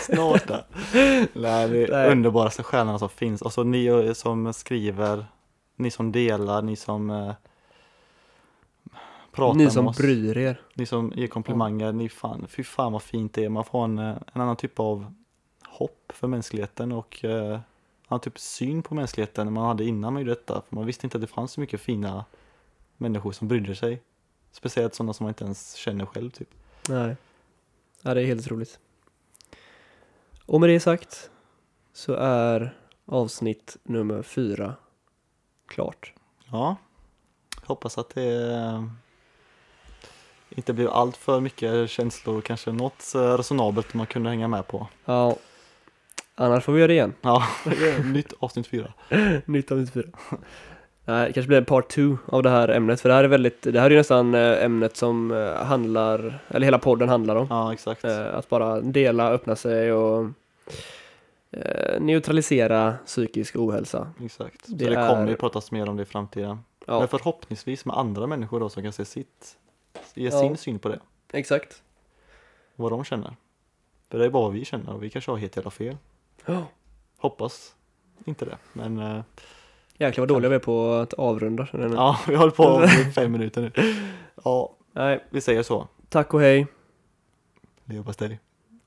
Snart 0.00 0.46
där. 0.48 0.64
Nej, 1.32 1.68
det 1.68 1.82
är 1.84 1.90
Nej. 1.90 2.10
underbaraste 2.10 2.62
stjärnorna 2.62 2.98
som 2.98 3.08
finns. 3.08 3.42
Och 3.42 3.52
så 3.52 3.62
ni 3.64 3.86
eh, 3.86 4.12
som 4.12 4.52
skriver, 4.52 5.26
ni 5.76 5.90
som 5.90 6.12
delar, 6.12 6.62
ni 6.62 6.76
som 6.76 7.10
eh, 7.10 7.32
pratar 9.32 9.58
Ni 9.58 9.64
med 9.64 9.72
som 9.72 9.86
oss. 9.86 9.96
bryr 9.96 10.38
er. 10.38 10.60
Ni 10.74 10.86
som 10.86 11.12
ger 11.16 11.26
komplimanger, 11.26 11.92
ni 11.92 12.08
fan, 12.08 12.46
fy 12.48 12.64
fan 12.64 12.92
vad 12.92 13.02
fint 13.02 13.32
det 13.34 13.44
är. 13.44 13.48
Man 13.48 13.64
får 13.64 13.84
en, 13.84 13.98
eh, 13.98 14.16
en 14.34 14.40
annan 14.40 14.56
typ 14.56 14.80
av 14.80 15.14
hopp 15.66 16.12
för 16.14 16.28
mänskligheten 16.28 16.92
och 16.92 17.24
eh, 17.24 17.60
ja, 18.08 18.18
typ 18.18 18.38
syn 18.38 18.82
på 18.82 18.94
mänskligheten 18.94 19.52
man 19.52 19.66
hade 19.66 19.84
innan 19.84 20.12
man 20.12 20.22
gjorde 20.22 20.34
detta. 20.34 20.62
För 20.68 20.76
man 20.76 20.86
visste 20.86 21.06
inte 21.06 21.16
att 21.16 21.22
det 21.22 21.26
fanns 21.26 21.52
så 21.52 21.60
mycket 21.60 21.80
fina 21.80 22.24
människor 22.96 23.32
som 23.32 23.48
brydde 23.48 23.76
sig. 23.76 24.02
Speciellt 24.52 24.94
sådana 24.94 25.12
som 25.12 25.24
man 25.24 25.30
inte 25.30 25.44
ens 25.44 25.74
känner 25.74 26.06
själv 26.06 26.30
typ. 26.30 26.48
Nej. 26.88 27.16
Ja, 28.02 28.14
det 28.14 28.22
är 28.22 28.26
helt 28.26 28.40
otroligt. 28.40 28.78
Och 30.46 30.60
med 30.60 30.68
det 30.68 30.80
sagt 30.80 31.30
så 31.92 32.14
är 32.14 32.74
avsnitt 33.06 33.76
nummer 33.82 34.22
fyra 34.22 34.74
klart. 35.68 36.12
Ja, 36.52 36.76
hoppas 37.62 37.98
att 37.98 38.14
det 38.14 38.54
eh, 38.54 38.84
inte 40.50 40.72
blir 40.72 40.88
allt 40.88 41.16
för 41.16 41.40
mycket 41.40 41.90
känslor 41.90 42.40
kanske 42.40 42.72
något 42.72 43.14
eh, 43.14 43.36
resonabelt 43.36 43.94
man 43.94 44.06
kunde 44.06 44.30
hänga 44.30 44.48
med 44.48 44.66
på. 44.66 44.88
Ja, 45.04 45.36
annars 46.34 46.64
får 46.64 46.72
vi 46.72 46.78
göra 46.78 46.88
det 46.88 46.94
igen. 46.94 47.14
Ja, 47.20 47.46
nytt 48.04 48.32
avsnitt 48.38 48.66
fyra. 48.66 48.92
Nytt 49.44 49.72
avsnitt 49.72 49.92
fyra. 49.92 50.08
Nej, 51.08 51.26
det 51.26 51.32
kanske 51.32 51.48
blir 51.48 51.58
en 51.58 51.64
part 51.64 51.88
two 51.88 52.16
av 52.26 52.42
det 52.42 52.50
här 52.50 52.68
ämnet, 52.68 53.00
för 53.00 53.08
det 53.08 53.14
här 53.14 53.24
är 53.24 53.28
väldigt, 53.28 53.62
det 53.62 53.80
här 53.80 53.86
är 53.86 53.90
ju 53.90 53.96
nästan 53.96 54.34
eh, 54.34 54.64
ämnet 54.64 54.96
som 54.96 55.30
eh, 55.32 55.54
handlar, 55.64 56.38
eller 56.48 56.64
hela 56.64 56.78
podden 56.78 57.08
handlar 57.08 57.36
om. 57.36 57.46
Ja, 57.50 57.72
exakt. 57.72 58.04
Eh, 58.04 58.34
Att 58.34 58.48
bara 58.48 58.80
dela, 58.80 59.30
öppna 59.32 59.56
sig 59.56 59.92
och 59.92 60.28
neutralisera 62.00 62.94
psykisk 63.06 63.56
ohälsa. 63.56 64.12
Exakt. 64.24 64.66
Så 64.66 64.72
det 64.72 64.88
det, 64.88 64.94
kommer 64.94 65.22
är- 65.22 65.28
ju 65.28 65.36
pratas 65.36 65.70
mer 65.72 65.88
om 65.88 65.96
det 65.96 66.02
i 66.02 66.06
framtiden. 66.06 66.58
Ja, 66.86 66.98
Men 66.98 67.08
förhoppningsvis 67.08 67.84
med 67.84 67.96
andra 67.98 68.26
människor 68.26 68.60
då 68.60 68.68
som 68.68 68.82
kan 68.82 68.92
se 68.92 69.04
sitt, 69.04 69.56
ge 70.14 70.28
Ja. 70.28 70.40
sin 70.40 70.56
syn 70.56 70.78
på 70.78 70.88
det. 70.88 70.98
exakt. 71.32 71.82
Vad 72.76 72.92
de 72.92 73.04
känner. 73.04 73.36
För 74.10 74.18
det 74.18 74.24
är 74.24 74.30
bara 74.30 74.42
vad 74.42 74.52
vi 74.52 74.64
känner 74.64 74.92
och 74.94 75.02
vi 75.02 75.10
kanske 75.10 75.30
har 75.30 75.38
helt 75.38 75.56
jävla 75.56 75.70
fel. 75.70 75.96
Ja. 76.46 76.62
Hoppas 77.18 77.74
inte 78.24 78.44
det. 78.44 78.56
Men 78.72 79.22
Jäklar 79.98 80.22
vad 80.22 80.28
dåliga 80.28 80.48
vi 80.48 80.54
är 80.54 80.60
på 80.60 80.92
att 80.92 81.12
avrunda. 81.14 81.68
ja, 81.72 82.18
vi 82.28 82.34
hållit 82.34 82.56
på 82.56 82.84
i 83.08 83.12
fem 83.12 83.32
minuter 83.32 83.60
nu. 83.62 83.72
Ja, 84.44 84.76
Nej, 84.92 85.24
vi 85.30 85.40
säger 85.40 85.62
så. 85.62 85.88
tack 86.08 86.34
och 86.34 86.40
hej. 86.40 86.66
Leverpastej. 87.84 88.40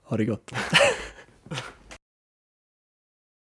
Ha 0.03 0.17
det 0.17 0.25
gott. 0.25 0.51